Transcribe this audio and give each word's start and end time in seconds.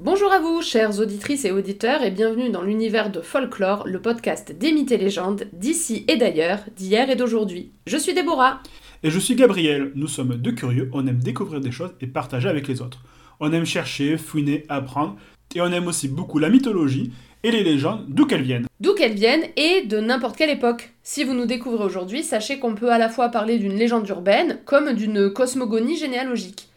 Bonjour 0.00 0.30
à 0.30 0.38
vous, 0.38 0.62
chères 0.62 1.00
auditrices 1.00 1.44
et 1.44 1.50
auditeurs, 1.50 2.04
et 2.04 2.12
bienvenue 2.12 2.50
dans 2.50 2.62
l'univers 2.62 3.10
de 3.10 3.20
Folklore, 3.20 3.82
le 3.84 4.00
podcast 4.00 4.56
des 4.56 4.70
mythes 4.70 4.92
et 4.92 4.96
légendes 4.96 5.48
d'ici 5.52 6.04
et 6.06 6.16
d'ailleurs, 6.16 6.60
d'hier 6.76 7.10
et 7.10 7.16
d'aujourd'hui. 7.16 7.72
Je 7.88 7.96
suis 7.96 8.14
Déborah. 8.14 8.62
Et 9.02 9.10
je 9.10 9.18
suis 9.18 9.34
Gabriel. 9.34 9.90
Nous 9.96 10.06
sommes 10.06 10.36
deux 10.36 10.52
curieux, 10.52 10.88
on 10.92 11.04
aime 11.08 11.18
découvrir 11.18 11.60
des 11.60 11.72
choses 11.72 11.96
et 12.00 12.06
partager 12.06 12.48
avec 12.48 12.68
les 12.68 12.80
autres. 12.80 13.02
On 13.40 13.52
aime 13.52 13.64
chercher, 13.66 14.16
fouiner, 14.18 14.64
apprendre, 14.68 15.16
et 15.56 15.60
on 15.60 15.72
aime 15.72 15.88
aussi 15.88 16.06
beaucoup 16.06 16.38
la 16.38 16.48
mythologie 16.48 17.10
et 17.42 17.50
les 17.50 17.64
légendes, 17.64 18.04
d'où 18.06 18.24
qu'elles 18.24 18.42
viennent. 18.42 18.66
D'où 18.78 18.94
qu'elles 18.94 19.14
viennent 19.14 19.46
et 19.56 19.84
de 19.84 19.98
n'importe 19.98 20.36
quelle 20.36 20.50
époque. 20.50 20.92
Si 21.02 21.24
vous 21.24 21.34
nous 21.34 21.46
découvrez 21.46 21.84
aujourd'hui, 21.84 22.22
sachez 22.22 22.60
qu'on 22.60 22.76
peut 22.76 22.92
à 22.92 22.98
la 22.98 23.08
fois 23.08 23.30
parler 23.30 23.58
d'une 23.58 23.74
légende 23.74 24.08
urbaine 24.08 24.60
comme 24.64 24.92
d'une 24.92 25.32
cosmogonie 25.32 25.96
généalogique. 25.96 26.67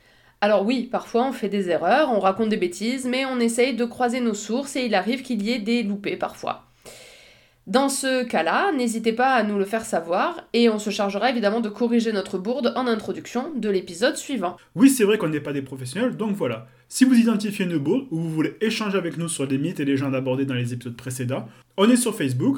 Alors 0.42 0.66
oui, 0.66 0.90
parfois 0.92 1.28
on 1.28 1.34
fait 1.34 1.50
des 1.50 1.70
erreurs, 1.70 2.12
on 2.12 2.20
raconte 2.20 2.50
des 2.50 2.58
bêtises, 2.58 3.06
mais 3.06 3.26
on 3.26 3.40
essaye 3.40 3.76
de 3.76 3.86
croiser 3.86 4.20
nos 4.20 4.34
sources 4.34 4.76
et 4.76 4.86
il 4.86 4.96
arrive 4.96 5.22
qu'il 5.22 5.44
y 5.44 5.52
ait 5.52 5.60
des 5.60 5.84
loupés 5.84 6.18
parfois. 6.18 6.66
Dans 7.68 7.90
ce 7.90 8.24
cas-là, 8.24 8.72
n'hésitez 8.72 9.14
pas 9.14 9.36
à 9.36 9.44
nous 9.44 9.60
le 9.60 9.66
faire 9.66 9.86
savoir 9.86 10.48
et 10.54 10.68
on 10.68 10.80
se 10.80 10.90
chargera 10.90 11.30
évidemment 11.30 11.62
de 11.62 11.70
corriger 11.70 12.12
notre 12.12 12.40
bourde 12.40 12.74
en 12.76 12.88
introduction 12.88 13.52
de 13.56 13.70
l'épisode 13.70 14.18
suivant. 14.18 14.58
Oui, 14.74 14.90
c'est 14.90 15.04
vrai 15.04 15.20
qu'on 15.20 15.30
n'est 15.30 15.40
pas 15.40 15.54
des 15.54 15.62
professionnels, 15.62 16.18
donc 16.18 16.36
voilà. 16.36 16.68
Si 16.90 17.06
vous 17.06 17.14
identifiez 17.14 17.66
une 17.66 17.78
bourde 17.78 18.08
ou 18.10 18.20
vous 18.20 18.32
voulez 18.32 18.58
échanger 18.62 18.98
avec 18.98 19.18
nous 19.18 19.30
sur 19.30 19.46
les 19.46 19.60
mythes 19.60 19.80
et 19.80 19.86
légendes 19.86 20.16
abordés 20.16 20.46
dans 20.46 20.56
les 20.56 20.74
épisodes 20.74 20.98
précédents, 20.98 21.48
on 21.78 21.88
est 21.88 21.96
sur 21.98 22.16
Facebook, 22.16 22.58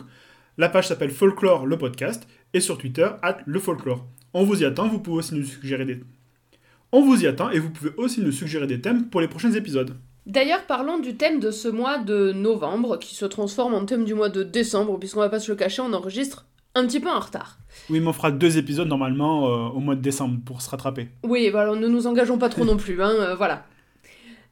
la 0.57 0.69
page 0.69 0.87
s'appelle 0.87 1.11
Folklore 1.11 1.65
le 1.65 1.77
podcast, 1.77 2.25
et 2.53 2.61
sur 2.61 2.77
Twitter, 2.77 3.09
at 3.23 3.39
le 3.45 3.59
folklore. 3.59 4.05
On 4.33 4.43
vous 4.45 4.61
y 4.61 4.65
attend, 4.65 4.87
vous 4.87 4.99
pouvez 4.99 5.17
aussi 5.17 5.35
nous 5.35 5.43
suggérer 5.43 5.85
des... 5.85 5.99
On 6.95 7.01
vous 7.01 7.23
y 7.23 7.25
attend 7.25 7.49
et 7.49 7.57
vous 7.57 7.71
pouvez 7.71 7.89
aussi 7.97 8.21
nous 8.21 8.31
suggérer 8.31 8.67
des 8.67 8.79
thèmes 8.79 9.09
pour 9.09 9.19
les 9.19 9.27
prochains 9.27 9.51
épisodes. 9.53 9.95
D'ailleurs, 10.27 10.67
parlons 10.67 10.99
du 10.99 11.15
thème 11.15 11.39
de 11.39 11.49
ce 11.49 11.67
mois 11.67 11.97
de 11.97 12.31
novembre, 12.33 12.99
qui 12.99 13.15
se 13.15 13.25
transforme 13.25 13.73
en 13.73 13.83
thème 13.83 14.05
du 14.05 14.13
mois 14.13 14.29
de 14.29 14.43
décembre, 14.43 14.99
puisqu'on 14.99 15.21
va 15.21 15.29
pas 15.29 15.39
se 15.39 15.51
le 15.51 15.57
cacher, 15.57 15.81
on 15.81 15.91
enregistre 15.91 16.45
un 16.75 16.85
petit 16.85 16.99
peu 16.99 17.09
en 17.09 17.19
retard. 17.19 17.57
Oui, 17.89 17.99
mais 17.99 18.05
on 18.05 18.13
fera 18.13 18.29
deux 18.29 18.59
épisodes 18.59 18.87
normalement 18.87 19.47
euh, 19.47 19.69
au 19.69 19.79
mois 19.79 19.95
de 19.95 20.01
décembre 20.01 20.39
pour 20.45 20.61
se 20.61 20.69
rattraper. 20.69 21.09
Oui, 21.23 21.49
voilà, 21.49 21.73
ne 21.73 21.87
nous 21.87 22.05
engageons 22.05 22.37
pas 22.37 22.49
trop 22.49 22.63
non 22.65 22.77
plus, 22.77 23.01
hein, 23.01 23.09
euh, 23.09 23.35
voilà. 23.35 23.65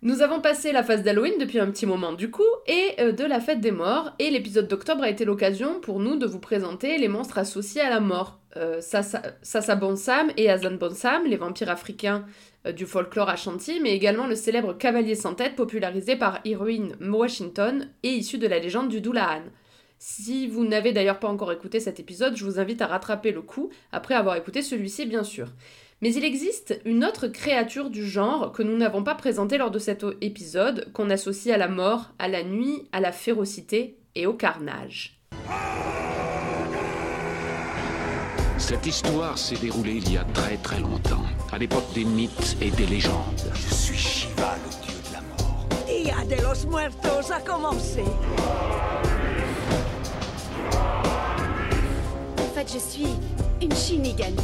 Nous 0.02 0.24
avons 0.24 0.42
passé 0.42 0.72
la 0.72 0.82
phase 0.82 1.04
d'Halloween 1.04 1.36
depuis 1.40 1.60
un 1.60 1.70
petit 1.70 1.86
moment 1.86 2.12
du 2.12 2.32
coup, 2.32 2.42
et 2.66 3.00
euh, 3.00 3.12
de 3.12 3.24
la 3.24 3.40
fête 3.40 3.62
des 3.62 3.70
morts, 3.70 4.14
et 4.18 4.32
l'épisode 4.32 4.68
d'octobre 4.68 5.04
a 5.04 5.12
été 5.12 5.26
l'occasion 5.26 5.80
pour 5.80 6.00
nous 6.00 6.16
de 6.16 6.26
vous 6.26 6.40
présenter 6.40 6.98
les 6.98 7.08
monstres 7.08 7.38
associés 7.38 7.82
à 7.82 7.92
la 7.92 8.00
mort. 8.00 8.41
Euh, 8.58 8.82
Sasa, 8.82 9.76
Bonsam 9.76 10.32
et 10.38 10.50
Azan 10.50 10.76
Bonsam, 10.76 11.26
les 11.26 11.38
vampires 11.38 11.70
africains 11.70 12.26
euh, 12.66 12.72
du 12.72 12.86
folklore 12.86 13.30
Ashanti, 13.30 13.80
mais 13.82 13.96
également 13.96 14.28
le 14.28 14.36
célèbre 14.36 14.74
cavalier 14.74 15.16
sans 15.16 15.36
tête 15.36 15.56
popularisé 15.56 16.16
par 16.16 16.40
Heroine 16.46 16.96
Washington 17.02 17.90
et 18.04 18.10
issu 18.10 18.38
de 18.38 18.48
la 18.48 18.60
légende 18.60 18.90
du 18.90 19.02
Doulahan. 19.02 19.44
Si 20.00 20.48
vous 20.48 20.66
n'avez 20.66 20.94
d'ailleurs 20.94 21.20
pas 21.20 21.28
encore 21.28 21.52
écouté 21.52 21.80
cet 21.80 22.00
épisode, 22.00 22.36
je 22.36 22.44
vous 22.44 22.60
invite 22.60 22.82
à 22.82 22.88
rattraper 22.88 23.32
le 23.32 23.42
coup 23.42 23.70
après 23.92 24.16
avoir 24.16 24.36
écouté 24.36 24.62
celui-ci 24.62 25.06
bien 25.06 25.24
sûr. 25.24 25.48
Mais 26.02 26.14
il 26.14 26.26
existe 26.26 26.82
une 26.84 27.06
autre 27.06 27.28
créature 27.28 27.92
du 27.92 28.04
genre 28.06 28.52
que 28.52 28.64
nous 28.64 28.76
n'avons 28.76 29.04
pas 29.04 29.14
présentée 29.14 29.60
lors 29.60 29.70
de 29.70 29.78
cet 29.78 30.04
épisode, 30.22 30.92
qu'on 30.94 31.12
associe 31.12 31.54
à 31.54 31.60
la 31.60 31.68
mort, 31.68 32.10
à 32.18 32.28
la 32.28 32.44
nuit, 32.44 32.88
à 32.92 33.00
la 33.00 33.12
férocité 33.12 33.98
et 34.16 34.26
au 34.26 34.34
carnage. 34.34 35.22
Cette 38.62 38.86
histoire 38.86 39.40
s'est 39.40 39.58
déroulée 39.58 39.95
il 39.95 40.14
y 40.14 40.17
a 40.17 40.23
très 40.23 40.56
très 40.56 40.80
longtemps, 40.80 41.26
à 41.52 41.58
l'époque 41.58 41.92
des 41.95 42.06
mythes 42.06 42.56
et 42.62 42.70
des 42.70 42.86
légendes. 42.86 43.52
Je 43.56 43.73
suis 43.73 43.98
Shiva, 43.98 44.56
le 44.64 44.86
dieu 44.86 45.00
de 45.09 45.14
la 45.14 45.22
mort. 45.22 45.68
Dia 45.88 46.23
de 46.23 46.42
los 46.44 46.70
Muertos 46.70 47.34
a 47.34 47.42
commencé. 47.42 48.03
En 52.38 52.53
fait, 52.53 52.72
je 52.72 52.78
suis 52.78 53.08
une 53.64 53.73
Shinigami. 53.73 54.38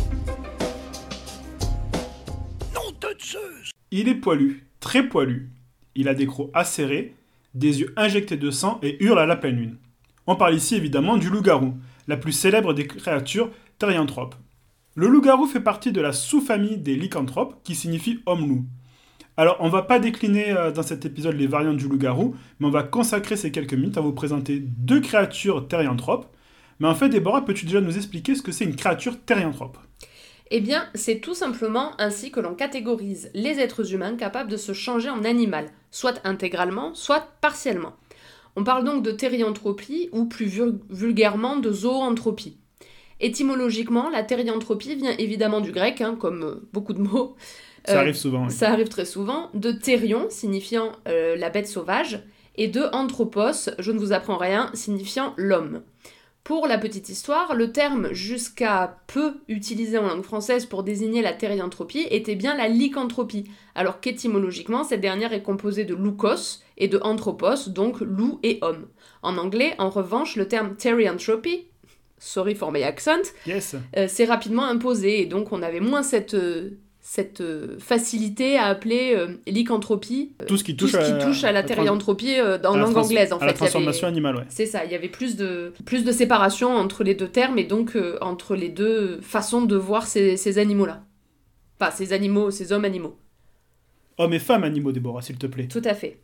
Nom 2.74 2.92
de 3.00 3.16
Zeus 3.24 3.70
Il 3.92 4.10
est 4.10 4.16
poilu, 4.16 4.66
très 4.80 5.04
poilu. 5.04 5.52
Il 5.94 6.10
a 6.10 6.16
des 6.16 6.26
crocs 6.26 6.50
acérés, 6.56 7.14
des 7.54 7.82
yeux 7.82 7.94
injectés 7.96 8.38
de 8.38 8.50
sang 8.50 8.80
et 8.82 9.02
hurle 9.02 9.20
à 9.20 9.28
la 9.28 9.36
pleine 9.36 9.58
lune. 9.58 9.78
On 10.26 10.36
parle 10.36 10.56
ici 10.56 10.76
évidemment 10.76 11.18
du 11.18 11.30
loup-garou, 11.30 11.76
la 12.08 12.18
plus 12.18 12.32
célèbre 12.32 12.74
des 12.74 12.88
créatures 12.88 13.52
Le 14.96 15.08
loup-garou 15.08 15.46
fait 15.46 15.60
partie 15.62 15.92
de 15.92 16.02
la 16.02 16.12
sous-famille 16.12 16.78
des 16.78 16.96
lycanthropes, 16.96 17.62
qui 17.64 17.76
signifie 17.76 18.22
homme-loup. 18.26 18.66
Alors, 19.40 19.58
on 19.60 19.70
va 19.70 19.84
pas 19.84 20.00
décliner 20.00 20.52
euh, 20.52 20.72
dans 20.72 20.82
cet 20.82 21.06
épisode 21.06 21.36
les 21.36 21.46
variantes 21.46 21.78
du 21.78 21.88
loup-garou, 21.88 22.36
mais 22.60 22.66
on 22.66 22.72
va 22.72 22.82
consacrer 22.82 23.36
ces 23.38 23.52
quelques 23.52 23.76
minutes 23.76 23.98
à 23.98 24.02
vous 24.02 24.14
présenter 24.14 24.60
deux 24.60 25.00
créatures 25.00 25.68
therianthropes. 25.68 26.26
Mais 26.80 26.88
en 26.88 26.96
fait, 26.96 27.10
Déborah, 27.10 27.46
peux-tu 27.46 27.66
déjà 27.66 27.80
nous 27.82 27.96
expliquer 27.98 28.34
ce 28.34 28.42
que 28.42 28.52
c'est 28.52 28.66
une 28.66 28.76
créature 28.76 29.20
therianthrope 29.24 29.78
Eh 30.50 30.60
bien, 30.60 30.86
c'est 30.96 31.20
tout 31.20 31.36
simplement 31.36 31.92
ainsi 32.00 32.32
que 32.32 32.40
l'on 32.40 32.56
catégorise 32.56 33.30
les 33.36 33.60
êtres 33.60 33.94
humains 33.94 34.16
capables 34.16 34.50
de 34.50 34.58
se 34.58 34.74
changer 34.74 35.10
en 35.10 35.24
animal, 35.24 35.68
soit 35.92 36.20
intégralement, 36.24 36.96
soit 36.96 37.28
partiellement. 37.42 37.94
On 38.56 38.64
parle 38.64 38.86
donc 38.86 39.04
de 39.04 39.12
thérianthropie 39.12 40.10
ou 40.12 40.26
plus 40.26 40.48
vul- 40.48 40.80
vulgairement 40.90 41.58
de 41.58 41.72
zoanthropie. 41.72 42.58
Étymologiquement, 43.20 44.10
la 44.10 44.24
thérianthropie 44.24 44.96
vient 44.96 45.16
évidemment 45.18 45.62
du 45.62 45.72
grec, 45.72 46.02
hein, 46.02 46.16
comme 46.20 46.44
euh, 46.44 46.68
beaucoup 46.74 46.94
de 46.94 47.02
mots. 47.02 47.36
Ça 47.86 47.96
Euh, 47.98 48.02
arrive 48.02 48.16
souvent. 48.16 48.46
oui. 48.46 48.52
Ça 48.52 48.72
arrive 48.72 48.90
très 48.90 49.06
souvent. 49.06 49.50
De 49.54 49.72
thérion, 49.72 50.28
signifiant 50.30 50.92
euh, 51.08 51.36
la 51.36 51.50
bête 51.50 51.68
sauvage, 51.68 52.24
et 52.56 52.68
de 52.68 52.84
anthropos, 52.94 53.70
je 53.80 53.92
ne 53.92 54.00
vous 54.00 54.14
apprends 54.14 54.38
rien, 54.38 54.70
signifiant 54.74 55.34
l'homme. 55.38 55.82
Pour 56.44 56.66
la 56.68 56.78
petite 56.78 57.10
histoire, 57.10 57.56
le 57.56 57.72
terme 57.74 58.14
jusqu'à 58.14 59.00
peu 59.08 59.34
utilisé 59.50 59.98
en 59.98 60.08
langue 60.08 60.24
française 60.24 60.66
pour 60.66 60.82
désigner 60.84 61.22
la 61.22 61.34
thérianthropie 61.34 62.08
était 62.10 62.36
bien 62.36 62.56
la 62.56 62.70
lycanthropie, 62.70 63.52
alors 63.76 64.00
qu'étymologiquement, 64.00 64.84
cette 64.86 65.02
dernière 65.02 65.34
est 65.34 65.44
composée 65.44 65.84
de 65.84 65.94
loukos 65.94 66.62
et 66.78 66.88
de 66.88 67.00
anthropos, 67.04 67.68
donc 67.70 68.00
loup 68.00 68.40
et 68.44 68.60
homme. 68.62 68.88
En 69.24 69.38
anglais, 69.38 69.76
en 69.78 69.90
revanche, 69.90 70.36
le 70.38 70.48
terme 70.48 70.76
therianthropy, 70.78 71.67
sorry 72.18 72.56
for 72.56 72.72
my 72.72 72.84
accent, 72.84 73.34
Yes. 73.46 73.76
euh, 73.96 74.08
s'est 74.08 74.26
rapidement 74.26 74.66
imposé 74.66 75.22
et 75.22 75.26
donc 75.26 75.52
on 75.52 75.62
avait 75.62 75.80
moins 75.80 76.04
cette, 76.04 76.34
euh, 76.34 76.72
cette 77.00 77.42
euh, 77.42 77.78
facilité 77.80 78.58
à 78.58 78.66
appeler 78.66 79.14
euh, 79.16 79.36
lycanthropie, 79.48 80.34
euh, 80.42 80.46
Tout 80.46 80.58
ce 80.58 80.64
qui 80.64 80.76
tout 80.76 80.86
touche, 80.86 80.94
ce 80.94 80.98
qui 81.06 81.12
à, 81.12 81.26
touche 81.26 81.44
à 81.44 81.52
la 81.52 81.64
euh, 82.40 82.58
dans 82.58 82.76
la 82.76 82.82
langue 82.84 82.98
anglaise 82.98 83.32
en 83.32 83.38
à 83.38 83.40
fait. 83.40 83.46
la 83.46 83.52
avait- 83.52 83.58
transformation 83.58 84.08
animale, 84.08 84.36
ouais. 84.38 84.46
C'est 84.50 84.66
ça, 84.66 84.84
il 84.86 84.92
y 84.92 84.96
avait 84.96 85.08
plus 85.10 85.36
de, 85.36 85.74
plus 85.86 86.04
de 86.04 86.12
séparation 86.12 86.70
entre 86.76 87.04
les 87.04 87.14
deux 87.16 87.30
termes 87.30 87.58
et 87.60 87.64
donc 87.64 87.96
euh, 87.96 88.18
entre 88.22 88.56
les 88.56 88.70
deux 88.70 89.20
façons 89.22 89.62
de 89.62 89.76
voir 89.76 90.06
ces, 90.08 90.38
ces 90.38 90.58
animaux-là. 90.58 91.04
Enfin, 91.80 91.92
ces 91.92 92.12
animaux, 92.14 92.50
ces 92.52 92.72
hommes 92.72 92.86
animaux. 92.86 93.16
Hommes 94.18 94.34
et 94.34 94.40
femmes 94.40 94.64
animaux, 94.64 94.92
Déborah, 94.92 95.22
s'il 95.22 95.38
te 95.38 95.46
plaît. 95.46 95.68
Tout 95.68 95.82
à 95.86 95.94
fait. 95.94 96.20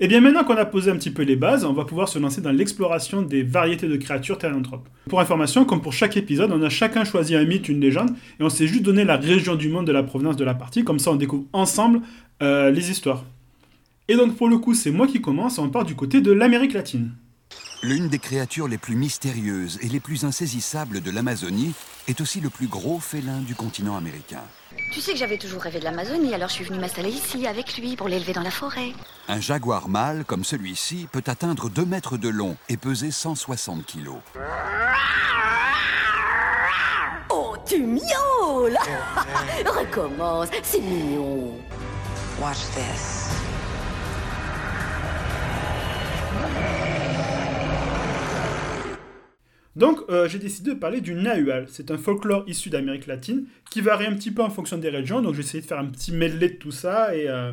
Et 0.00 0.06
bien 0.06 0.20
maintenant 0.20 0.44
qu'on 0.44 0.56
a 0.56 0.64
posé 0.64 0.92
un 0.92 0.96
petit 0.96 1.10
peu 1.10 1.22
les 1.22 1.34
bases, 1.34 1.64
on 1.64 1.72
va 1.72 1.84
pouvoir 1.84 2.08
se 2.08 2.20
lancer 2.20 2.40
dans 2.40 2.52
l'exploration 2.52 3.22
des 3.22 3.42
variétés 3.42 3.88
de 3.88 3.96
créatures 3.96 4.38
thérianthropes. 4.38 4.88
Pour 5.08 5.20
information, 5.20 5.64
comme 5.64 5.82
pour 5.82 5.92
chaque 5.92 6.16
épisode, 6.16 6.52
on 6.52 6.62
a 6.62 6.68
chacun 6.68 7.04
choisi 7.04 7.34
un 7.34 7.44
mythe, 7.44 7.68
une 7.68 7.80
légende, 7.80 8.10
et 8.38 8.44
on 8.44 8.48
s'est 8.48 8.68
juste 8.68 8.84
donné 8.84 9.04
la 9.04 9.16
région 9.16 9.56
du 9.56 9.68
monde 9.68 9.88
de 9.88 9.92
la 9.92 10.04
provenance 10.04 10.36
de 10.36 10.44
la 10.44 10.54
partie, 10.54 10.84
comme 10.84 11.00
ça 11.00 11.10
on 11.10 11.16
découvre 11.16 11.46
ensemble 11.52 12.02
euh, 12.42 12.70
les 12.70 12.92
histoires. 12.92 13.24
Et 14.06 14.14
donc 14.14 14.36
pour 14.36 14.48
le 14.48 14.58
coup, 14.58 14.72
c'est 14.72 14.92
moi 14.92 15.08
qui 15.08 15.20
commence, 15.20 15.58
on 15.58 15.68
part 15.68 15.84
du 15.84 15.96
côté 15.96 16.20
de 16.20 16.30
l'Amérique 16.30 16.74
latine. 16.74 17.10
L'une 17.82 18.08
des 18.08 18.18
créatures 18.18 18.66
les 18.66 18.76
plus 18.76 18.96
mystérieuses 18.96 19.78
et 19.82 19.88
les 19.88 20.00
plus 20.00 20.24
insaisissables 20.24 21.00
de 21.00 21.10
l'Amazonie 21.12 21.74
est 22.08 22.20
aussi 22.20 22.40
le 22.40 22.50
plus 22.50 22.66
gros 22.66 22.98
félin 22.98 23.38
du 23.38 23.54
continent 23.54 23.96
américain. 23.96 24.42
Tu 24.92 25.00
sais 25.00 25.12
que 25.12 25.18
j'avais 25.18 25.38
toujours 25.38 25.62
rêvé 25.62 25.78
de 25.78 25.84
l'Amazonie, 25.84 26.34
alors 26.34 26.48
je 26.48 26.54
suis 26.54 26.64
venue 26.64 26.80
m'installer 26.80 27.10
ici 27.10 27.46
avec 27.46 27.78
lui 27.78 27.94
pour 27.94 28.08
l'élever 28.08 28.32
dans 28.32 28.42
la 28.42 28.50
forêt. 28.50 28.92
Un 29.28 29.40
jaguar 29.40 29.88
mâle 29.88 30.24
comme 30.24 30.42
celui-ci 30.42 31.06
peut 31.12 31.22
atteindre 31.26 31.68
2 31.68 31.84
mètres 31.84 32.16
de 32.16 32.28
long 32.28 32.56
et 32.68 32.76
peser 32.76 33.12
160 33.12 33.86
kilos. 33.86 34.18
Oh, 37.30 37.54
tu 37.64 37.82
miaules 37.82 38.76
Recommence, 39.66 40.48
c'est 40.64 40.80
mignon. 40.80 41.52
Watch 42.40 42.58
this. 42.74 43.17
Donc 49.76 50.00
euh, 50.08 50.28
j'ai 50.28 50.38
décidé 50.38 50.70
de 50.70 50.78
parler 50.78 51.00
du 51.00 51.14
Nahual. 51.14 51.66
C'est 51.68 51.90
un 51.90 51.98
folklore 51.98 52.44
issu 52.46 52.70
d'Amérique 52.70 53.06
latine 53.06 53.46
qui 53.70 53.80
varie 53.80 54.06
un 54.06 54.14
petit 54.14 54.30
peu 54.30 54.42
en 54.42 54.50
fonction 54.50 54.78
des 54.78 54.88
régions, 54.88 55.20
donc 55.20 55.34
j'ai 55.34 55.40
essayé 55.40 55.60
de 55.60 55.66
faire 55.66 55.78
un 55.78 55.86
petit 55.86 56.12
medley 56.12 56.48
de 56.48 56.54
tout 56.54 56.72
ça 56.72 57.14
et, 57.14 57.28
euh, 57.28 57.52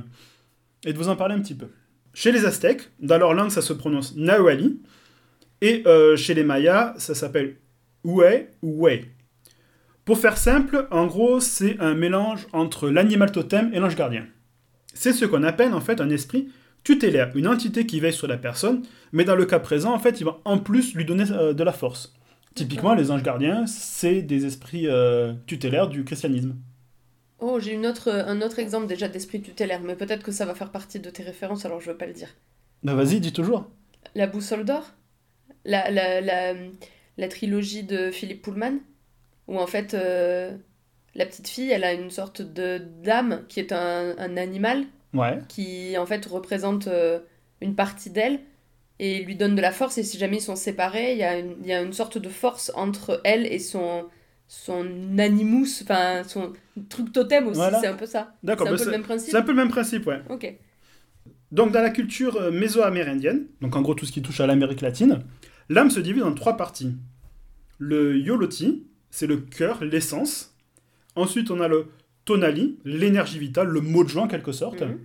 et 0.86 0.94
de 0.94 0.98
vous 0.98 1.10
en 1.10 1.16
parler 1.16 1.36
un 1.36 1.42
petit 1.42 1.56
peu. 1.56 1.68
Chez 2.14 2.32
les 2.32 2.46
Aztèques, 2.46 2.90
dans 3.00 3.18
leur 3.18 3.34
langue 3.34 3.52
ça 3.52 3.62
se 3.62 3.74
prononce 3.74 4.16
Nahuali, 4.16 4.80
et 5.62 5.84
euh, 5.86 6.16
chez 6.16 6.34
les 6.34 6.44
Mayas 6.44 6.96
ça 6.98 7.14
s'appelle 7.14 7.58
Hue 8.06 8.48
ou 8.62 8.84
Wei. 8.84 9.06
Pour 10.06 10.20
faire 10.20 10.38
simple, 10.38 10.88
en 10.92 11.08
gros, 11.08 11.40
c'est 11.40 11.80
un 11.80 11.96
mélange 11.96 12.46
entre 12.54 12.90
l'animal 12.90 13.32
totem 13.32 13.72
et 13.74 13.80
l'ange 13.80 13.96
gardien. 13.96 14.28
C'est 14.94 15.14
ce 15.14 15.26
qu'on 15.26 15.42
appelle 15.42 15.74
en 15.74 15.82
fait 15.82 16.00
un 16.00 16.12
esprit 16.12 16.48
tutélaire, 16.86 17.36
une 17.36 17.48
entité 17.48 17.86
qui 17.86 18.00
veille 18.00 18.14
sur 18.14 18.28
la 18.28 18.38
personne, 18.38 18.84
mais 19.12 19.26
dans 19.26 19.36
le 19.36 19.46
cas 19.46 19.60
présent, 19.60 19.94
en 19.94 20.00
fait, 20.00 20.22
il 20.22 20.24
va 20.24 20.40
en 20.46 20.60
plus 20.60 20.94
lui 20.94 21.04
donner 21.04 21.26
euh, 21.32 21.52
de 21.52 21.64
la 21.64 21.74
force. 21.74 22.14
Typiquement, 22.54 22.94
les 22.94 23.12
anges 23.12 23.24
gardiens, 23.24 23.68
c'est 23.68 24.22
des 24.22 24.46
esprits 24.46 24.88
euh, 24.88 25.34
tutélaires 25.46 25.90
du 25.90 26.06
christianisme. 26.06 26.56
Oh, 27.40 27.60
j'ai 27.60 27.74
une 27.74 27.86
autre, 27.86 28.10
un 28.10 28.42
autre 28.42 28.60
exemple 28.60 28.88
déjà 28.88 29.10
d'esprit 29.10 29.42
tutélaire, 29.42 29.82
mais 29.82 29.96
peut-être 29.96 30.24
que 30.24 30.32
ça 30.32 30.46
va 30.46 30.56
faire 30.56 30.72
partie 30.72 31.02
de 31.02 31.10
tes 31.10 31.24
références, 31.24 31.66
alors 31.66 31.82
je 31.82 31.92
veux 31.92 31.98
pas 31.98 32.06
le 32.06 32.14
dire. 32.14 32.30
Bah 32.84 32.94
vas-y, 32.94 33.20
dis 33.20 33.34
toujours. 33.34 33.70
La 34.14 34.28
boussole 34.28 34.64
d'or? 34.64 34.94
La, 35.66 35.92
la, 35.92 36.22
la, 36.22 36.54
la 37.18 37.28
trilogie 37.28 37.84
de 37.84 38.12
Philippe 38.12 38.44
Pullman, 38.44 38.78
où 39.48 39.60
en 39.60 39.68
fait, 39.68 39.94
euh, 39.94 40.56
la 41.16 41.26
petite 41.26 41.48
fille, 41.50 41.72
elle 41.72 41.84
a 41.84 41.94
une 41.94 42.12
sorte 42.12 42.42
de 42.42 42.80
d'âme 43.04 43.42
qui 43.50 43.60
est 43.60 43.74
un, 43.74 44.16
un 44.18 44.38
animal, 44.38 44.86
Ouais. 45.16 45.40
qui 45.48 45.98
en 45.98 46.06
fait 46.06 46.26
représente 46.26 46.88
euh, 46.88 47.20
une 47.62 47.76
partie 47.76 48.10
d'elle 48.10 48.40
et 49.00 49.24
lui 49.24 49.36
donne 49.36 49.56
de 49.56 49.62
la 49.62 49.72
force, 49.72 49.98
et 49.98 50.04
si 50.04 50.18
jamais 50.18 50.38
ils 50.38 50.42
sont 50.42 50.56
séparés, 50.56 51.14
il 51.14 51.18
y, 51.18 51.24
a 51.24 51.38
une- 51.40 51.64
y 51.66 51.74
a 51.74 51.82
une 51.82 51.94
sorte 51.94 52.18
de 52.18 52.30
force 52.30 52.72
entre 52.76 53.20
elle 53.24 53.46
et 53.46 53.60
son, 53.60 54.06
son 54.48 54.86
animus, 55.18 55.82
enfin 55.84 56.24
son 56.24 56.54
truc 56.90 57.12
totem 57.12 57.48
aussi, 57.48 57.58
Voilà. 57.58 57.80
c'est 57.82 57.88
un 57.88 57.96
peu 57.96 58.06
ça. 58.06 58.36
D'accord, 58.44 58.68
C'est 58.68 58.74
un 58.74 58.76
bah 58.76 58.80
peu 58.80 58.86
le 58.86 58.92
même 58.92 59.04
principe. 59.04 59.32
C'est 59.32 59.38
un 59.38 59.42
peu 59.42 59.52
le 59.52 59.58
même 59.58 59.70
principe, 59.70 60.06
ouais. 60.08 60.22
Ok. 60.30 60.56
Donc 61.52 61.72
dans 61.72 61.82
la 61.82 61.90
culture 61.90 62.38
euh, 62.38 62.52
méso-amérindienne, 62.52 63.48
donc 63.62 63.76
en 63.76 63.82
gros 63.82 63.96
tout 63.96 64.06
ce 64.06 64.12
qui 64.12 64.22
touche 64.22 64.40
à 64.40 64.48
l'Amérique 64.48 64.82
latine, 64.82 65.20
l'âme 65.70 65.90
se 65.90 66.00
divise 66.00 66.24
en 66.24 66.34
trois 66.34 66.58
parties. 66.58 66.96
Le 67.78 68.18
yoloti, 68.18 68.88
c'est 69.12 69.28
le 69.28 69.38
cœur, 69.38 69.84
l'essence. 69.84 70.56
Ensuite 71.16 71.52
on 71.52 71.60
a 71.62 71.68
le 71.68 71.88
tonali, 72.26 72.80
l'énergie 72.86 73.40
vitale, 73.40 73.68
le 73.68 73.82
mojo 73.82 74.20
en 74.20 74.28
quelque 74.28 74.52
sorte. 74.52 74.82
Mhm. 74.82 74.98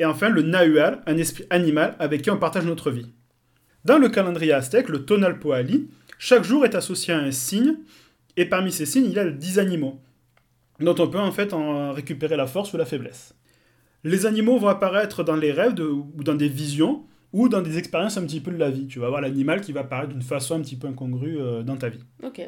Et 0.00 0.04
enfin 0.04 0.28
le 0.28 0.42
nahual, 0.42 1.02
un 1.06 1.16
esprit 1.16 1.44
animal 1.50 1.96
avec 1.98 2.22
qui 2.22 2.30
on 2.30 2.38
partage 2.38 2.64
notre 2.64 2.90
vie. 2.90 3.06
Dans 3.84 3.98
le 3.98 4.08
calendrier 4.08 4.52
aztèque, 4.52 4.88
le 4.88 5.04
tonalpoali, 5.04 5.88
chaque 6.18 6.44
jour 6.44 6.64
est 6.64 6.74
associé 6.74 7.14
à 7.14 7.18
un 7.18 7.30
signe, 7.30 7.76
et 8.36 8.44
parmi 8.44 8.72
ces 8.72 8.86
signes 8.86 9.06
il 9.06 9.12
y 9.12 9.18
a 9.18 9.24
les 9.24 9.32
10 9.32 9.58
animaux, 9.58 10.00
dont 10.80 10.94
on 10.98 11.08
peut 11.08 11.18
en 11.18 11.32
fait 11.32 11.52
en 11.52 11.92
récupérer 11.92 12.36
la 12.36 12.46
force 12.46 12.72
ou 12.72 12.76
la 12.76 12.84
faiblesse. 12.84 13.34
Les 14.04 14.26
animaux 14.26 14.58
vont 14.58 14.68
apparaître 14.68 15.24
dans 15.24 15.34
les 15.36 15.50
rêves 15.52 15.74
de- 15.74 15.84
ou 15.84 16.22
dans 16.22 16.34
des 16.36 16.48
visions 16.48 17.04
ou 17.32 17.48
dans 17.48 17.60
des 17.60 17.76
expériences 17.78 18.16
un 18.16 18.22
petit 18.24 18.40
peu 18.40 18.52
de 18.52 18.56
la 18.56 18.70
vie. 18.70 18.86
Tu 18.86 19.00
vas 19.00 19.08
voir 19.08 19.20
l'animal 19.20 19.60
qui 19.60 19.72
va 19.72 19.80
apparaître 19.80 20.10
d'une 20.12 20.22
façon 20.22 20.54
un 20.56 20.60
petit 20.62 20.76
peu 20.76 20.86
incongrue 20.86 21.36
euh, 21.38 21.62
dans 21.64 21.76
ta 21.76 21.88
vie. 21.88 21.98
Ok. 22.22 22.40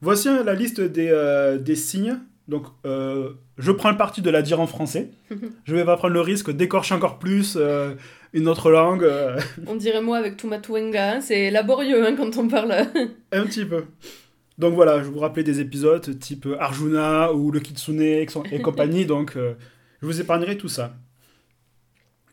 Voici 0.00 0.28
euh, 0.28 0.42
la 0.42 0.54
liste 0.54 0.80
des, 0.80 1.08
euh, 1.10 1.58
des 1.58 1.76
signes. 1.76 2.18
Donc, 2.48 2.64
euh, 2.86 3.34
je 3.58 3.70
prends 3.70 3.90
le 3.90 3.98
parti 3.98 4.22
de 4.22 4.30
la 4.30 4.40
dire 4.40 4.58
en 4.60 4.66
français. 4.66 5.10
je 5.64 5.74
vais 5.74 5.84
pas 5.84 5.96
prendre 5.96 6.14
le 6.14 6.22
risque 6.22 6.50
d'écorcher 6.50 6.94
encore 6.94 7.18
plus 7.18 7.56
euh, 7.60 7.94
une 8.32 8.48
autre 8.48 8.70
langue. 8.70 9.04
euh, 9.04 9.38
On 9.66 9.76
dirait 9.76 10.00
moi 10.00 10.16
avec 10.16 10.38
Tumatuenga, 10.38 11.16
hein, 11.16 11.20
c'est 11.20 11.50
laborieux 11.50 12.06
hein, 12.06 12.16
quand 12.16 12.36
on 12.38 12.48
parle. 12.48 12.72
un 13.32 13.44
petit 13.44 13.66
peu. 13.66 13.84
Donc 14.56 14.74
voilà, 14.74 15.02
je 15.02 15.08
vous 15.08 15.18
rappelais 15.18 15.44
des 15.44 15.60
épisodes 15.60 16.18
type 16.18 16.48
Arjuna 16.58 17.32
ou 17.32 17.52
le 17.52 17.60
Kitsune 17.60 18.00
et 18.00 18.26
compagnie. 18.62 19.06
donc, 19.06 19.34
je 19.36 20.06
vous 20.06 20.20
épargnerai 20.20 20.56
tout 20.56 20.68
ça. 20.68 20.94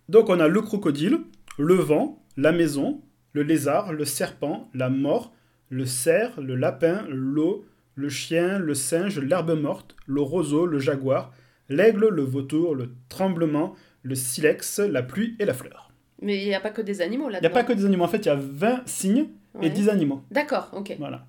Donc 0.08 0.30
on 0.30 0.40
a 0.40 0.48
le 0.48 0.62
crocodile, 0.62 1.20
le 1.58 1.76
vent, 1.76 2.24
la 2.38 2.52
maison, 2.52 3.02
le 3.34 3.44
lézard, 3.44 3.92
le 3.92 4.06
serpent, 4.06 4.70
la 4.74 4.90
mort, 4.90 5.34
le 5.70 5.86
cerf, 5.86 6.40
le 6.40 6.56
lapin, 6.56 7.06
l'eau, 7.10 7.66
le 7.95 8.09
chien, 8.09 8.59
le 8.59 8.74
singe, 8.74 9.19
l'herbe 9.19 9.51
morte, 9.59 9.95
le 10.06 10.21
roseau, 10.21 10.65
le 10.65 10.80
jaguar, 10.80 11.31
l'aigle, 11.69 12.09
le 12.09 12.21
vautour, 12.24 12.75
le 12.75 12.94
tremblement, 13.09 13.75
le 14.03 14.15
silex, 14.15 14.80
la 14.80 15.01
pluie 15.01 15.36
et 15.39 15.45
la 15.45 15.53
fleur. 15.53 15.92
Mais 16.21 16.42
il 16.44 16.47
n'y 16.47 16.56
a 16.56 16.59
pas 16.59 16.69
que 16.69 16.81
des 16.81 17.01
animaux 17.01 17.30
Il 17.30 17.33
là-dedans. 17.33 17.50
n'y 17.50 17.51
a 17.53 17.62
pas 17.62 17.63
que 17.63 17.74
des 17.74 17.86
animaux, 17.86 18.03
en 18.03 18.07
fait, 18.07 18.19
il 18.19 18.25
y 18.25 18.30
a 18.30 18.36
20 18.36 18.83
signes 18.88 19.27
Ouais. 19.53 19.68
et 19.68 19.69
10 19.69 19.88
animaux. 19.89 20.21
D'accord, 20.31 20.69
ok. 20.74 20.95
Voilà. 21.00 21.25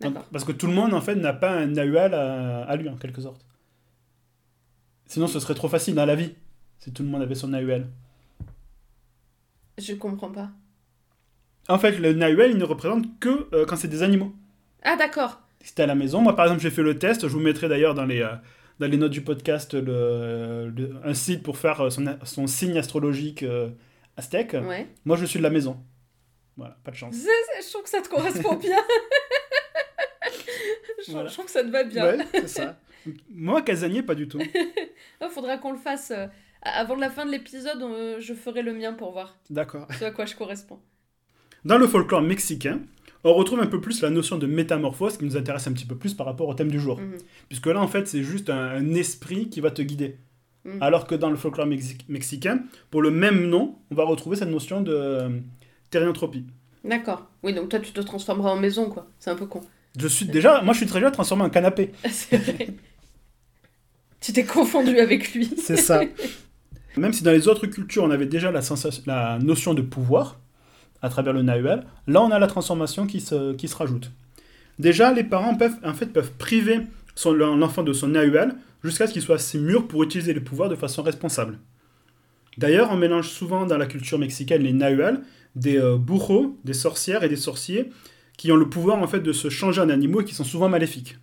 Donc, 0.00 0.12
D'accord. 0.12 0.28
parce 0.30 0.44
que 0.44 0.52
tout 0.52 0.66
le 0.66 0.74
monde, 0.74 0.92
en 0.92 1.00
fait, 1.00 1.14
n'a 1.14 1.32
pas 1.32 1.50
un 1.52 1.66
nahual 1.68 2.12
à, 2.12 2.64
à 2.64 2.76
lui, 2.76 2.88
en 2.90 2.96
quelque 2.96 3.22
sorte. 3.22 3.40
Sinon, 5.06 5.26
ce 5.26 5.40
serait 5.40 5.54
trop 5.54 5.68
facile 5.68 5.94
dans 5.94 6.04
la 6.04 6.14
vie, 6.16 6.34
si 6.78 6.92
tout 6.92 7.02
le 7.02 7.08
monde 7.08 7.22
avait 7.22 7.34
son 7.34 7.48
nahual. 7.48 7.86
Je 9.78 9.94
comprends 9.94 10.30
pas. 10.30 10.50
En 11.68 11.78
fait, 11.78 11.98
le 11.98 12.12
nahual, 12.12 12.50
il 12.50 12.58
ne 12.58 12.64
représente 12.64 13.18
que 13.20 13.48
euh, 13.54 13.64
quand 13.66 13.76
c'est 13.76 13.88
des 13.88 14.02
animaux. 14.02 14.34
Ah 14.82 14.96
d'accord. 14.96 15.40
Si 15.66 15.74
t'es 15.74 15.82
à 15.82 15.86
la 15.86 15.96
maison, 15.96 16.20
moi, 16.20 16.36
par 16.36 16.44
exemple, 16.44 16.62
j'ai 16.62 16.70
fait 16.70 16.82
le 16.84 16.96
test, 16.96 17.22
je 17.22 17.32
vous 17.32 17.40
mettrai 17.40 17.68
d'ailleurs 17.68 17.94
dans 17.94 18.04
les, 18.06 18.20
euh, 18.22 18.28
dans 18.78 18.86
les 18.88 18.96
notes 18.96 19.10
du 19.10 19.22
podcast 19.22 19.74
le, 19.74 20.68
le- 20.74 20.94
un 21.02 21.12
site 21.12 21.42
pour 21.42 21.58
faire 21.58 21.80
euh, 21.80 21.90
son, 21.90 22.04
son 22.22 22.46
signe 22.46 22.78
astrologique 22.78 23.42
euh, 23.42 23.70
aztèque. 24.16 24.52
Ouais. 24.62 24.86
Moi, 25.04 25.16
je 25.16 25.24
suis 25.24 25.38
de 25.40 25.42
la 25.42 25.50
maison. 25.50 25.82
Voilà, 26.56 26.76
pas 26.84 26.92
de 26.92 26.96
chance. 26.96 27.16
C'est- 27.16 27.24
c'est- 27.26 27.66
Je 27.66 27.72
trouve 27.72 27.82
que 27.82 27.88
ça 27.88 28.00
te 28.00 28.08
correspond 28.08 28.54
bien. 28.62 28.78
je, 31.04 31.12
Voilà. 31.12 31.28
je 31.28 31.32
trouve 31.34 31.46
que 31.46 31.50
ça 31.50 31.62
te 31.64 31.68
va 31.68 31.82
bien. 31.82 32.16
Ouais, 32.16 32.24
c'est 32.32 32.48
ça. 32.48 32.78
Moi, 33.30 33.60
casanier, 33.62 34.02
pas 34.02 34.14
du 34.14 34.28
tout. 34.28 34.38
Il 34.40 35.28
faudra 35.30 35.58
qu'on 35.58 35.72
le 35.72 35.78
fasse. 35.78 36.12
avant 36.62 36.94
la 36.94 37.10
fin 37.10 37.26
de 37.26 37.32
l'épisode, 37.32 37.84
je 38.20 38.34
ferai 38.34 38.62
le 38.62 38.72
mien 38.72 38.92
pour 38.92 39.10
voir 39.12 39.36
D'accord. 39.50 39.86
ce 39.98 40.04
à 40.04 40.10
quoi 40.12 40.26
je 40.26 40.36
corresponds. 40.36 40.80
Dans 41.64 41.78
le 41.78 41.86
folklore 41.88 42.22
mexicain, 42.22 42.80
on 43.24 43.34
retrouve 43.34 43.60
un 43.60 43.66
peu 43.66 43.80
plus 43.80 44.02
la 44.02 44.10
notion 44.10 44.38
de 44.38 44.46
métamorphose 44.46 45.16
qui 45.16 45.24
nous 45.24 45.36
intéresse 45.36 45.66
un 45.66 45.72
petit 45.72 45.86
peu 45.86 45.96
plus 45.96 46.14
par 46.14 46.26
rapport 46.26 46.48
au 46.48 46.54
thème 46.54 46.70
du 46.70 46.80
jour. 46.80 46.98
Mhm. 47.00 47.18
Puisque 47.48 47.66
là, 47.66 47.80
en 47.80 47.88
fait, 47.88 48.06
c'est 48.06 48.22
juste 48.22 48.50
un, 48.50 48.56
un 48.70 48.94
esprit 48.94 49.48
qui 49.48 49.60
va 49.60 49.70
te 49.70 49.82
guider. 49.82 50.16
Mhm. 50.64 50.82
Alors 50.82 51.06
que 51.06 51.14
dans 51.14 51.30
le 51.30 51.36
folklore 51.36 51.66
mexi- 51.66 51.98
mexicain, 52.08 52.60
pour 52.90 53.02
le 53.02 53.10
même 53.10 53.48
nom, 53.48 53.76
on 53.90 53.94
va 53.94 54.04
retrouver 54.04 54.36
cette 54.36 54.48
notion 54.50 54.80
de 54.80 54.92
euh. 54.92 55.28
D'accord. 56.84 57.26
Oui, 57.42 57.54
donc 57.54 57.68
toi, 57.70 57.78
tu 57.80 57.92
te 57.92 58.00
transformeras 58.00 58.50
en 58.50 58.56
maison, 58.56 58.90
quoi. 58.90 59.08
C'est 59.18 59.30
un 59.30 59.34
peu 59.34 59.46
con. 59.46 59.60
Je 59.98 60.08
suis 60.08 60.26
déjà, 60.26 60.60
moi, 60.62 60.74
je 60.74 60.78
suis 60.78 60.86
très 60.86 61.00
bien 61.00 61.10
transformé 61.10 61.42
en 61.44 61.50
canapé. 61.50 61.92
C'est 62.10 62.36
vrai. 62.36 62.68
tu 64.20 64.32
t'es 64.32 64.44
confondu 64.44 64.98
avec 64.98 65.32
lui. 65.32 65.50
C'est 65.56 65.76
ça. 65.76 66.02
Même 66.96 67.12
si 67.12 67.22
dans 67.22 67.30
les 67.30 67.48
autres 67.48 67.66
cultures, 67.66 68.04
on 68.04 68.10
avait 68.10 68.26
déjà 68.26 68.50
la, 68.50 68.62
sensation, 68.62 69.02
la 69.06 69.38
notion 69.38 69.74
de 69.74 69.82
pouvoir 69.82 70.38
à 71.06 71.10
travers 71.10 71.32
le 71.32 71.42
nahual, 71.42 71.86
là, 72.06 72.22
on 72.22 72.30
a 72.30 72.38
la 72.38 72.46
transformation 72.46 73.06
qui 73.06 73.20
se, 73.20 73.54
qui 73.54 73.68
se 73.68 73.76
rajoute. 73.76 74.10
Déjà, 74.78 75.12
les 75.12 75.24
parents 75.24 75.54
peuvent, 75.56 75.76
en 75.84 75.94
fait, 75.94 76.06
peuvent 76.12 76.32
priver 76.32 76.80
l'enfant 77.24 77.82
de 77.82 77.92
son 77.94 78.08
nahual 78.08 78.56
jusqu'à 78.84 79.06
ce 79.06 79.12
qu'il 79.14 79.22
soit 79.22 79.36
assez 79.36 79.58
mûr 79.58 79.88
pour 79.88 80.02
utiliser 80.02 80.34
les 80.34 80.40
pouvoirs 80.40 80.68
de 80.68 80.74
façon 80.76 81.02
responsable. 81.02 81.58
D'ailleurs, 82.58 82.90
on 82.90 82.96
mélange 82.96 83.28
souvent 83.28 83.66
dans 83.66 83.78
la 83.78 83.86
culture 83.86 84.18
mexicaine 84.18 84.62
les 84.62 84.72
nahuals, 84.72 85.22
des 85.54 85.78
euh, 85.78 85.96
bourreaux, 85.96 86.58
des 86.64 86.74
sorcières 86.74 87.22
et 87.22 87.28
des 87.28 87.36
sorciers 87.36 87.90
qui 88.36 88.52
ont 88.52 88.56
le 88.56 88.68
pouvoir 88.68 88.98
en 89.02 89.06
fait 89.06 89.20
de 89.20 89.32
se 89.32 89.48
changer 89.48 89.80
en 89.80 89.88
animaux 89.88 90.20
et 90.20 90.24
qui 90.24 90.34
sont 90.34 90.44
souvent 90.44 90.68
maléfiques. 90.68 91.16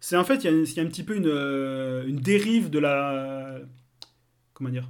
C'est 0.00 0.16
en 0.16 0.24
fait, 0.24 0.36
il 0.36 0.44
y, 0.44 0.48
a 0.48 0.50
une- 0.50 0.64
il 0.64 0.74
y 0.76 0.80
a 0.80 0.82
un 0.82 0.86
petit 0.86 1.02
peu 1.02 1.16
une, 1.16 1.26
euh, 1.26 2.06
une 2.06 2.16
dérive 2.20 2.68
de 2.70 2.78
la. 2.78 3.58
Comment 4.54 4.70
dire 4.70 4.88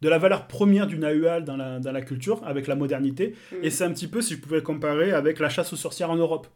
De 0.00 0.08
la 0.08 0.18
valeur 0.18 0.46
première 0.46 0.86
du 0.86 0.96
Nahual 0.98 1.44
dans 1.44 1.56
la, 1.56 1.80
dans 1.80 1.90
la 1.92 2.02
culture, 2.02 2.40
avec 2.46 2.66
la 2.68 2.76
modernité. 2.76 3.34
Mhm. 3.52 3.58
Et 3.64 3.70
c'est 3.70 3.84
un 3.84 3.92
petit 3.92 4.06
peu, 4.06 4.20
si 4.22 4.34
je 4.34 4.40
pouvais 4.40 4.62
comparer, 4.62 5.12
avec 5.12 5.38
la 5.40 5.48
chasse 5.48 5.72
aux 5.72 5.76
sorcières 5.76 6.10
en 6.10 6.16
Europe. 6.16 6.46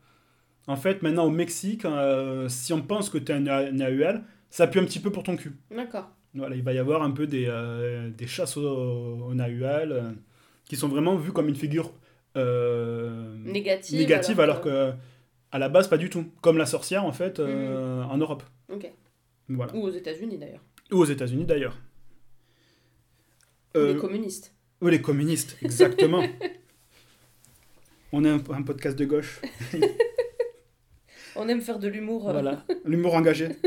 En 0.68 0.76
fait, 0.76 1.02
maintenant 1.02 1.24
au 1.24 1.30
Mexique, 1.30 1.84
euh, 1.84 2.48
si 2.48 2.72
on 2.72 2.82
pense 2.82 3.10
que 3.10 3.18
tu 3.18 3.32
es 3.32 3.34
un 3.34 3.40
Na- 3.40 3.72
Nahual, 3.72 4.22
ça 4.48 4.66
pue 4.68 4.78
un 4.78 4.84
petit 4.84 5.00
peu 5.00 5.10
pour 5.10 5.24
ton 5.24 5.34
cul. 5.36 5.52
D'accord. 5.74 6.08
Voilà, 6.34 6.54
il 6.54 6.62
va 6.62 6.72
y 6.72 6.78
avoir 6.78 7.02
un 7.02 7.10
peu 7.10 7.26
des, 7.26 7.46
euh, 7.48 8.10
des 8.10 8.26
chasses 8.28 8.56
au, 8.56 8.62
au 9.28 9.34
Nahual 9.34 9.90
euh, 9.92 10.02
qui 10.64 10.76
sont 10.76 10.88
vraiment 10.88 11.16
vues 11.16 11.32
comme 11.32 11.48
une 11.48 11.56
figure 11.56 11.92
Négative. 13.44 13.98
négative, 13.98 14.40
alors 14.40 14.60
que... 14.60 14.92
à 15.50 15.58
la 15.58 15.68
base, 15.68 15.88
pas 15.88 15.98
du 15.98 16.08
tout. 16.10 16.26
Comme 16.40 16.58
la 16.58 16.66
sorcière, 16.66 17.04
en 17.04 17.12
fait, 17.12 17.40
euh, 17.40 18.02
en 18.04 18.16
Europe. 18.18 18.42
Ok. 18.72 18.90
Voilà. 19.48 19.74
Ou 19.74 19.82
aux 19.82 19.90
États-Unis 19.90 20.38
d'ailleurs. 20.38 20.62
Ou 20.92 20.98
aux 20.98 21.04
États-Unis 21.04 21.44
d'ailleurs. 21.44 21.76
Ou 23.74 23.78
Euh, 23.78 23.92
les 23.94 23.98
communistes. 23.98 24.54
ou 24.80 24.88
les 24.88 25.00
communistes, 25.00 25.56
exactement. 25.62 26.22
On 28.12 28.24
est 28.24 28.28
un, 28.30 28.42
un 28.50 28.62
podcast 28.62 28.98
de 28.98 29.04
gauche. 29.06 29.40
On 31.36 31.48
aime 31.48 31.62
faire 31.62 31.78
de 31.78 31.88
l'humour. 31.88 32.28
euh, 32.28 32.32
Voilà, 32.32 32.64
l'humour 32.84 33.14
engagé. 33.14 33.48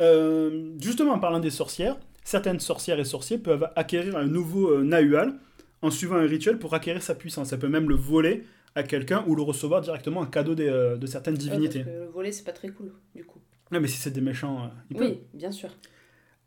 Euh, 0.00 0.72
justement, 0.80 1.12
en 1.12 1.18
parlant 1.18 1.40
des 1.40 1.50
sorcières, 1.50 1.98
certaines 2.24 2.58
sorcières 2.58 2.98
et 2.98 3.04
sorciers 3.04 3.36
peuvent 3.36 3.68
acquérir 3.76 4.16
un 4.16 4.24
nouveau 4.26 4.82
Nahual 4.82 5.34
en 5.82 5.90
suivant 5.90 6.16
un 6.16 6.26
rituel 6.26 6.58
pour 6.58 6.72
acquérir 6.72 7.02
sa 7.02 7.14
puissance. 7.14 7.48
Ça 7.50 7.58
peut 7.58 7.68
même 7.68 7.86
le 7.88 7.96
voler 7.96 8.44
à 8.74 8.82
quelqu'un 8.82 9.24
ou 9.26 9.34
le 9.34 9.42
recevoir 9.42 9.82
directement 9.82 10.20
en 10.20 10.26
cadeau 10.26 10.54
de 10.54 11.06
certaines 11.06 11.34
ouais, 11.34 11.38
divinités. 11.40 11.80
parce 11.84 11.94
que 11.96 12.00
le 12.00 12.06
voler, 12.06 12.32
c'est 12.32 12.44
pas 12.44 12.52
très 12.52 12.70
cool, 12.70 12.94
du 13.14 13.24
coup. 13.24 13.40
Non, 13.72 13.78
mais 13.80 13.88
si 13.88 13.98
c'est 13.98 14.10
des 14.10 14.22
méchants, 14.22 14.70
ils 14.90 14.96
peuvent. 14.96 15.06
Oui, 15.06 15.18
bien 15.34 15.50
sûr. 15.52 15.68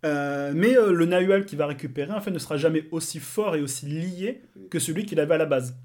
Euh, 0.05 0.51
mais 0.53 0.77
euh, 0.77 0.91
le 0.91 1.05
Nahual 1.05 1.45
qu'il 1.45 1.57
va 1.57 1.65
récupérer 1.67 2.11
en 2.11 2.19
fait, 2.21 2.31
ne 2.31 2.39
sera 2.39 2.57
jamais 2.57 2.87
aussi 2.91 3.19
fort 3.19 3.55
et 3.55 3.61
aussi 3.61 3.85
lié 3.85 4.41
que 4.69 4.79
celui 4.79 5.05
qu'il 5.05 5.19
avait 5.19 5.35
à 5.35 5.37
la 5.37 5.45
base. 5.45 5.75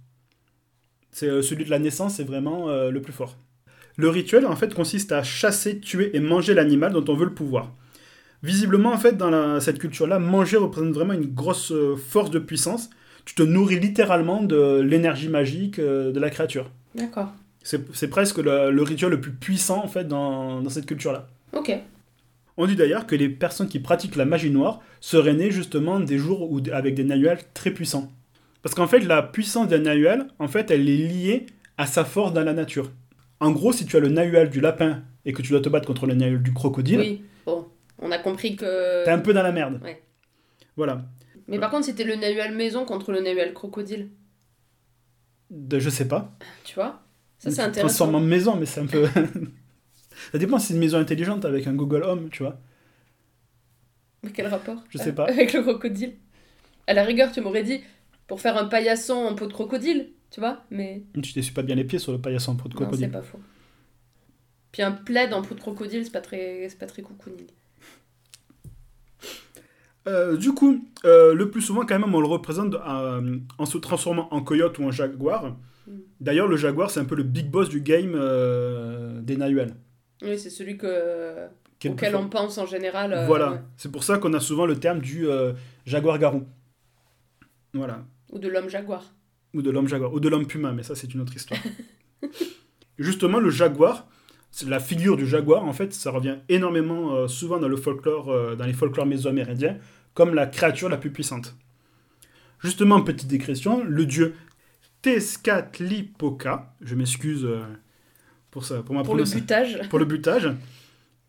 C'est 1.12 1.28
euh, 1.28 1.42
celui 1.42 1.64
de 1.64 1.70
la 1.70 1.78
naissance, 1.78 2.16
c'est 2.16 2.24
vraiment 2.24 2.68
le 2.68 3.00
plus 3.00 3.12
fort. 3.12 3.36
Le 3.96 4.08
rituel 4.08 4.46
en 4.46 4.54
fait 4.56 4.74
consiste 4.74 5.12
à 5.12 5.22
chasser, 5.22 5.80
tuer 5.80 6.16
et 6.16 6.20
manger 6.20 6.54
l'animal 6.54 6.92
dont 6.92 7.04
on 7.08 7.14
veut 7.16 7.24
le 7.26 7.34
pouvoir. 7.34 7.72
Visiblement, 8.42 8.92
en 8.92 8.98
fait, 8.98 9.16
dans 9.16 9.30
la- 9.30 9.58
cette 9.60 9.80
culture-là, 9.80 10.20
manger 10.20 10.56
représente 10.58 10.92
vraiment 10.94 11.14
une 11.14 11.26
grosse 11.34 11.72
force 11.96 12.30
de 12.30 12.38
puissance. 12.38 12.90
Tu 13.24 13.34
te 13.34 13.42
nourris 13.42 13.80
littéralement 13.80 14.42
de 14.44 14.80
l'énergie 14.80 15.28
magique 15.28 15.80
de 15.80 16.18
la 16.20 16.30
créature. 16.30 16.70
D'accord. 16.94 17.32
C'est 17.64 17.92
c'est 17.94 18.08
presque 18.08 18.38
le, 18.38 18.70
le 18.70 18.82
rituel 18.82 19.10
le 19.10 19.20
plus 19.20 19.32
puissant, 19.32 19.84
en 19.84 19.88
fait, 19.88 20.04
dans, 20.06 20.60
dans 20.62 20.70
cette 20.70 20.86
culture-là. 20.86 21.26
Ok. 21.52 21.72
On 22.60 22.66
dit 22.66 22.76
d'ailleurs 22.76 23.06
que 23.06 23.14
les 23.14 23.28
personnes 23.28 23.68
qui 23.68 23.78
pratiquent 23.78 24.16
la 24.16 24.24
magie 24.24 24.50
noire 24.50 24.80
seraient 25.00 25.32
nées 25.32 25.50
justement 25.52 26.00
des 26.00 26.18
jours 26.18 26.50
où, 26.50 26.60
avec 26.72 26.94
des 26.94 27.04
Nahuels 27.04 27.38
très 27.54 27.70
puissants. 27.70 28.10
Parce 28.62 28.74
qu'en 28.74 28.88
fait, 28.88 28.98
la 28.98 29.22
puissance 29.22 29.68
d'un 29.68 29.78
Nahuel, 29.78 30.26
en 30.40 30.48
fait, 30.48 30.70
elle 30.72 30.88
est 30.88 30.96
liée 30.96 31.46
à 31.76 31.86
sa 31.86 32.04
force 32.04 32.32
dans 32.32 32.42
la 32.42 32.52
nature. 32.52 32.90
En 33.38 33.52
gros, 33.52 33.72
si 33.72 33.86
tu 33.86 33.96
as 33.96 34.00
le 34.00 34.08
Nahuel 34.08 34.50
du 34.50 34.60
lapin 34.60 35.04
et 35.24 35.32
que 35.32 35.40
tu 35.40 35.52
dois 35.52 35.60
te 35.60 35.68
battre 35.68 35.86
contre 35.86 36.06
le 36.06 36.14
Nahuel 36.14 36.42
du 36.42 36.52
crocodile, 36.52 36.98
Oui, 36.98 37.22
bon. 37.46 37.68
On 38.00 38.10
a 38.10 38.18
compris 38.18 38.56
que. 38.56 39.04
t'es 39.04 39.10
un 39.12 39.20
peu 39.20 39.32
dans 39.32 39.42
la 39.44 39.52
merde. 39.52 39.80
Ouais. 39.82 40.02
Voilà. 40.76 41.02
Mais 41.46 41.58
par 41.60 41.70
contre, 41.70 41.86
c'était 41.86 42.04
le 42.04 42.16
Nahuel 42.16 42.54
maison 42.54 42.84
contre 42.84 43.12
le 43.12 43.20
Nahuel 43.20 43.54
crocodile. 43.54 44.10
De- 45.50 45.78
je 45.78 45.90
sais 45.90 46.08
pas. 46.08 46.36
Tu 46.64 46.74
vois? 46.74 47.02
Ça, 47.38 47.50
c'est 47.52 47.60
intéressant. 47.62 47.80
transformes 47.88 48.14
en 48.16 48.20
maison, 48.20 48.56
mais 48.56 48.66
c'est 48.66 48.80
un 48.80 48.86
peu. 48.86 49.06
Ça 50.32 50.38
dépend 50.38 50.58
si 50.58 50.68
c'est 50.68 50.74
une 50.74 50.80
maison 50.80 50.98
intelligente 50.98 51.44
avec 51.44 51.66
un 51.66 51.74
Google 51.74 52.02
Home, 52.02 52.28
tu 52.30 52.42
vois. 52.42 52.58
Mais 54.22 54.30
quel 54.30 54.46
rapport 54.46 54.82
Je 54.90 54.98
sais 54.98 55.14
pas. 55.14 55.24
Avec 55.28 55.52
le 55.52 55.62
crocodile? 55.62 56.14
À 56.86 56.94
la 56.94 57.04
rigueur, 57.04 57.30
tu 57.30 57.40
m'aurais 57.40 57.62
dit 57.62 57.80
pour 58.26 58.40
faire 58.40 58.56
un 58.56 58.66
paillasson 58.66 59.14
en 59.14 59.34
peau 59.34 59.46
de 59.46 59.52
crocodile, 59.52 60.10
tu 60.30 60.40
vois 60.40 60.64
Mais 60.70 61.02
Tu 61.22 61.32
t'essuies 61.32 61.54
pas 61.54 61.62
bien 61.62 61.74
les 61.74 61.84
pieds 61.84 61.98
sur 61.98 62.12
le 62.12 62.20
paillasson 62.20 62.52
en 62.52 62.56
peau 62.56 62.68
de 62.68 62.74
non, 62.74 62.80
c'est 62.80 62.86
crocodile. 62.86 63.10
pas 63.10 63.22
faux. 63.22 63.40
Puis 64.72 64.82
un 64.82 64.92
plaid 64.92 65.32
en 65.32 65.42
peau 65.42 65.54
de 65.54 65.60
crocodile, 65.60 66.04
c'est 66.04 66.12
pas 66.12 66.20
très, 66.20 66.66
c'est 66.68 66.78
pas 66.78 66.86
très 66.86 67.02
cocooning. 67.02 67.46
Euh, 70.06 70.36
du 70.36 70.52
coup, 70.52 70.88
euh, 71.04 71.34
le 71.34 71.50
plus 71.50 71.60
souvent, 71.60 71.84
quand 71.84 71.98
même, 71.98 72.14
on 72.14 72.20
le 72.20 72.26
représente 72.26 72.74
euh, 72.74 73.38
en 73.58 73.66
se 73.66 73.78
transformant 73.78 74.32
en 74.32 74.42
coyote 74.42 74.78
ou 74.78 74.84
en 74.84 74.90
jaguar. 74.90 75.56
Mm. 75.86 75.92
D'ailleurs, 76.20 76.48
le 76.48 76.56
jaguar, 76.56 76.90
c'est 76.90 77.00
un 77.00 77.04
peu 77.04 77.14
le 77.14 77.24
big 77.24 77.50
boss 77.50 77.68
du 77.68 77.80
game 77.80 78.12
des 79.22 79.36
Nahuel. 79.36 79.74
Oui, 80.22 80.38
c'est 80.38 80.50
celui 80.50 80.76
que 80.76 81.46
auquel 81.86 82.16
on 82.16 82.28
pense 82.28 82.58
en 82.58 82.66
général. 82.66 83.12
euh, 83.12 83.26
Voilà, 83.26 83.62
c'est 83.76 83.90
pour 83.92 84.02
ça 84.02 84.18
qu'on 84.18 84.34
a 84.34 84.40
souvent 84.40 84.66
le 84.66 84.78
terme 84.78 85.00
du 85.00 85.28
euh, 85.28 85.52
jaguar-garou. 85.86 86.44
Voilà. 87.72 88.04
Ou 88.30 88.38
de 88.38 88.48
l'homme 88.48 88.68
jaguar. 88.68 89.04
Ou 89.54 89.62
de 89.62 89.70
l'homme 89.70 89.86
jaguar. 89.88 90.12
Ou 90.12 90.20
de 90.20 90.28
l'homme 90.28 90.46
puma, 90.46 90.72
mais 90.72 90.82
ça, 90.82 90.94
c'est 90.96 91.12
une 91.14 91.20
autre 91.20 91.34
histoire. 91.36 91.60
Justement, 92.98 93.38
le 93.38 93.50
jaguar, 93.50 94.08
la 94.66 94.80
figure 94.80 95.16
du 95.16 95.26
jaguar, 95.26 95.64
en 95.64 95.72
fait, 95.72 95.92
ça 95.94 96.10
revient 96.10 96.38
énormément 96.48 97.14
euh, 97.14 97.28
souvent 97.28 97.58
dans 97.58 97.68
le 97.68 97.76
folklore, 97.76 98.56
dans 98.56 98.66
les 98.66 98.72
folklores 98.72 99.06
méso-amérindiens, 99.06 99.78
comme 100.14 100.34
la 100.34 100.46
créature 100.46 100.88
la 100.88 100.96
plus 100.96 101.10
puissante. 101.12 101.54
Justement, 102.60 103.00
petite 103.02 103.28
décrétion, 103.28 103.84
le 103.84 104.04
dieu 104.04 104.34
Tezcatlipoca, 105.02 106.74
je 106.80 106.96
m'excuse 106.96 107.46
pour 108.50 108.64
ça, 108.64 108.82
pour 108.82 108.94
ma 108.94 109.02
Pour 109.02 109.14
le 109.14 109.24
butage. 109.24 109.80
pour 109.90 109.98
le 109.98 110.04
butage, 110.04 110.50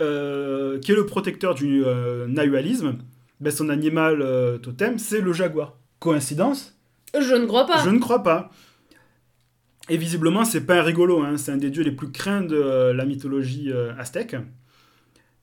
euh, 0.02 0.80
qui 0.80 0.92
est 0.92 0.96
le 0.96 1.06
protecteur 1.06 1.56
du 1.56 1.84
euh, 1.86 2.28
nahualisme, 2.28 2.98
ben, 3.40 3.52
son 3.52 3.70
animal 3.70 4.22
euh, 4.22 4.58
totem, 4.58 4.98
c'est 4.98 5.22
le 5.22 5.34
jaguar. 5.34 5.78
Coïncidence? 6.00 6.78
Je 7.14 7.36
ne 7.36 7.46
crois 7.46 7.66
pas. 7.66 7.84
Je 7.84 7.90
ne 7.90 8.00
crois 8.00 8.24
pas. 8.24 8.52
Et 9.90 9.98
visiblement, 9.98 10.46
c'est 10.46 10.66
pas 10.66 10.80
un 10.80 10.84
rigolo, 10.84 11.24
hein, 11.24 11.36
c'est 11.38 11.52
un 11.52 11.58
des 11.58 11.72
dieux 11.72 11.84
les 11.84 11.92
plus 11.92 12.12
craints 12.12 12.42
de 12.42 12.56
euh, 12.56 12.94
la 12.94 13.06
mythologie 13.06 13.72
aztèque. 13.98 14.36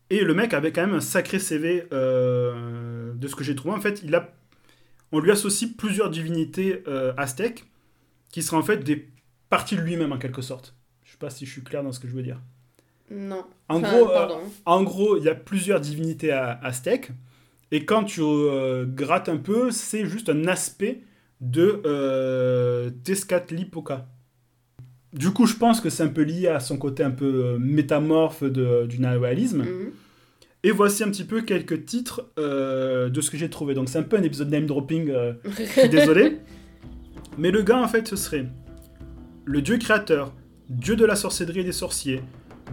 Et 0.09 0.23
le 0.23 0.35
mec 0.35 0.55
avait 0.55 0.71
quand 0.71 0.87
même 0.87 0.95
un 0.95 1.01
sacré 1.01 1.41
CV 1.41 1.89
de 1.91 3.29
ce 3.29 3.35
que 3.35 3.43
j'ai 3.43 3.57
trouvé. 3.57 3.75
En 3.75 3.81
fait, 3.81 4.03
il 4.05 4.15
a, 4.15 4.33
on 5.11 5.19
lui 5.19 5.33
associe 5.33 5.69
plusieurs 5.77 6.11
divinités 6.11 6.85
aztèques 7.17 7.65
qui 8.31 8.41
seraient 8.45 8.57
en 8.57 8.63
fait 8.63 8.85
des 8.85 9.09
parties 9.51 9.75
de 9.75 9.81
lui-même 9.81 10.13
en 10.13 10.19
quelque 10.19 10.43
sorte. 10.43 10.76
Je 11.19 11.25
sais 11.27 11.31
pas 11.31 11.31
si 11.35 11.47
je 11.47 11.51
suis 11.51 11.63
clair 11.63 11.83
dans 11.83 11.93
ce 11.93 12.01
que 12.01 12.09
je 12.09 12.15
veux 12.15 12.23
dire. 12.23 12.41
Non. 13.11 13.45
En 13.71 13.79
Enfin, 13.83 13.99
gros, 14.03 14.11
euh. 14.11 14.29
En 14.67 14.83
gros, 14.83 15.17
il 15.17 15.25
y 15.25 15.29
a 15.31 15.35
plusieurs 15.35 15.81
divinités 15.81 16.31
aztèques. 16.31 17.11
Et 17.73 17.85
quand 17.87 18.05
tu 18.05 18.21
euh, 18.23 18.85
grattes 18.87 19.29
un 19.31 19.39
peu, 19.39 19.71
c'est 19.71 20.05
juste 20.07 20.29
un 20.29 20.47
aspect 20.47 21.01
de 21.41 21.81
euh, 21.87 22.91
Tezcatlipoca. 23.05 24.07
Du 25.15 25.31
coup, 25.31 25.47
je 25.47 25.55
pense 25.57 25.81
que 25.81 25.89
c'est 25.89 26.03
un 26.03 26.09
peu 26.09 26.21
lié 26.23 26.49
à 26.49 26.61
son 26.61 26.77
côté 26.77 27.03
un 27.03 27.11
peu 27.11 27.25
euh, 27.45 27.59
métamorphe 27.59 28.45
de- 28.45 28.85
du 28.87 29.01
nahualisme. 29.01 29.63
Mhm. 29.63 29.93
Et 30.65 30.71
voici 30.71 31.03
un 31.03 31.09
petit 31.09 31.25
peu 31.25 31.41
quelques 31.43 31.87
titres 31.87 32.27
euh, 32.39 33.09
de 33.09 33.21
ce 33.23 33.31
que 33.31 33.39
j'ai 33.39 33.49
trouvé. 33.49 33.73
Donc 33.73 33.89
c'est 33.89 33.99
un 33.99 34.03
peu 34.03 34.17
un 34.19 34.23
épisode 34.23 34.51
name 34.51 34.67
dropping, 34.67 35.11
je 35.45 35.63
suis 35.65 35.89
désolé. 35.89 36.39
Mais 37.39 37.51
le 37.51 37.63
gars, 37.63 37.79
en 37.81 37.89
fait, 37.89 38.07
ce 38.09 38.17
serait 38.17 38.47
le 39.45 39.63
dieu 39.63 39.79
créateur, 39.79 40.33
dieu 40.69 40.97
de 40.97 41.05
la 41.05 41.17
sorcellerie 41.17 41.61
et 41.61 41.65
des 41.65 41.73
sorciers, 41.73 42.23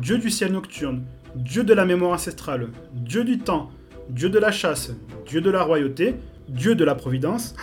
dieu 0.02 0.18
du 0.18 0.30
ciel 0.30 0.52
nocturne, 0.52 1.04
dieu 1.36 1.64
de 1.64 1.74
la 1.74 1.86
mémoire 1.86 2.14
ancestrale, 2.14 2.70
dieu 2.94 3.24
du 3.24 3.40
temps, 3.40 3.72
dieu 4.10 4.30
de 4.30 4.40
la 4.40 4.52
chasse, 4.52 4.92
dieu 5.26 5.42
de 5.42 5.50
la 5.50 5.64
royauté, 5.64 6.16
dieu 6.48 6.76
de 6.76 6.84
la 6.84 6.96
providence, 6.96 7.56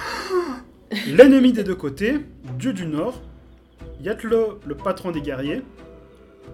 l'ennemi 1.06 1.52
des 1.52 1.64
deux 1.64 1.75
côtés, 1.75 2.20
dieu 2.58 2.72
du 2.72 2.87
nord, 2.87 3.20
Yatlo, 4.00 4.60
le 4.66 4.76
patron 4.76 5.10
des 5.10 5.20
guerriers, 5.20 5.62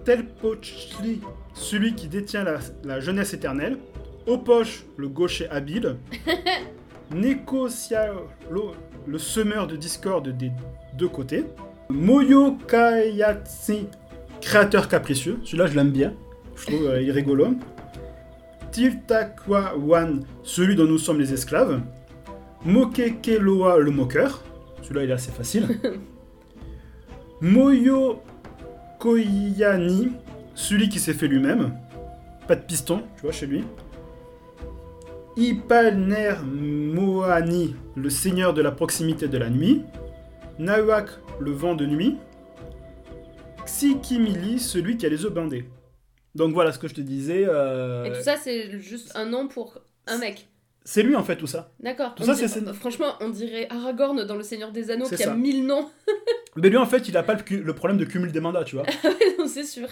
Telpochli, 0.03 1.21
celui 1.53 1.95
qui 1.95 2.07
détient 2.07 2.43
la, 2.43 2.59
la 2.83 2.99
jeunesse 2.99 3.33
éternelle, 3.33 3.77
Opoche, 4.25 4.85
le 4.97 5.07
gaucher 5.07 5.49
habile, 5.49 5.97
Nekosialo, 7.15 8.27
le 9.05 9.17
semeur 9.17 9.67
de 9.67 9.77
discorde 9.77 10.35
des 10.37 10.51
deux 10.97 11.07
côtés, 11.07 11.45
Moyo 11.89 12.57
Kayatsi, 12.67 13.87
créateur 14.41 14.87
capricieux, 14.87 15.39
celui-là 15.43 15.67
je 15.67 15.75
l'aime 15.75 15.91
bien, 15.91 16.13
je 16.55 16.65
trouve 16.65 16.85
euh, 16.87 17.01
il 17.01 17.09
est 17.09 17.13
rigolo, 17.13 17.55
Tiltakwawan, 18.71 20.25
celui 20.43 20.75
dont 20.75 20.85
nous 20.85 20.97
sommes 20.97 21.19
les 21.19 21.33
esclaves, 21.33 21.81
Mokekeloa, 22.65 23.77
le 23.79 23.91
moqueur, 23.91 24.43
celui-là 24.81 25.03
il 25.03 25.09
est 25.09 25.13
assez 25.13 25.31
facile, 25.31 25.67
Moyo 27.41 28.21
Koyani, 28.99 30.11
celui 30.55 30.89
qui 30.89 30.99
s'est 30.99 31.13
fait 31.13 31.27
lui-même, 31.27 31.73
pas 32.47 32.55
de 32.55 32.61
piston, 32.61 33.03
tu 33.15 33.23
vois, 33.23 33.31
chez 33.31 33.45
lui. 33.45 33.63
Ipalner 35.35 36.33
Moani, 36.43 37.75
le 37.95 38.09
seigneur 38.09 38.55
de 38.55 38.61
la 38.61 38.71
proximité 38.71 39.27
de 39.27 39.37
la 39.37 39.49
nuit. 39.51 39.83
Nawak, 40.59 41.09
le 41.39 41.51
vent 41.51 41.75
de 41.75 41.85
nuit. 41.85 42.17
Xikimili, 43.65 44.59
celui 44.59 44.97
qui 44.97 45.05
a 45.05 45.09
les 45.09 45.25
œufs 45.25 45.33
bandés. 45.33 45.65
Donc 46.35 46.53
voilà 46.53 46.71
ce 46.71 46.79
que 46.79 46.87
je 46.87 46.93
te 46.95 47.01
disais. 47.01 47.45
euh, 47.47 48.05
Et 48.05 48.11
tout 48.13 48.21
ça, 48.23 48.35
c'est 48.37 48.79
juste 48.79 49.11
un 49.15 49.25
nom 49.25 49.47
pour 49.47 49.79
un 50.07 50.17
mec. 50.17 50.47
C'est 50.85 51.03
lui 51.03 51.15
en 51.17 51.23
fait 51.23 51.35
tout 51.35 51.47
ça. 51.47 51.71
D'accord. 51.81 52.15
Tout 52.15 52.23
On 52.23 52.25
ça, 52.27 52.33
dirait- 52.35 52.47
c'est- 52.47 52.73
Franchement, 52.73 53.15
on 53.19 53.29
dirait 53.29 53.67
Aragorn 53.69 54.23
dans 54.23 54.35
Le 54.37 54.43
Seigneur 54.43 54.71
des 54.71 54.89
Anneaux 54.89 55.05
C'est 55.05 55.17
qui 55.17 55.23
a 55.23 55.33
mille 55.35 55.65
noms. 55.65 55.89
Mais 56.55 56.69
lui 56.69 56.77
en 56.77 56.85
fait 56.85 57.09
il 57.09 57.17
a 57.17 57.23
pas 57.23 57.35
le, 57.35 57.73
problème 57.73 57.97
de 57.97 58.05
cumul 58.05 58.31
des 58.31 58.39
mandats, 58.39 58.63
tu 58.63 58.75
vois. 58.77 58.85
non, 59.39 59.47
c'est 59.47 59.65
sûr. 59.65 59.89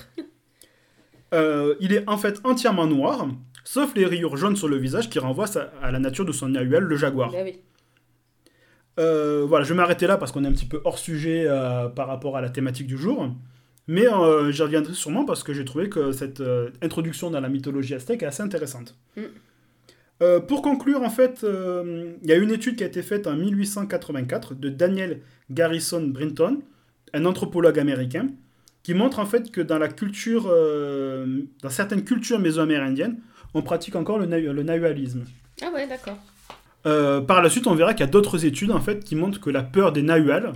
Euh, 1.34 1.76
il 1.82 1.92
est 1.92 2.08
en 2.08 2.18
fait 2.18 2.40
entièrement 2.46 2.88
noir, 2.88 3.28
sauf 3.66 3.94
les 3.96 4.06
rayures 4.06 4.38
jaunes 4.38 4.56
sur 4.56 4.70
le 4.70 4.78
visage 4.78 5.10
qui 5.10 5.20
renvoient 5.20 5.50
à 5.82 5.92
la 5.92 6.00
nature 6.00 6.24
de 6.24 6.32
son 6.32 6.48
Nahuel, 6.48 6.84
le 6.84 6.96
jaguar. 6.96 7.32
Bah 7.32 7.40
oui. 7.44 7.60
Euh, 9.00 9.46
voilà, 9.48 9.66
je 9.66 9.70
vais 9.74 9.76
m'arrêter 9.76 10.08
là 10.08 10.18
parce 10.18 10.32
qu'on 10.32 10.44
est 10.44 10.48
un 10.48 10.52
petit 10.54 10.66
peu 10.66 10.82
hors 10.86 10.98
sujet 10.98 11.46
euh, 11.48 11.88
par 11.90 12.08
rapport 12.08 12.38
à 12.38 12.42
la 12.42 12.50
thématique 12.50 12.88
du 12.88 12.98
jour. 12.98 13.30
Mais 13.88 14.08
euh, 14.08 14.52
j'y 14.52 14.62
reviendrai 14.64 14.94
sûrement 14.94 15.26
parce 15.26 15.44
que 15.44 15.54
j'ai 15.54 15.66
trouvé 15.66 15.90
que 15.90 16.12
cette 16.12 16.42
introduction 16.82 17.30
dans 17.30 17.40
la 17.40 17.50
mythologie 17.50 17.94
aztèque 17.94 18.24
est 18.24 18.28
assez 18.28 18.42
intéressante. 18.44 18.96
Mm. 19.18 19.22
Pour 20.48 20.62
conclure, 20.62 21.02
en 21.04 21.10
fait, 21.10 21.46
il 21.46 22.28
y 22.30 22.32
a 22.32 22.36
une 22.38 22.50
étude 22.52 22.78
qui 22.78 22.84
a 22.84 22.88
été 22.88 23.02
faite 23.04 23.28
en 23.28 23.36
1884 23.36 24.56
de 24.56 24.70
Daniel 24.70 25.20
Garrison 25.52 26.02
Brinton, 26.02 26.62
un 27.14 27.26
anthropologue 27.26 27.78
américain, 27.78 28.28
qui 28.82 28.94
montre 28.94 29.20
en 29.20 29.26
fait 29.26 29.52
que 29.52 29.60
dans 29.62 29.78
la 29.78 29.90
culture, 29.90 30.44
dans 31.62 31.70
certaines 31.70 32.06
cultures 32.06 32.40
méso-amérindiennes, 32.40 33.20
on 33.54 33.62
pratique 33.62 33.96
encore 33.98 34.18
le, 34.18 34.26
nahu- 34.26 34.52
le 34.52 34.64
nahualisme. 34.64 35.26
Ah 35.62 35.70
ouais, 35.74 35.86
d'accord. 35.86 36.18
Euh, 36.86 37.22
par 37.22 37.42
la 37.42 37.50
suite, 37.50 37.68
on 37.68 37.76
verra 37.76 37.94
qu'il 37.94 38.02
y 38.06 38.10
a 38.10 38.12
d'autres 38.12 38.46
études 38.46 38.72
en 38.72 38.80
fait 38.80 39.04
qui 39.04 39.16
montrent 39.16 39.40
que 39.40 39.50
la 39.50 39.64
peur 39.64 39.92
des 39.92 40.02
Nahuals 40.04 40.54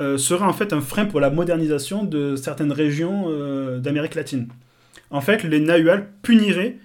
euh, 0.00 0.18
serait 0.18 0.44
en 0.44 0.52
fait 0.52 0.72
un 0.72 0.80
frein 0.80 1.06
pour 1.06 1.20
la 1.20 1.30
modernisation 1.30 2.04
de 2.04 2.34
certaines 2.36 2.72
régions 2.72 3.26
euh, 3.28 3.78
d'Amérique 3.78 4.16
latine. 4.16 4.48
En 5.10 5.20
fait, 5.20 5.44
les 5.44 5.60
Nahuals 5.60 6.08
puniraient 6.22 6.78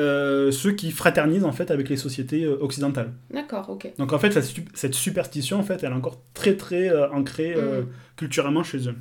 euh, 0.00 0.50
ceux 0.50 0.72
qui 0.72 0.90
fraternisent 0.90 1.44
en 1.44 1.52
fait 1.52 1.70
avec 1.70 1.88
les 1.88 1.96
sociétés 1.96 2.46
occidentales. 2.46 3.12
D'accord, 3.32 3.70
ok. 3.70 3.92
Donc 3.98 4.12
en 4.12 4.18
fait, 4.18 4.34
la 4.34 4.42
cette 4.74 4.94
superstition 4.94 5.58
en 5.60 5.62
fait, 5.62 5.84
elle 5.84 5.92
est 5.92 5.94
encore 5.96 6.20
très 6.34 6.56
très 6.56 6.90
ancrée 7.12 7.54
Mm. 7.54 7.86
culturellement 8.16 8.64
chez 8.64 8.88
eux. 8.88 8.96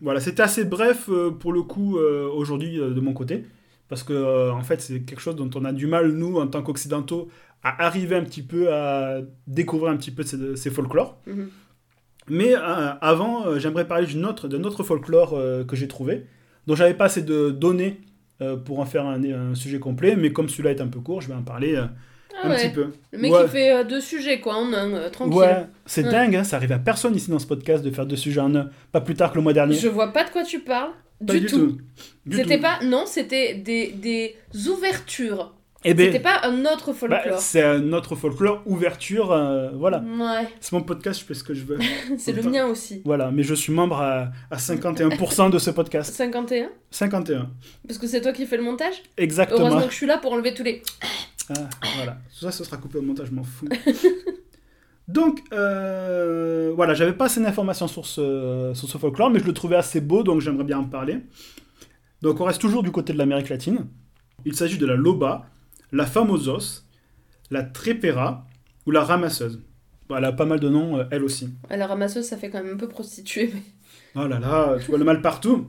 Voilà, 0.00 0.20
c'était 0.20 0.42
assez 0.42 0.64
bref 0.64 1.08
pour 1.40 1.52
le 1.52 1.62
coup 1.62 1.98
aujourd'hui 1.98 2.76
de 2.76 3.00
mon 3.00 3.12
côté 3.12 3.44
parce 3.92 4.04
que 4.04 4.14
euh, 4.14 4.50
en 4.50 4.62
fait 4.62 4.80
c'est 4.80 5.00
quelque 5.00 5.20
chose 5.20 5.36
dont 5.36 5.50
on 5.54 5.66
a 5.66 5.72
du 5.74 5.86
mal 5.86 6.12
nous 6.12 6.38
en 6.38 6.46
tant 6.46 6.62
qu'occidentaux 6.62 7.28
à 7.62 7.84
arriver 7.86 8.16
un 8.16 8.24
petit 8.24 8.42
peu 8.42 8.72
à 8.72 9.20
découvrir 9.46 9.92
un 9.92 9.96
petit 9.96 10.10
peu 10.10 10.22
ces, 10.22 10.56
ces 10.56 10.70
folklores. 10.70 11.18
Mhm. 11.26 11.48
Mais 12.28 12.54
euh, 12.54 12.92
avant, 13.00 13.46
euh, 13.46 13.58
j'aimerais 13.58 13.86
parler 13.86 14.06
autre, 14.24 14.46
d'un 14.48 14.62
autre 14.64 14.82
folklore 14.84 15.34
euh, 15.34 15.64
que 15.64 15.74
j'ai 15.76 15.88
trouvé, 15.88 16.26
dont 16.66 16.74
j'avais 16.76 16.94
pas 16.94 17.06
assez 17.06 17.22
de 17.22 17.50
données 17.50 18.00
pour 18.64 18.80
en 18.80 18.84
faire 18.86 19.06
un, 19.06 19.22
un 19.22 19.54
sujet 19.54 19.78
complet, 19.78 20.16
mais 20.16 20.32
comme 20.32 20.48
celui-là 20.48 20.72
est 20.72 20.80
un 20.80 20.88
peu 20.88 20.98
court, 20.98 21.20
je 21.20 21.28
vais 21.28 21.34
en 21.34 21.42
parler 21.44 21.76
Ah 21.76 21.90
un 22.42 22.50
ouais. 22.50 22.56
petit 22.56 22.70
peu. 22.74 22.88
Le 23.12 23.18
mec 23.20 23.30
Ouais. 23.32 23.42
il 23.44 23.48
fait 23.48 23.84
deux 23.84 24.00
sujets 24.00 24.40
quoi 24.40 24.56
en 24.56 24.72
un, 24.72 25.10
tranquille. 25.10 25.36
Ouais, 25.36 25.66
c'est 25.86 26.02
Ouais. 26.04 26.10
dingue, 26.10 26.34
hein, 26.34 26.42
ça 26.42 26.56
arrive 26.56 26.72
à 26.72 26.80
personne 26.80 27.14
ici 27.14 27.30
dans 27.30 27.38
ce 27.38 27.46
podcast 27.46 27.84
de 27.84 27.90
faire 27.92 28.04
deux 28.04 28.16
sujets 28.16 28.40
en 28.40 28.52
un, 28.56 28.68
pas 28.90 29.00
plus 29.00 29.14
tard 29.14 29.30
que 29.30 29.36
le 29.36 29.42
mois 29.42 29.52
dernier. 29.52 29.76
Je 29.76 29.86
vois 29.86 30.12
pas 30.12 30.24
de 30.24 30.30
quoi 30.30 30.42
tu 30.42 30.58
parles. 30.58 30.90
Pas 31.24 31.34
Du, 31.34 31.46
tout. 31.46 31.78
Du 32.26 32.36
C'était 32.36 32.58
pas. 32.58 32.80
Non, 32.82 33.04
c'était 33.06 33.54
des, 33.54 33.92
des 33.92 34.34
ouvertures. 34.68 35.54
Eh 35.84 35.94
ben, 35.94 36.06
C'était 36.06 36.22
pas 36.22 36.40
un 36.44 36.64
autre 36.64 36.92
bah, 36.92 36.94
folklore. 36.94 37.38
c'est 37.40 37.62
un 37.62 37.92
autre 37.92 38.14
folklore, 38.14 38.62
ouverture, 38.66 39.32
euh, 39.32 39.70
voilà. 39.74 39.98
ouais, 39.98 40.48
C'est 40.60 40.72
mon 40.72 40.82
podcast, 40.82 41.20
je 41.20 41.24
fais 41.24 41.34
ce 41.34 41.42
que 41.42 41.54
je 41.54 41.64
veux. 41.64 41.78
c'est 42.18 42.32
le 42.32 42.42
mien 42.42 42.66
aussi. 42.66 43.02
Voilà, 43.04 43.30
mais 43.30 43.42
je 43.42 43.54
suis 43.54 43.72
membre 43.72 44.00
à, 44.00 44.30
à 44.50 44.56
51% 44.56 45.50
de 45.50 45.58
ce 45.58 45.70
podcast. 45.70 46.14
51 46.14 46.68
51. 46.90 47.50
Parce 47.86 47.98
que 47.98 48.06
c'est 48.06 48.20
toi 48.20 48.32
qui 48.32 48.46
fais 48.46 48.56
le 48.56 48.62
montage 48.62 49.02
Exactement. 49.16 49.60
Heureusement 49.60 49.82
que 49.82 49.90
je 49.90 49.96
suis 49.96 50.06
là 50.06 50.18
pour 50.18 50.32
enlever 50.32 50.54
tous 50.54 50.62
les. 50.62 50.82
Ah, 51.50 51.68
voilà. 51.96 52.18
Tout 52.38 52.44
ça, 52.44 52.52
ce 52.52 52.64
sera 52.64 52.76
coupé 52.76 52.98
au 52.98 53.02
montage, 53.02 53.28
je 53.28 53.32
m'en 53.34 53.42
fous. 53.42 53.66
donc, 55.08 55.40
euh, 55.52 56.72
voilà, 56.76 56.94
j'avais 56.94 57.12
pas 57.12 57.24
assez 57.24 57.40
d'informations 57.40 57.88
sur 57.88 58.06
ce, 58.06 58.70
sur 58.74 58.88
ce 58.88 58.98
folklore, 58.98 59.30
mais 59.30 59.40
je 59.40 59.44
le 59.44 59.52
trouvais 59.52 59.76
assez 59.76 60.00
beau, 60.00 60.22
donc 60.22 60.40
j'aimerais 60.40 60.64
bien 60.64 60.78
en 60.78 60.84
parler. 60.84 61.18
Donc, 62.22 62.40
on 62.40 62.44
reste 62.44 62.60
toujours 62.60 62.84
du 62.84 62.92
côté 62.92 63.12
de 63.12 63.18
l'Amérique 63.18 63.48
latine. 63.48 63.86
Il 64.44 64.54
s'agit 64.54 64.78
de 64.78 64.86
la 64.86 64.94
loba, 64.94 65.46
la 65.92 66.06
femme 66.06 66.30
aux 66.30 66.48
os, 66.48 66.86
la 67.50 67.62
trépera 67.62 68.46
ou 68.86 68.90
la 68.90 69.04
ramasseuse. 69.04 69.62
Bon, 70.08 70.16
elle 70.16 70.24
a 70.24 70.32
pas 70.32 70.46
mal 70.46 70.58
de 70.58 70.68
noms, 70.68 70.98
euh, 70.98 71.04
elle 71.10 71.22
aussi. 71.22 71.50
À 71.70 71.76
la 71.76 71.86
ramasseuse, 71.86 72.24
ça 72.24 72.36
fait 72.36 72.50
quand 72.50 72.62
même 72.62 72.74
un 72.74 72.78
peu 72.78 72.88
prostituée. 72.88 73.50
Mais... 73.54 73.62
Oh 74.14 74.26
là 74.26 74.38
là, 74.38 74.76
tu 74.78 74.88
vois 74.88 74.98
le 74.98 75.04
mal 75.04 75.22
partout. 75.22 75.68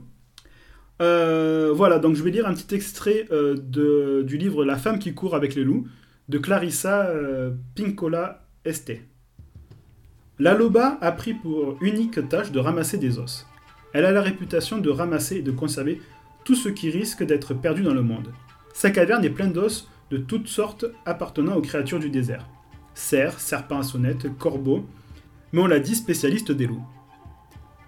Euh, 1.00 1.72
voilà, 1.74 1.98
donc 1.98 2.14
je 2.14 2.22
vais 2.22 2.30
lire 2.30 2.46
un 2.46 2.52
petit 2.52 2.74
extrait 2.74 3.26
euh, 3.32 3.54
de, 3.56 4.22
du 4.22 4.36
livre 4.36 4.66
La 4.66 4.76
femme 4.76 4.98
qui 4.98 5.14
court 5.14 5.34
avec 5.34 5.54
les 5.54 5.64
loups 5.64 5.86
de 6.28 6.36
Clarissa 6.38 7.10
Pincola 7.74 8.46
Este. 8.66 8.92
La 10.38 10.52
loba 10.52 10.98
a 11.00 11.12
pris 11.12 11.32
pour 11.32 11.78
unique 11.82 12.28
tâche 12.28 12.52
de 12.52 12.58
ramasser 12.58 12.98
des 12.98 13.18
os. 13.18 13.46
Elle 13.94 14.04
a 14.04 14.10
la 14.10 14.20
réputation 14.20 14.78
de 14.78 14.90
ramasser 14.90 15.36
et 15.36 15.42
de 15.42 15.50
conserver 15.50 16.00
tout 16.44 16.54
ce 16.54 16.68
qui 16.68 16.90
risque 16.90 17.24
d'être 17.24 17.54
perdu 17.54 17.82
dans 17.82 17.94
le 17.94 18.02
monde. 18.02 18.28
Sa 18.74 18.90
caverne 18.90 19.24
est 19.24 19.30
pleine 19.30 19.52
d'os 19.52 19.88
de 20.10 20.18
toutes 20.18 20.48
sortes 20.48 20.86
appartenant 21.06 21.56
aux 21.56 21.62
créatures 21.62 21.98
du 21.98 22.10
désert. 22.10 22.48
Cerfs, 22.94 23.40
serpents 23.40 23.80
à 23.80 23.82
sonnette, 23.82 24.36
corbeaux, 24.38 24.86
mais 25.52 25.60
on 25.60 25.66
l'a 25.66 25.80
dit 25.80 25.94
spécialiste 25.94 26.52
des 26.52 26.66
loups. 26.66 26.84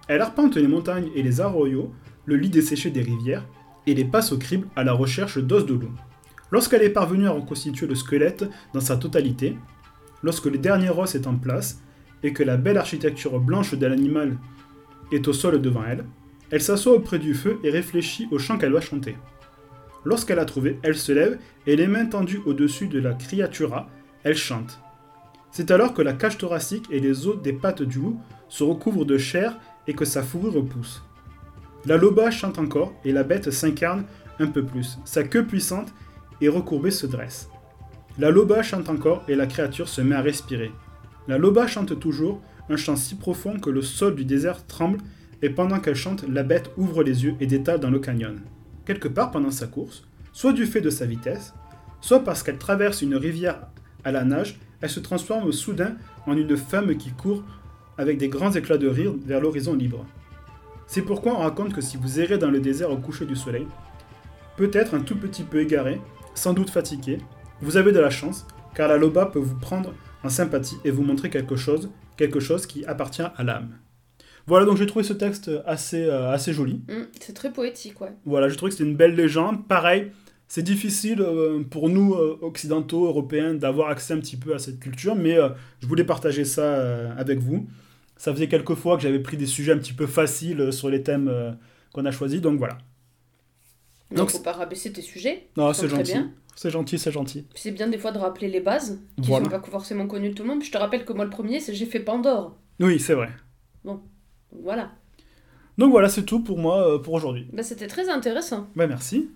Elle 0.07 0.21
arpente 0.21 0.55
les 0.55 0.67
montagnes 0.67 1.09
et 1.15 1.23
les 1.23 1.41
arroyos, 1.41 1.93
le 2.25 2.35
lit 2.35 2.49
desséché 2.49 2.89
des 2.89 3.01
rivières, 3.01 3.45
et 3.85 3.93
les 3.93 4.05
passe 4.05 4.31
au 4.31 4.37
crible 4.37 4.67
à 4.75 4.83
la 4.83 4.93
recherche 4.93 5.37
d'os 5.37 5.65
de 5.65 5.73
loup. 5.73 5.91
Lorsqu'elle 6.51 6.83
est 6.83 6.89
parvenue 6.89 7.27
à 7.27 7.31
reconstituer 7.31 7.87
le 7.87 7.95
squelette 7.95 8.45
dans 8.73 8.79
sa 8.79 8.97
totalité, 8.97 9.57
lorsque 10.23 10.45
le 10.45 10.57
dernier 10.57 10.89
os 10.89 11.15
est 11.15 11.27
en 11.27 11.35
place, 11.35 11.81
et 12.23 12.33
que 12.33 12.43
la 12.43 12.57
belle 12.57 12.77
architecture 12.77 13.39
blanche 13.39 13.75
de 13.75 13.85
l'animal 13.85 14.37
est 15.11 15.27
au 15.27 15.33
sol 15.33 15.61
devant 15.61 15.83
elle, 15.85 16.05
elle 16.49 16.61
s'assoit 16.61 16.93
auprès 16.93 17.19
du 17.19 17.33
feu 17.33 17.59
et 17.63 17.69
réfléchit 17.69 18.27
au 18.31 18.39
chant 18.39 18.57
qu'elle 18.57 18.73
va 18.73 18.81
chanter. 18.81 19.15
Lorsqu'elle 20.07 20.39
a 20.39 20.45
trouvé, 20.45 20.79
elle 20.83 20.95
se 20.95 21.11
lève 21.11 21.37
et 21.65 21.75
les 21.75 21.85
mains 21.85 22.05
tendues 22.05 22.39
au-dessus 22.45 22.87
de 22.87 22.97
la 22.97 23.13
criatura, 23.13 23.89
elle 24.23 24.37
chante. 24.37 24.79
C'est 25.51 25.69
alors 25.69 25.93
que 25.93 26.01
la 26.01 26.13
cage 26.13 26.37
thoracique 26.37 26.85
et 26.89 27.01
les 27.01 27.27
os 27.27 27.41
des 27.41 27.51
pattes 27.51 27.81
du 27.81 27.99
loup 27.99 28.17
se 28.47 28.63
recouvrent 28.63 29.03
de 29.03 29.17
chair 29.17 29.59
et 29.85 29.93
que 29.93 30.05
sa 30.05 30.23
fourrure 30.23 30.63
pousse. 30.63 31.03
La 31.83 31.97
loba 31.97 32.31
chante 32.31 32.57
encore 32.57 32.93
et 33.03 33.11
la 33.11 33.23
bête 33.23 33.51
s'incarne 33.51 34.05
un 34.39 34.47
peu 34.47 34.63
plus. 34.63 34.97
Sa 35.03 35.23
queue 35.25 35.45
puissante 35.45 35.93
et 36.39 36.47
recourbée 36.47 36.91
se 36.91 37.05
dresse. 37.05 37.49
La 38.17 38.31
loba 38.31 38.63
chante 38.63 38.87
encore 38.87 39.25
et 39.27 39.35
la 39.35 39.45
créature 39.45 39.89
se 39.89 39.99
met 39.99 40.15
à 40.15 40.21
respirer. 40.21 40.71
La 41.27 41.37
loba 41.37 41.67
chante 41.67 41.99
toujours, 41.99 42.41
un 42.69 42.77
chant 42.77 42.95
si 42.95 43.15
profond 43.15 43.59
que 43.59 43.69
le 43.69 43.81
sol 43.81 44.15
du 44.15 44.23
désert 44.23 44.65
tremble 44.67 44.99
et 45.41 45.49
pendant 45.49 45.81
qu'elle 45.81 45.95
chante, 45.95 46.23
la 46.29 46.43
bête 46.43 46.71
ouvre 46.77 47.03
les 47.03 47.25
yeux 47.25 47.35
et 47.41 47.45
détale 47.45 47.81
dans 47.81 47.91
le 47.91 47.99
canyon. 47.99 48.39
Quelque 48.87 49.09
part 49.09 49.31
pendant 49.31 49.51
sa 49.51 49.67
course, 49.67 50.05
soit 50.31 50.53
du 50.53 50.65
fait 50.65 50.79
de 50.79 50.89
sa 50.89 51.05
vitesse, 51.05 51.53
soit 51.99 52.23
parce 52.23 52.41
qu'elle 52.41 52.57
traverse 52.57 53.01
une 53.01 53.15
rivière 53.15 53.67
à 54.05 54.13
la 54.13 54.23
nage, 54.23 54.61
elle 54.79 54.89
se 54.89 55.01
transforme 55.01 55.51
soudain 55.51 55.97
en 56.25 56.37
une 56.37 56.55
femme 56.55 56.95
qui 56.95 57.11
court 57.11 57.43
avec 57.97 58.17
des 58.17 58.29
grands 58.29 58.53
éclats 58.53 58.77
de 58.77 58.87
rire 58.87 59.13
vers 59.25 59.41
l'horizon 59.41 59.73
libre. 59.73 60.05
C'est 60.87 61.01
pourquoi 61.01 61.33
on 61.33 61.39
raconte 61.39 61.73
que 61.73 61.81
si 61.81 61.97
vous 61.97 62.21
errez 62.21 62.37
dans 62.37 62.49
le 62.49 62.61
désert 62.61 62.89
au 62.89 62.95
coucher 62.95 63.25
du 63.25 63.35
soleil, 63.35 63.67
peut-être 64.55 64.95
un 64.95 65.01
tout 65.01 65.17
petit 65.17 65.43
peu 65.43 65.59
égaré, 65.59 65.99
sans 66.33 66.53
doute 66.53 66.69
fatigué, 66.69 67.17
vous 67.59 67.75
avez 67.75 67.91
de 67.91 67.99
la 67.99 68.09
chance, 68.09 68.47
car 68.73 68.87
la 68.87 68.95
loba 68.95 69.25
peut 69.25 69.37
vous 69.37 69.59
prendre 69.59 69.93
en 70.23 70.29
sympathie 70.29 70.77
et 70.85 70.91
vous 70.91 71.03
montrer 71.03 71.29
quelque 71.29 71.57
chose, 71.57 71.89
quelque 72.15 72.39
chose 72.39 72.65
qui 72.65 72.85
appartient 72.85 73.21
à 73.21 73.43
l'âme. 73.43 73.79
Voilà, 74.47 74.65
donc 74.65 74.77
j'ai 74.77 74.85
trouvé 74.85 75.03
ce 75.03 75.13
texte 75.13 75.51
assez, 75.65 76.03
euh, 76.03 76.31
assez 76.31 76.53
joli. 76.53 76.81
Hum, 76.89 77.07
c'est 77.19 77.33
très 77.33 77.51
poétique, 77.51 77.99
ouais. 78.01 78.13
Voilà, 78.25 78.47
j'ai 78.49 78.55
trouvé 78.55 78.71
que 78.71 78.77
c'était 78.77 78.89
une 78.89 78.95
belle 78.95 79.13
légende. 79.15 79.67
Pareil, 79.67 80.11
c'est 80.47 80.63
difficile 80.63 81.21
euh, 81.21 81.61
pour 81.69 81.89
nous, 81.89 82.13
euh, 82.13 82.39
occidentaux, 82.41 83.05
européens, 83.05 83.53
d'avoir 83.53 83.89
accès 83.89 84.13
un 84.13 84.19
petit 84.19 84.37
peu 84.37 84.53
à 84.55 84.59
cette 84.59 84.79
culture, 84.79 85.15
mais 85.15 85.35
je 85.81 85.87
voulais 85.87 86.05
partager 86.05 86.45
ça 86.45 87.11
avec 87.17 87.39
vous. 87.39 87.67
Ça 88.15 88.33
faisait 88.33 88.47
quelques 88.47 88.73
fois 88.75 88.95
que 88.97 89.03
j'avais 89.03 89.19
pris 89.19 89.37
des 89.37 89.45
sujets 89.45 89.73
un 89.73 89.77
petit 89.77 89.93
peu 89.93 90.07
faciles 90.07 90.71
sur 90.71 90.89
les 90.89 91.03
thèmes 91.03 91.57
qu'on 91.93 92.05
a 92.05 92.11
choisis, 92.11 92.39
donc 92.41 92.57
voilà. 92.57 92.77
Donc, 94.09 94.19
Donc, 94.19 94.29
faut 94.29 94.39
pas 94.39 94.53
rabaisser 94.53 94.93
tes 94.93 95.01
sujets. 95.01 95.49
Non, 95.57 95.73
c'est 95.73 95.89
gentil. 95.89 96.13
C'est 96.55 96.71
gentil, 96.71 96.97
c'est 96.97 97.11
gentil. 97.11 97.45
C'est 97.53 97.71
bien 97.71 97.87
des 97.87 97.97
fois 97.99 98.11
de 98.11 98.17
rappeler 98.17 98.47
les 98.47 98.61
bases, 98.61 98.99
qui 99.21 99.27
Voilà. 99.27 99.45
sont 99.45 99.51
pas 99.51 99.61
forcément 99.61 100.07
connues 100.07 100.29
de 100.29 100.33
tout 100.33 100.41
le 100.43 100.49
monde. 100.49 100.59
Puis 100.59 100.69
je 100.69 100.71
te 100.73 100.77
rappelle 100.77 101.05
que 101.05 101.13
moi, 101.13 101.23
le 101.25 101.29
premier, 101.29 101.59
c'est 101.59 101.73
j'ai 101.73 101.85
fait 101.85 101.99
Pandore. 101.99 102.57
Oui, 102.79 102.99
c'est 102.99 103.13
vrai. 103.13 103.29
Donc 103.85 104.01
voilà. 104.63 104.91
Donc 105.77 105.91
voilà, 105.91 106.09
c'est 106.09 106.23
tout 106.23 106.39
pour 106.39 106.57
moi 106.57 106.95
euh, 106.95 106.97
pour 106.99 107.13
aujourd'hui. 107.13 107.47
Bah, 107.53 107.63
c'était 107.63 107.87
très 107.87 108.09
intéressant. 108.09 108.67
Bah 108.75 108.87
merci. 108.87 109.29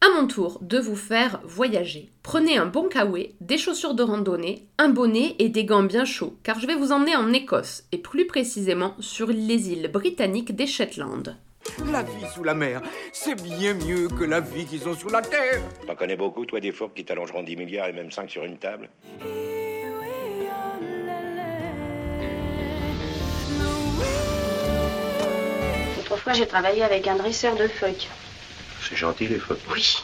À 0.00 0.20
mon 0.20 0.26
tour 0.26 0.58
de 0.60 0.78
vous 0.78 0.96
faire 0.96 1.40
voyager. 1.44 2.10
Prenez 2.22 2.58
un 2.58 2.66
bon 2.66 2.88
kawaii, 2.88 3.34
des 3.40 3.56
chaussures 3.56 3.94
de 3.94 4.02
randonnée, 4.02 4.68
un 4.76 4.90
bonnet 4.90 5.34
et 5.38 5.48
des 5.48 5.64
gants 5.64 5.82
bien 5.82 6.04
chauds, 6.04 6.36
car 6.42 6.60
je 6.60 6.66
vais 6.66 6.74
vous 6.74 6.92
emmener 6.92 7.16
en 7.16 7.32
Écosse, 7.32 7.84
et 7.90 7.98
plus 7.98 8.26
précisément 8.26 8.96
sur 8.98 9.28
les 9.28 9.70
îles 9.70 9.90
britanniques 9.90 10.54
des 10.54 10.66
Shetland. 10.66 11.36
La 11.90 12.02
vie 12.02 12.26
sous 12.34 12.44
la 12.44 12.54
mer, 12.54 12.82
c'est 13.12 13.42
bien 13.42 13.72
mieux 13.72 14.08
que 14.08 14.24
la 14.24 14.40
vie 14.40 14.66
qu'ils 14.66 14.86
ont 14.86 14.94
sous 14.94 15.08
la 15.08 15.22
terre. 15.22 15.62
T'en 15.86 15.94
connais 15.94 16.16
beaucoup, 16.16 16.44
toi, 16.44 16.60
des 16.60 16.72
fourbes 16.72 16.92
qui 16.92 17.04
t'allongeront 17.04 17.42
10 17.42 17.56
milliards 17.56 17.88
et 17.88 17.92
même 17.92 18.10
5 18.10 18.30
sur 18.30 18.44
une 18.44 18.58
table? 18.58 18.90
Autrefois, 26.24 26.42
j'ai 26.42 26.48
travaillé 26.48 26.82
avec 26.82 27.06
un 27.06 27.16
dresseur 27.16 27.54
de 27.54 27.68
phoques. 27.68 28.08
C'est 28.80 28.96
gentil, 28.96 29.26
les 29.26 29.38
phoques. 29.38 29.58
Oui. 29.70 29.98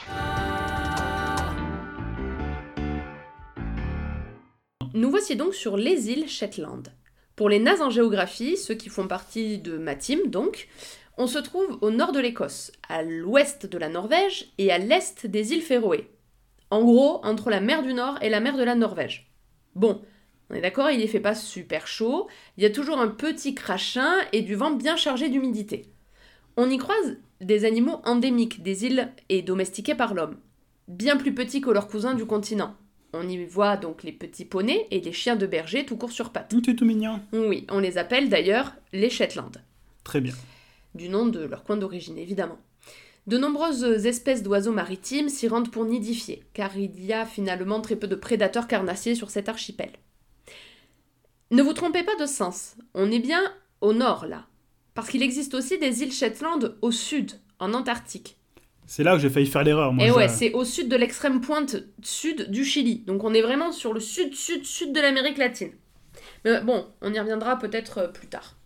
Nous 4.92 5.10
voici 5.10 5.34
donc 5.36 5.54
sur 5.54 5.78
les 5.78 6.10
îles 6.10 6.28
Shetland. 6.28 6.92
Pour 7.36 7.48
les 7.48 7.58
nazes 7.58 7.80
en 7.80 7.88
géographie, 7.88 8.58
ceux 8.58 8.74
qui 8.74 8.90
font 8.90 9.08
partie 9.08 9.56
de 9.56 9.78
ma 9.78 9.94
team 9.94 10.26
donc, 10.26 10.68
on 11.16 11.26
se 11.26 11.38
trouve 11.38 11.78
au 11.80 11.90
nord 11.90 12.12
de 12.12 12.20
l'Écosse, 12.20 12.70
à 12.90 13.02
l'ouest 13.02 13.64
de 13.64 13.78
la 13.78 13.88
Norvège 13.88 14.52
et 14.58 14.70
à 14.70 14.76
l'est 14.76 15.26
des 15.26 15.54
îles 15.54 15.62
Féroé. 15.62 16.10
En 16.68 16.84
gros, 16.84 17.24
entre 17.24 17.48
la 17.48 17.60
mer 17.60 17.82
du 17.82 17.94
Nord 17.94 18.18
et 18.20 18.28
la 18.28 18.40
mer 18.40 18.58
de 18.58 18.62
la 18.62 18.74
Norvège. 18.74 19.32
Bon, 19.74 20.02
on 20.50 20.54
est 20.54 20.60
d'accord, 20.60 20.90
il 20.90 21.00
y 21.00 21.08
fait 21.08 21.18
pas 21.18 21.34
super 21.34 21.86
chaud, 21.86 22.28
il 22.58 22.62
y 22.62 22.66
a 22.66 22.70
toujours 22.70 22.98
un 22.98 23.08
petit 23.08 23.54
crachin 23.54 24.12
et 24.34 24.42
du 24.42 24.54
vent 24.54 24.72
bien 24.72 24.96
chargé 24.96 25.30
d'humidité. 25.30 25.90
On 26.56 26.68
y 26.70 26.76
croise 26.78 27.16
des 27.40 27.64
animaux 27.64 28.00
endémiques 28.04 28.62
des 28.62 28.84
îles 28.84 29.12
et 29.28 29.42
domestiqués 29.42 29.94
par 29.94 30.14
l'homme, 30.14 30.36
bien 30.88 31.16
plus 31.16 31.34
petits 31.34 31.60
que 31.60 31.70
leurs 31.70 31.88
cousins 31.88 32.14
du 32.14 32.26
continent. 32.26 32.74
On 33.12 33.28
y 33.28 33.44
voit 33.44 33.76
donc 33.76 34.02
les 34.02 34.12
petits 34.12 34.44
poneys 34.44 34.86
et 34.90 35.00
les 35.00 35.12
chiens 35.12 35.36
de 35.36 35.46
berger 35.46 35.84
tout 35.84 35.96
court 35.96 36.12
sur 36.12 36.30
pattes. 36.30 36.50
Tout 36.50 36.70
est 36.70 36.74
tout 36.76 36.84
mignon. 36.84 37.20
Oui, 37.32 37.66
on 37.70 37.80
les 37.80 37.98
appelle 37.98 38.28
d'ailleurs 38.28 38.74
les 38.92 39.10
Shetland, 39.10 39.56
Très 40.04 40.20
bien. 40.20 40.34
du 40.94 41.08
nom 41.08 41.26
de 41.26 41.40
leur 41.40 41.64
coin 41.64 41.76
d'origine 41.76 42.18
évidemment. 42.18 42.58
De 43.26 43.36
nombreuses 43.36 44.06
espèces 44.06 44.42
d'oiseaux 44.42 44.72
maritimes 44.72 45.28
s'y 45.28 45.48
rendent 45.48 45.70
pour 45.70 45.84
nidifier, 45.84 46.42
car 46.54 46.76
il 46.76 47.04
y 47.04 47.12
a 47.12 47.26
finalement 47.26 47.80
très 47.80 47.96
peu 47.96 48.06
de 48.06 48.14
prédateurs 48.14 48.66
carnassiers 48.66 49.14
sur 49.14 49.30
cet 49.30 49.48
archipel. 49.48 49.90
Ne 51.50 51.62
vous 51.62 51.72
trompez 51.72 52.02
pas 52.04 52.16
de 52.16 52.26
sens, 52.26 52.76
on 52.94 53.10
est 53.10 53.18
bien 53.18 53.42
au 53.80 53.92
nord 53.92 54.26
là, 54.26 54.46
parce 55.00 55.10
qu'il 55.10 55.22
existe 55.22 55.54
aussi 55.54 55.78
des 55.78 56.02
îles 56.02 56.12
Shetland 56.12 56.76
au 56.82 56.90
sud, 56.90 57.32
en 57.58 57.72
Antarctique. 57.72 58.36
C'est 58.86 59.02
là 59.02 59.14
que 59.14 59.18
j'ai 59.22 59.30
failli 59.30 59.46
faire 59.46 59.64
l'erreur. 59.64 59.92
moi, 59.94 60.04
Et 60.04 60.08
je- 60.08 60.12
ouais, 60.12 60.28
c'est 60.28 60.52
au 60.52 60.64
sud 60.64 60.88
de 60.90 60.96
l'extrême 60.96 61.40
pointe 61.40 61.76
sud 62.02 62.50
du 62.50 62.64
Chili. 62.66 62.98
Donc 63.06 63.24
on 63.24 63.32
est 63.32 63.40
vraiment 63.40 63.72
sur 63.72 63.94
le 63.94 64.00
sud, 64.00 64.34
sud, 64.34 64.66
sud 64.66 64.92
de 64.92 65.00
l'Amérique 65.00 65.38
latine. 65.38 65.70
Mais 66.44 66.60
bon, 66.60 66.86
on 67.00 67.14
y 67.14 67.18
reviendra 67.18 67.58
peut-être 67.58 67.98
euh, 67.98 68.08
plus 68.08 68.26
tard. 68.26 68.56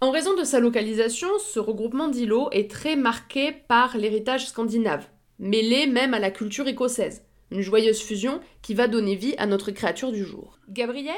En 0.00 0.10
raison 0.12 0.36
de 0.36 0.44
sa 0.44 0.60
localisation, 0.60 1.28
ce 1.44 1.58
regroupement 1.58 2.08
d'îlots 2.08 2.48
est 2.52 2.70
très 2.70 2.94
marqué 2.96 3.52
par 3.52 3.96
l'héritage 3.98 4.46
scandinave, 4.46 5.06
mêlé 5.40 5.86
même 5.86 6.14
à 6.14 6.18
la 6.20 6.30
culture 6.30 6.68
écossaise. 6.68 7.24
Une 7.50 7.60
joyeuse 7.60 8.00
fusion 8.00 8.40
qui 8.62 8.74
va 8.74 8.86
donner 8.86 9.16
vie 9.16 9.34
à 9.36 9.46
notre 9.46 9.72
créature 9.72 10.12
du 10.12 10.24
jour. 10.24 10.58
Gabriel, 10.68 11.16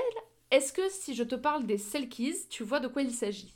est-ce 0.52 0.72
que 0.72 0.82
si 0.90 1.14
je 1.14 1.24
te 1.24 1.34
parle 1.34 1.66
des 1.66 1.78
Selkies, 1.78 2.46
tu 2.50 2.62
vois 2.62 2.78
de 2.78 2.86
quoi 2.86 3.02
il 3.02 3.10
s'agit? 3.10 3.54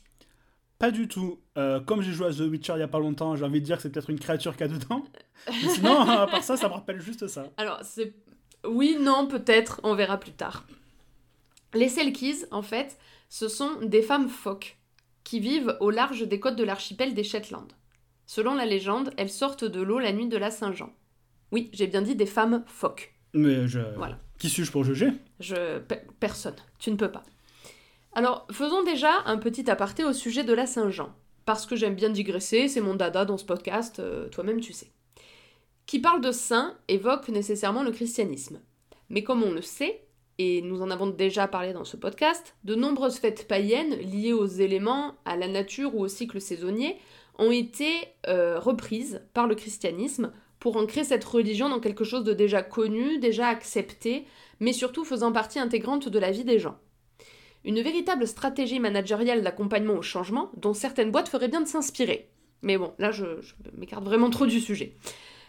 Pas 0.79 0.91
du 0.91 1.09
tout. 1.09 1.39
Euh, 1.57 1.79
comme 1.81 2.01
j'ai 2.01 2.13
joué 2.13 2.27
à 2.27 2.31
The 2.31 2.41
Witcher 2.41 2.73
il 2.77 2.81
y 2.81 2.83
a 2.83 2.89
pas 2.89 2.99
longtemps, 2.99 3.37
j'ai 3.37 3.45
envie 3.45 3.61
de 3.61 3.67
dire 3.67 3.77
que 3.77 3.83
c'est 3.83 3.91
peut-être 3.91 4.11
une 4.11 4.19
créature 4.19 4.57
qu'il 4.57 4.67
y 4.67 4.71
a 4.71 4.73
dedans. 4.73 5.05
Mais 5.47 5.69
sinon, 5.69 6.01
à 6.01 6.27
part 6.27 6.43
ça, 6.43 6.57
ça 6.57 6.69
me 6.69 6.75
rappelle 6.75 7.01
juste 7.01 7.29
ça. 7.29 7.51
Alors, 7.59 7.81
c'est. 7.83 8.15
Oui, 8.67 8.97
non, 9.01 9.27
peut-être, 9.27 9.81
on 9.85 9.95
verra 9.95 10.19
plus 10.19 10.33
tard. 10.33 10.67
Les 11.75 11.89
Selkies, 11.89 12.45
en 12.51 12.63
fait, 12.63 12.99
ce 13.29 13.49
sont 13.49 13.81
des 13.83 14.03
femmes 14.03 14.29
phoques 14.29 14.79
qui 15.23 15.39
vivent 15.39 15.77
au 15.81 15.91
large 15.91 16.27
des 16.27 16.41
côtes 16.41 16.57
de 16.57 16.65
l'archipel 16.65 17.15
des 17.15 17.25
Shetland. 17.25 17.73
Selon 18.25 18.55
la 18.55 18.65
légende, 18.65 19.13
elles 19.19 19.31
sortent 19.31 19.65
de 19.65 19.83
l'eau 19.83 19.99
la 19.99 20.13
nuit 20.13 20.29
de 20.29 20.37
la 20.37 20.51
Saint-Jean. 20.51 20.93
Oui, 21.53 21.71
j'ai 21.73 21.87
bien 21.87 22.03
dit 22.03 22.17
des 22.17 22.27
femmes 22.27 22.65
phoques. 22.67 23.15
Mais 23.35 23.69
je. 23.69 23.81
Voilà. 23.97 24.19
Qui 24.39 24.49
suis-je 24.51 24.71
pour 24.71 24.85
juger? 24.85 25.09
Je... 25.41 25.79
pe- 25.79 26.01
Personne. 26.21 26.57
Tu 26.79 26.91
ne 26.91 26.97
peux 26.97 27.11
pas. 27.11 27.23
Alors, 28.13 28.47
faisons 28.51 28.83
déjà 28.83 29.23
un 29.27 29.39
petit 29.39 29.71
aparté 29.71 30.05
au 30.05 30.13
sujet 30.13 30.45
de 30.45 30.53
la 30.53 30.67
Saint-Jean. 30.67 31.15
Parce 31.45 31.65
que 31.67 31.77
j'aime 31.77 31.95
bien 31.95 32.11
digresser, 32.11 32.67
c'est 32.69 32.81
mon 32.81 32.95
dada 32.95 33.25
dans 33.25 33.39
ce 33.39 33.45
podcast, 33.45 34.01
euh, 34.01 34.29
toi-même 34.29 34.61
tu 34.61 34.73
sais. 34.73 34.91
Qui 35.87 36.01
parle 36.01 36.21
de 36.21 36.33
saint 36.33 36.75
évoque 36.89 37.29
nécessairement 37.29 37.85
le 37.85 37.93
christianisme. 37.93 38.61
Mais 39.11 39.23
comme 39.23 39.45
on 39.45 39.53
le 39.53 39.63
sait, 39.63 40.03
et 40.39 40.61
nous 40.63 40.83
en 40.83 40.91
avons 40.91 41.07
déjà 41.07 41.47
parlé 41.47 41.73
dans 41.73 41.85
ce 41.85 41.97
podcast, 41.97 42.57
de 42.65 42.75
nombreuses 42.75 43.19
fêtes 43.19 43.47
païennes 43.47 43.95
liées 43.95 44.33
aux 44.33 44.47
éléments, 44.47 45.15
à 45.25 45.37
la 45.37 45.47
nature 45.47 45.95
ou 45.95 46.01
au 46.03 46.09
cycle 46.09 46.41
saisonnier 46.41 46.97
ont 47.39 47.53
été 47.53 47.91
euh, 48.27 48.59
reprises 48.59 49.23
par 49.35 49.47
le 49.47 49.55
christianisme 49.55 50.33
pour 50.67 50.79
ancrer 50.79 51.05
cette 51.05 51.23
religion 51.23 51.69
dans 51.69 51.79
quelque 51.79 52.03
chose 52.03 52.25
de 52.25 52.33
déjà 52.33 52.61
connu, 52.61 53.21
déjà 53.21 53.47
accepté, 53.47 54.27
mais 54.59 54.73
surtout 54.73 55.05
faisant 55.05 55.31
partie 55.31 55.61
intégrante 55.61 56.09
de 56.09 56.19
la 56.19 56.33
vie 56.33 56.43
des 56.43 56.59
gens. 56.59 56.77
Une 57.65 57.81
véritable 57.81 58.27
stratégie 58.27 58.81
managériale 58.81 59.45
d'accompagnement 59.45 59.95
au 59.95 60.03
changement 60.03 60.51
dont 60.57 60.75
certaines 60.75 61.13
boîtes 61.13 61.29
feraient 61.29 61.47
bien 61.47 61.61
de 61.61 61.69
s'inspirer. 61.69 62.31
Mais 62.63 62.79
bon, 62.79 62.95
là 62.99 63.13
je, 63.13 63.41
je 63.43 63.55
m'écarte 63.79 64.03
vraiment 64.03 64.29
trop 64.29 64.45
du 64.45 64.59
sujet. 64.59 64.97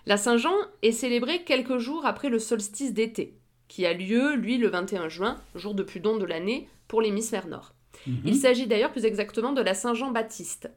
La 0.05 0.17
Saint-Jean 0.17 0.53
est 0.83 0.91
célébrée 0.91 1.43
quelques 1.43 1.79
jours 1.79 2.05
après 2.05 2.29
le 2.29 2.37
solstice 2.37 2.93
d'été, 2.93 3.39
qui 3.69 3.87
a 3.87 3.93
lieu, 3.93 4.35
lui, 4.35 4.59
le 4.59 4.67
21 4.67 5.09
juin, 5.09 5.37
jour 5.55 5.73
de 5.73 5.81
plus 5.81 5.99
don 5.99 6.17
de 6.17 6.25
l'année, 6.25 6.69
pour 6.87 7.01
l'hémisphère 7.01 7.47
nord. 7.47 7.73
Mhm. 8.05 8.17
Il 8.23 8.35
s'agit 8.35 8.67
d'ailleurs 8.67 8.91
plus 8.91 9.05
exactement 9.05 9.53
de 9.53 9.61
la 9.61 9.73
Saint-Jean-Baptiste. 9.73 10.69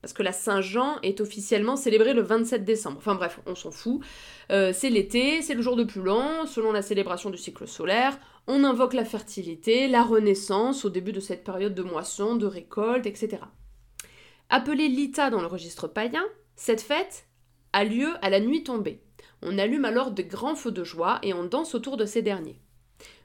Parce 0.00 0.12
que 0.12 0.22
la 0.22 0.32
Saint-Jean 0.32 0.98
est 1.02 1.20
officiellement 1.20 1.76
célébrée 1.76 2.14
le 2.14 2.22
27 2.22 2.64
décembre. 2.64 2.98
Enfin 2.98 3.16
bref, 3.16 3.40
on 3.46 3.54
s'en 3.54 3.72
fout. 3.72 4.00
Euh, 4.50 4.72
c'est 4.72 4.90
l'été, 4.90 5.42
c'est 5.42 5.54
le 5.54 5.62
jour 5.62 5.74
de 5.74 5.84
plus 5.84 6.02
long, 6.02 6.46
selon 6.46 6.70
la 6.70 6.82
célébration 6.82 7.30
du 7.30 7.36
cycle 7.36 7.66
solaire. 7.66 8.18
On 8.46 8.64
invoque 8.64 8.94
la 8.94 9.04
fertilité, 9.04 9.88
la 9.88 10.02
renaissance 10.02 10.84
au 10.84 10.90
début 10.90 11.12
de 11.12 11.20
cette 11.20 11.44
période 11.44 11.74
de 11.74 11.82
moisson, 11.82 12.36
de 12.36 12.46
récolte, 12.46 13.06
etc. 13.06 13.38
Appelée 14.50 14.88
l'Ita 14.88 15.30
dans 15.30 15.40
le 15.40 15.46
registre 15.46 15.88
païen, 15.88 16.24
cette 16.56 16.80
fête 16.80 17.26
a 17.72 17.84
lieu 17.84 18.14
à 18.22 18.30
la 18.30 18.40
nuit 18.40 18.64
tombée. 18.64 19.02
On 19.42 19.58
allume 19.58 19.84
alors 19.84 20.10
de 20.10 20.22
grands 20.22 20.56
feux 20.56 20.72
de 20.72 20.84
joie 20.84 21.18
et 21.22 21.34
on 21.34 21.44
danse 21.44 21.74
autour 21.74 21.96
de 21.96 22.06
ces 22.06 22.22
derniers. 22.22 22.60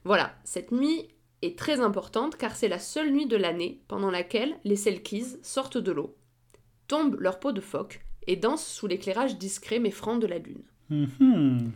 Voilà, 0.04 0.36
cette 0.44 0.72
nuit 0.72 1.08
est 1.42 1.58
très 1.58 1.80
importante 1.80 2.36
car 2.36 2.56
c'est 2.56 2.68
la 2.68 2.80
seule 2.80 3.12
nuit 3.12 3.26
de 3.26 3.38
l'année 3.38 3.82
pendant 3.88 4.12
laquelle 4.12 4.56
les 4.64 4.76
Selkies 4.76 5.38
sortent 5.42 5.78
de 5.78 5.92
l'eau, 5.92 6.16
tombent 6.94 7.20
leur 7.20 7.40
peau 7.40 7.52
de 7.52 7.60
phoque 7.60 8.02
et 8.28 8.36
dansent 8.36 8.68
sous 8.68 8.86
l'éclairage 8.86 9.40
discret 9.40 9.80
mais 9.80 9.90
franc 9.90 10.18
de 10.18 10.28
la 10.28 10.38
lune. 10.38 10.62
Mhm. 10.92 11.72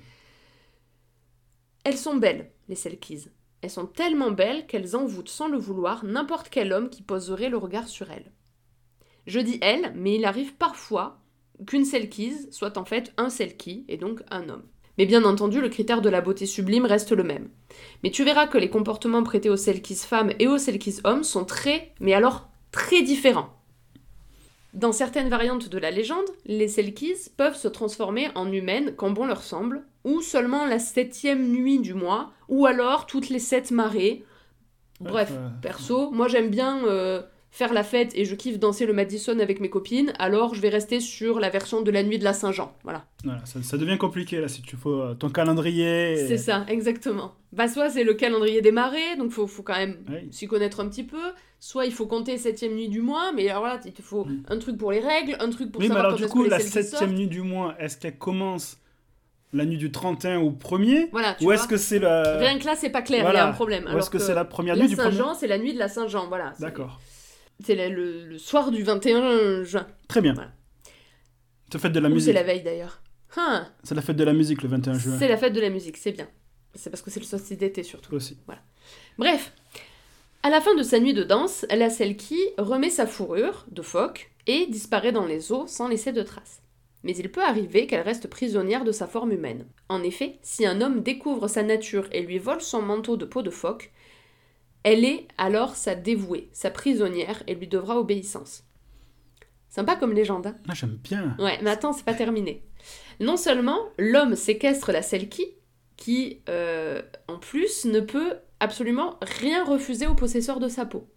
Elles 1.83 1.97
sont 1.97 2.17
belles, 2.17 2.51
les 2.69 2.75
Selkies. 2.75 3.25
Elles 3.63 3.71
sont 3.71 3.87
tellement 3.87 4.29
belles 4.29 4.67
qu'elles 4.67 4.95
envoûtent 4.95 5.29
sans 5.29 5.47
le 5.47 5.57
vouloir 5.57 6.05
n'importe 6.05 6.49
quel 6.49 6.71
homme 6.71 6.91
qui 6.91 7.01
poserait 7.01 7.49
le 7.49 7.57
regard 7.57 7.87
sur 7.87 8.11
elles. 8.11 8.31
Je 9.25 9.39
dis 9.39 9.57
elles, 9.63 9.91
mais 9.95 10.17
il 10.17 10.25
arrive 10.25 10.53
parfois 10.53 11.19
qu'une 11.65 11.85
Selkies 11.85 12.51
soit 12.51 12.77
en 12.77 12.85
fait 12.85 13.11
un 13.17 13.31
Selkie 13.31 13.85
et 13.87 13.97
donc 13.97 14.21
un 14.29 14.49
homme. 14.49 14.67
Mais 14.99 15.07
bien 15.07 15.23
entendu, 15.23 15.61
le 15.61 15.69
critère 15.69 16.03
de 16.03 16.09
la 16.09 16.21
beauté 16.21 16.45
sublime 16.45 16.85
reste 16.85 17.11
le 17.11 17.23
même. 17.23 17.49
Mais 18.03 18.11
tu 18.11 18.23
verras 18.23 18.45
que 18.45 18.59
les 18.59 18.69
comportements 18.69 19.23
prêtés 19.23 19.49
aux 19.49 19.57
Selkies 19.57 19.95
femmes 19.95 20.33
et 20.37 20.47
aux 20.47 20.59
Selkies 20.59 20.99
hommes 21.05 21.23
sont 21.23 21.43
très, 21.43 21.95
mais 21.99 22.13
alors 22.13 22.49
très 22.71 23.01
différents. 23.01 23.56
Dans 24.77 24.91
certaines 24.91 25.27
variantes 25.27 25.69
de 25.69 25.79
la 25.79 25.89
légende, 25.89 26.29
les 26.45 26.67
Selkies 26.67 27.31
peuvent 27.35 27.55
se 27.55 27.67
transformer 27.67 28.29
en 28.35 28.51
humaines 28.51 28.93
quand 28.95 29.09
bon 29.09 29.25
leur 29.25 29.41
semble, 29.41 29.81
ou 30.03 30.21
seulement 30.21 30.67
la 30.67 30.77
septième 30.77 31.49
nuit 31.51 31.79
du 31.79 31.95
mois, 31.95 32.31
ou 32.47 32.67
alors 32.67 33.07
toutes 33.07 33.29
les 33.29 33.39
sept 33.39 33.71
marées. 33.71 34.23
Bref, 34.99 35.33
perso, 35.63 36.11
moi 36.11 36.27
j'aime 36.27 36.51
bien 36.51 36.85
euh, 36.85 37.23
faire 37.57 37.73
la 37.73 37.83
fête 37.83 38.11
et 38.13 38.23
je 38.23 38.35
kiffe 38.35 38.59
danser 38.59 38.85
le 38.85 38.93
Madison 38.93 39.39
avec 39.39 39.59
mes 39.59 39.69
copines, 39.69 40.13
alors 40.19 40.53
je 40.53 40.61
vais 40.61 40.69
rester 40.69 40.99
sur 40.99 41.39
la 41.39 41.49
version 41.49 41.81
de 41.81 41.89
la 41.89 42.03
nuit 42.03 42.19
de 42.19 42.23
la 42.23 42.33
Saint-Jean. 42.33 42.71
Voilà. 42.83 43.05
Voilà, 43.23 43.43
ça, 43.45 43.63
ça 43.63 43.77
devient 43.77 43.97
compliqué 43.97 44.39
là 44.39 44.47
si 44.47 44.61
tu 44.61 44.75
faut 44.75 45.01
euh, 45.01 45.15
ton 45.15 45.29
calendrier. 45.29 46.13
et- 46.13 46.27
C'est 46.27 46.37
ça, 46.37 46.65
exactement. 46.67 47.33
Bah, 47.53 47.67
soit 47.67 47.89
c'est 47.89 48.03
le 48.03 48.13
calendrier 48.13 48.61
des 48.61 48.71
marées, 48.71 49.15
donc 49.17 49.31
faut, 49.31 49.47
faut 49.47 49.63
quand 49.63 49.75
même 49.75 49.97
Oui. 50.07 50.27
s'y 50.31 50.45
connaître 50.47 50.81
un 50.81 50.87
petit 50.87 51.03
peu. 51.03 51.17
Soit 51.59 51.87
il 51.87 51.91
faut 51.93 52.05
compter 52.05 52.37
septième 52.37 52.73
nuit 52.75 52.89
du 52.89 53.01
mois, 53.01 53.31
mais 53.35 53.49
alors 53.49 53.63
là, 53.63 53.79
il 53.85 53.91
te 53.91 54.03
faut 54.03 54.25
Mm. 54.25 54.43
un 54.49 54.59
truc 54.59 54.77
pour 54.77 54.91
les 54.91 54.99
règles, 54.99 55.35
un 55.39 55.49
truc 55.49 55.71
pour 55.71 55.81
Oui, 55.81 55.87
mais 55.87 55.95
savoir 55.95 56.05
alors 56.13 56.19
quand 56.19 56.25
du 56.25 56.31
coup, 56.31 56.39
que 56.39 56.43
les 56.43 56.49
la 56.51 56.59
septième 56.59 57.13
nuit 57.13 57.27
du 57.27 57.41
mois, 57.41 57.73
est-ce 57.79 57.97
qu'elle 57.97 58.19
commence 58.19 58.77
la 59.51 59.65
nuit 59.65 59.77
du 59.77 59.91
31 59.91 60.41
au 60.41 60.51
1er 60.51 61.09
Voilà, 61.11 61.35
Ou 61.41 61.51
est-ce 61.53 61.67
que 61.67 61.77
c'est 61.77 61.97
la... 61.97 62.37
Rien 62.37 62.59
que 62.59 62.65
là, 62.65 62.75
c'est 62.75 62.91
pas 62.91 63.01
clair, 63.01 63.25
il 63.27 63.33
y 63.33 63.37
a 63.37 63.47
un 63.47 63.51
problème. 63.53 63.85
Ou 63.85 63.87
Alors 63.87 63.99
est-ce 64.01 64.11
que 64.11 64.19
c'est 64.19 64.35
la 64.35 64.45
première 64.45 64.75
la 64.75 64.85
nuit 64.85 64.95
premier 64.95 65.09
Saint-Jean, 65.17 65.33
c'est 65.33 65.47
la 65.47 65.57
nuit 65.57 65.73
de 65.73 65.79
la 65.79 65.87
Saint-Jean, 65.87 66.27
voilà. 66.27 66.53
D'accord. 66.59 66.99
C'est 67.63 67.89
le, 67.89 68.37
soir 68.37 68.71
du 68.71 68.83
21 68.83 69.63
juin. 69.63 69.87
Très 70.07 70.21
bien. 70.21 70.33
Voilà. 70.33 70.51
C'est 71.69 71.73
la 71.75 71.79
fête 71.79 71.91
de 71.93 71.99
la 71.99 72.07
Ou 72.07 72.11
c'est 72.11 72.15
musique. 72.15 72.33
la 72.35 72.43
veille 72.43 72.63
d'ailleurs. 72.63 73.01
Hein, 73.35 73.67
C'est 73.83 73.95
la 73.95 74.01
fête 74.01 74.15
de 74.15 74.23
la 74.23 74.33
musique 74.33 74.63
le 74.63 74.69
21 74.69 74.93
juin. 74.93 75.15
c'est 75.19 75.27
la 75.27 75.37
fête 75.37 75.53
de 75.53 75.59
la 75.61 75.69
musique, 75.69 75.97
c'est 75.97 76.11
bien. 76.11 76.27
C'est 76.75 76.89
parce 76.89 77.01
que 77.01 77.09
c'est 77.11 77.19
le 77.19 77.25
solstice 77.25 77.57
d'été 77.57 77.83
surtout. 77.83 78.13
Aussi. 78.15 78.37
Bref, 79.17 79.53
à 80.43 80.49
la 80.49 80.61
fin 80.61 80.75
de 80.75 80.83
sa 80.83 80.99
nuit 80.99 81.13
de 81.13 81.23
danse, 81.23 81.65
la 81.69 81.89
Selkie 81.89 82.39
remet 82.57 82.89
sa 82.89 83.05
fourrure 83.05 83.65
de 83.71 83.81
phoque 83.81 84.31
et 84.45 84.65
disparaît 84.67 85.11
dans 85.11 85.25
les 85.25 85.51
eaux 85.51 85.67
sans 85.67 85.87
laisser 85.87 86.13
de 86.13 86.23
traces. 86.23 86.61
Mais 87.03 87.15
il 87.15 87.29
peut 87.31 87.43
arriver 87.43 87.85
qu'elle 87.85 88.01
reste 88.01 88.27
prisonnière 88.27 88.83
de 88.83 88.91
sa 88.91 89.07
forme 89.07 89.31
humaine. 89.31 89.65
En 89.89 90.03
effet, 90.03 90.39
si 90.41 90.65
un 90.65 90.81
homme 90.81 91.01
découvre 91.01 91.47
sa 91.47 91.63
nature 91.63 92.07
et 92.11 92.21
lui 92.21 92.37
vole 92.37 92.61
son 92.61 92.81
manteau 92.81 93.17
de 93.17 93.25
peau 93.25 93.41
de 93.41 93.49
phoque, 93.49 93.91
elle 94.89 95.03
est 95.03 95.27
alors 95.37 95.75
sa 95.75 95.95
dévouée, 95.95 96.47
sa 96.53 96.71
prisonnière 96.71 97.43
et 97.47 97.55
lui 97.55 97.67
devra 97.67 97.99
obéissance. 97.99 98.63
Sympa 99.67 99.97
comme 99.97 100.13
légende, 100.13 100.47
hein 100.47 100.55
Ah, 100.69 100.73
j'aime 100.73 100.97
bien. 101.03 101.35
Ouais, 101.39 101.59
mais 101.61 101.69
attends, 101.71 101.91
c'est 101.91 102.05
pas 102.05 102.13
terminé. 102.13 102.63
Non 103.19 103.35
seulement 103.35 103.79
l'homme 103.99 104.35
séquestre 104.37 104.93
la 104.93 105.01
Selkie, 105.01 105.55
qui, 105.97 106.41
euh, 106.47 107.01
en 107.27 107.37
plus, 107.37 107.83
ne 107.83 107.99
peut 107.99 108.35
absolument 108.61 109.17
rien 109.21 109.65
refuser 109.65 110.07
au 110.07 110.15
possesseur 110.15 110.61
de 110.61 110.69
sa 110.69 110.85
peau. 110.85 111.09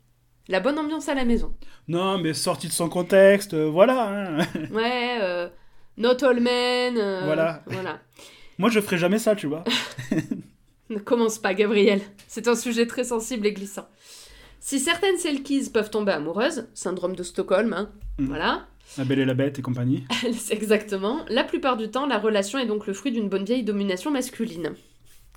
La 0.48 0.58
bonne 0.58 0.78
ambiance 0.78 1.08
à 1.08 1.14
la 1.14 1.24
maison. 1.24 1.54
Non, 1.86 2.18
mais 2.18 2.34
sorti 2.34 2.66
de 2.66 2.72
son 2.72 2.88
contexte, 2.88 3.54
euh, 3.54 3.66
voilà. 3.70 4.08
hein. 4.40 4.46
Ouais, 4.72 5.18
euh, 5.20 5.48
not 5.96 6.24
all 6.24 6.40
men. 6.40 6.94
Voilà. 7.24 7.62
Voilà. 7.66 8.00
Moi, 8.58 8.68
je 8.68 8.80
ferais 8.80 8.98
jamais 8.98 9.18
ça, 9.20 9.36
tu 9.36 9.46
vois. 9.46 9.62
Ne 10.90 10.98
commence 10.98 11.38
pas, 11.38 11.54
Gabriel. 11.54 12.00
C'est 12.28 12.48
un 12.48 12.54
sujet 12.56 12.86
très 12.86 13.04
sensible 13.04 13.46
et 13.46 13.52
glissant. 13.52 13.88
Si 14.58 14.78
certaines 14.78 15.16
Selkies 15.16 15.70
peuvent 15.72 15.90
tomber 15.90 16.12
amoureuses, 16.12 16.68
syndrome 16.74 17.16
de 17.16 17.22
Stockholm, 17.22 17.72
hein, 17.72 17.90
Mm. 18.18 18.26
voilà, 18.26 18.66
La 18.98 19.04
Belle 19.04 19.20
et 19.20 19.24
la 19.24 19.32
Bête 19.34 19.58
et 19.58 19.62
compagnie. 19.62 20.04
c'est 20.36 20.52
exactement, 20.52 21.24
la 21.28 21.44
plupart 21.44 21.76
du 21.78 21.90
temps, 21.90 22.06
la 22.06 22.18
relation 22.18 22.58
est 22.58 22.66
donc 22.66 22.86
le 22.86 22.92
fruit 22.92 23.12
d'une 23.12 23.28
bonne 23.30 23.44
vieille 23.44 23.62
domination 23.62 24.10
masculine. 24.10 24.74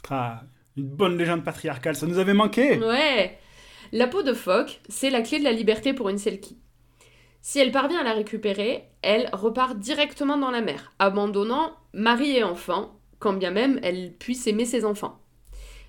Ah, 0.10 0.42
une 0.76 0.88
bonne 0.88 1.18
légende 1.18 1.44
patriarcale, 1.46 1.96
ça 1.96 2.08
nous 2.08 2.18
avait 2.18 2.34
manqué. 2.34 2.78
Ouais 2.80 3.38
La 3.94 4.08
peau 4.08 4.24
de 4.24 4.34
phoque, 4.34 4.82
c'est 4.90 5.10
la 5.12 5.22
clé 5.22 5.40
de 5.40 5.44
la 5.46 5.52
liberté 5.54 5.94
pour 5.94 6.10
une 6.10 6.18
Selkie. 6.18 6.58
Si 7.42 7.60
elle 7.60 7.72
parvient 7.72 8.00
à 8.00 8.04
la 8.04 8.14
récupérer, 8.14 8.86
elle 9.02 9.30
repart 9.32 9.78
directement 9.78 10.38
dans 10.38 10.52
la 10.52 10.62
mer, 10.62 10.92
abandonnant 11.00 11.74
mari 11.94 12.32
et 12.38 12.44
enfant, 12.44 13.00
quand 13.20 13.34
bien 13.34 13.52
même 13.52 13.80
elle 13.84 14.14
puisse 14.14 14.48
aimer 14.48 14.66
ses 14.66 14.84
enfants. 14.84 15.20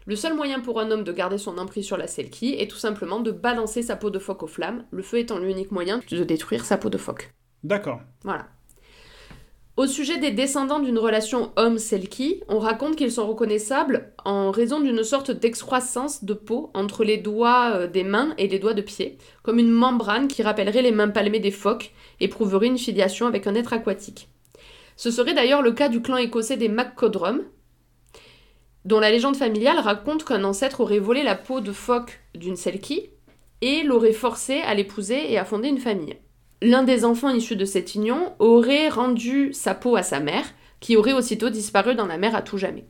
Le 0.07 0.17
seul 0.17 0.35
moyen 0.35 0.61
pour 0.61 0.81
un 0.81 0.91
homme 0.91 1.03
de 1.03 1.13
garder 1.13 1.39
son 1.39 1.57
emprise 1.57 1.87
sur 1.87 1.97
la 1.97 2.07
Selkie 2.07 2.57
est 2.59 2.71
tout 2.71 2.77
simplement 2.77 3.21
de 3.21 3.31
balancer 3.31 3.81
sa 3.81 3.97
peau 3.97 4.11
de 4.11 4.19
phoque 4.19 4.43
aux 4.43 4.49
flammes, 4.49 4.85
le 4.91 5.03
feu 5.03 5.19
étant 5.19 5.39
l'unique 5.39 5.73
moyen 5.73 6.01
de 6.11 6.25
détruire 6.25 6.67
sa 6.67 6.77
peau 6.77 6.91
de 6.91 6.99
phoque. 6.99 7.33
D'accord. 7.63 8.01
Voilà. 8.23 8.49
Au 9.79 9.87
sujet 9.87 10.19
des 10.19 10.31
descendants 10.31 10.79
d'une 10.79 10.99
relation 10.99 11.53
homme-selkie, 11.57 12.43
on 12.49 12.59
raconte 12.59 12.97
qu'ils 12.97 13.11
sont 13.11 13.27
reconnaissables 13.27 14.13
en 14.27 14.51
raison 14.51 14.79
d'une 14.79 15.03
sorte 15.03 15.31
d'excroissance 15.31 16.23
de 16.23 16.35
peau 16.35 16.71
entre 16.75 17.03
les 17.03 17.17
doigts 17.17 17.73
euh, 17.75 17.87
des 17.89 18.05
mains 18.05 18.35
et 18.37 18.47
les 18.47 18.59
doigts 18.59 18.75
de 18.75 18.83
pied, 18.83 19.17
comme 19.43 19.59
une 19.59 19.73
membrane 19.73 20.29
qui 20.29 20.43
rappellerait 20.43 20.83
les 20.83 20.93
mains 20.93 21.09
palmées 21.09 21.41
des 21.41 21.51
phoques 21.51 21.93
et 22.21 22.29
prouverait 22.29 22.67
une 22.67 22.79
filiation 22.79 23.27
avec 23.27 23.47
un 23.47 23.55
être 23.55 23.73
aquatique. 23.73 24.29
Ce 24.97 25.11
serait 25.11 25.35
d'ailleurs 25.35 25.63
le 25.63 25.73
cas 25.73 25.89
du 25.89 26.03
clan 26.03 26.19
écossais 26.19 26.57
des 26.57 26.69
MacCodrum, 26.69 27.43
dont 28.85 29.01
la 29.01 29.11
légende 29.11 29.37
familiale 29.37 29.79
raconte 29.79 30.25
qu'un 30.25 30.45
ancêtre 30.45 30.81
aurait 30.81 30.99
volé 30.99 31.23
la 31.23 31.35
peau 31.35 31.61
de 31.61 31.73
phoque 31.73 32.21
d'une 32.35 32.57
selkie 32.57 33.11
et 33.63 33.83
l'aurait 33.83 34.13
forcé 34.13 34.61
à 34.61 34.75
l'épouser 34.75 35.33
et 35.33 35.39
à 35.39 35.45
fonder 35.45 35.69
une 35.69 35.79
famille. 35.79 36.17
L'un 36.61 36.83
des 36.83 37.05
enfants 37.05 37.31
issus 37.31 37.57
de 37.57 37.65
cette 37.65 37.95
union 37.95 38.33
aurait 38.39 38.89
rendu 38.89 39.53
sa 39.53 39.75
peau 39.75 39.97
à 39.97 40.03
sa 40.03 40.21
mère, 40.21 40.45
qui 40.81 40.97
aurait 40.97 41.13
aussitôt 41.13 41.51
disparu 41.51 41.95
dans 41.95 42.07
la 42.07 42.19
mer 42.19 42.35
à 42.35 42.43
tout 42.43 42.59
jamais. 42.59 42.85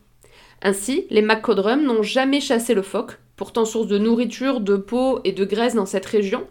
Ainsi, 0.62 1.06
les 1.10 1.22
MacCodrum 1.22 1.82
n'ont 1.82 2.02
jamais 2.02 2.40
chassé 2.40 2.74
le 2.74 2.82
phoque, 2.82 3.18
pourtant 3.36 3.64
source 3.64 3.86
de 3.86 3.98
nourriture, 3.98 4.60
de 4.60 4.76
peau 4.76 5.20
et 5.24 5.32
de 5.32 5.44
graisse 5.44 5.74
dans 5.74 5.86
cette 5.86 6.06
région, 6.06 6.46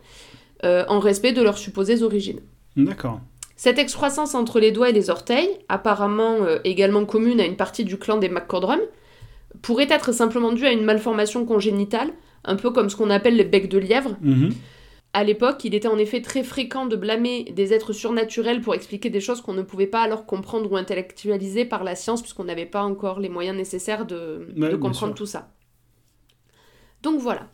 euh, 0.63 0.85
en 0.87 0.99
respect 0.99 1.33
de 1.33 1.41
leurs 1.41 1.57
supposées 1.57 2.03
origines. 2.03 2.39
D'accord. 2.77 3.19
Cette 3.55 3.79
excroissance 3.79 4.35
entre 4.35 4.59
les 4.59 4.71
doigts 4.71 4.89
et 4.89 4.93
les 4.93 5.09
orteils, 5.09 5.49
apparemment 5.69 6.43
euh, 6.43 6.59
également 6.63 7.05
commune 7.05 7.39
à 7.39 7.45
une 7.45 7.55
partie 7.55 7.85
du 7.85 7.97
clan 7.97 8.17
des 8.17 8.29
MacCodrum, 8.29 8.81
pourrait 9.63 9.87
être 9.89 10.11
simplement 10.11 10.51
due 10.51 10.67
à 10.67 10.71
une 10.71 10.83
malformation 10.83 11.43
congénitale, 11.45 12.11
un 12.43 12.55
peu 12.55 12.69
comme 12.69 12.89
ce 12.91 12.95
qu'on 12.95 13.09
appelle 13.09 13.35
les 13.35 13.45
becs 13.45 13.69
de 13.69 13.79
lièvre. 13.79 14.15
Mhm. 14.21 14.53
À 15.13 15.23
l'époque, 15.23 15.63
il 15.63 15.73
était 15.75 15.87
en 15.87 15.97
effet 15.97 16.21
très 16.21 16.43
fréquent 16.43 16.85
de 16.87 16.95
blâmer 16.95 17.43
des 17.55 17.71
êtres 17.73 17.93
surnaturels 17.93 18.61
pour 18.61 18.73
expliquer 18.75 19.09
des 19.09 19.21
choses 19.21 19.41
qu'on 19.41 19.53
ne 19.53 19.61
pouvait 19.61 19.87
pas 19.87 20.01
alors 20.01 20.25
comprendre 20.25 20.71
ou 20.71 20.75
intellectualiser 20.75 21.65
par 21.65 21.83
la 21.83 21.95
science, 21.95 22.21
puisqu'on 22.21 22.43
n'avait 22.45 22.65
pas 22.65 22.83
encore 22.83 23.19
les 23.19 23.29
moyens 23.29 23.55
nécessaires 23.55 24.05
de, 24.05 24.47
Ouais, 24.49 24.53
de 24.53 24.67
bien 24.69 24.77
comprendre 24.77 25.13
tout 25.13 25.27
ça. 25.27 25.53
Donc 27.03 27.19
voilà. 27.19 27.47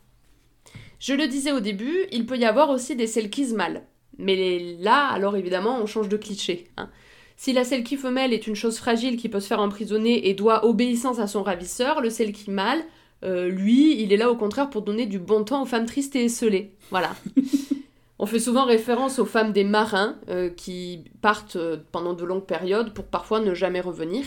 Je 0.99 1.13
le 1.13 1.27
disais 1.27 1.51
au 1.51 1.59
début, 1.59 2.05
il 2.11 2.25
peut 2.25 2.37
y 2.37 2.45
avoir 2.45 2.69
aussi 2.69 2.95
des 2.95 3.07
selkies 3.07 3.53
mâles. 3.53 3.83
Mais 4.17 4.77
là, 4.79 5.07
alors 5.07 5.37
évidemment, 5.37 5.79
on 5.81 5.85
change 5.85 6.09
de 6.09 6.17
cliché. 6.17 6.67
hein. 6.77 6.89
Si 7.41 7.53
la 7.53 7.63
selkie 7.63 7.95
femelle 7.95 8.33
est 8.33 8.47
une 8.47 8.55
chose 8.55 8.77
fragile 8.79 9.15
qui 9.15 9.29
peut 9.29 9.39
se 9.39 9.47
faire 9.47 9.61
emprisonner 9.61 10.27
et 10.27 10.33
doit 10.33 10.65
obéissance 10.65 11.19
à 11.19 11.27
son 11.27 11.41
ravisseur, 11.41 12.01
le 12.01 12.09
selkie 12.09 12.51
mâle, 12.51 12.83
euh, 13.23 13.47
lui, 13.47 13.97
il 14.01 14.11
est 14.11 14.17
là 14.17 14.29
au 14.29 14.35
contraire 14.35 14.69
pour 14.69 14.81
donner 14.81 15.05
du 15.05 15.19
bon 15.19 15.45
temps 15.45 15.63
aux 15.63 15.65
femmes 15.65 15.85
tristes 15.85 16.17
et 16.17 16.25
esselées. 16.25 16.75
Voilà. 16.89 17.15
On 18.19 18.25
fait 18.25 18.39
souvent 18.39 18.65
référence 18.65 19.19
aux 19.19 19.25
femmes 19.25 19.53
des 19.53 19.63
marins 19.63 20.17
euh, 20.27 20.49
qui 20.49 21.05
partent 21.21 21.55
euh, 21.55 21.77
pendant 21.93 22.13
de 22.13 22.25
longues 22.25 22.43
périodes 22.43 22.93
pour 22.93 23.05
parfois 23.05 23.39
ne 23.39 23.53
jamais 23.53 23.79
revenir. 23.79 24.25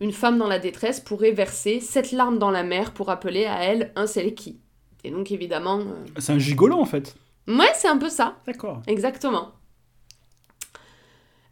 Une 0.00 0.12
femme 0.12 0.38
dans 0.38 0.46
la 0.46 0.60
détresse 0.60 1.00
pourrait 1.00 1.32
verser 1.32 1.80
sept 1.80 2.12
larmes 2.12 2.38
dans 2.38 2.52
la 2.52 2.62
mer 2.62 2.94
pour 2.94 3.10
appeler 3.10 3.46
à 3.46 3.64
elle 3.64 3.90
un 3.96 4.06
selkie. 4.06 4.60
Et 5.02 5.10
donc 5.10 5.32
évidemment... 5.32 5.80
euh, 5.80 6.04
C'est 6.18 6.30
un 6.30 6.38
gigolo 6.38 6.76
en 6.76 6.84
fait. 6.84 7.16
Ouais, 7.48 7.72
c'est 7.74 7.88
un 7.88 7.98
peu 7.98 8.08
ça. 8.08 8.36
D'accord. 8.46 8.82
Exactement. 8.86 9.50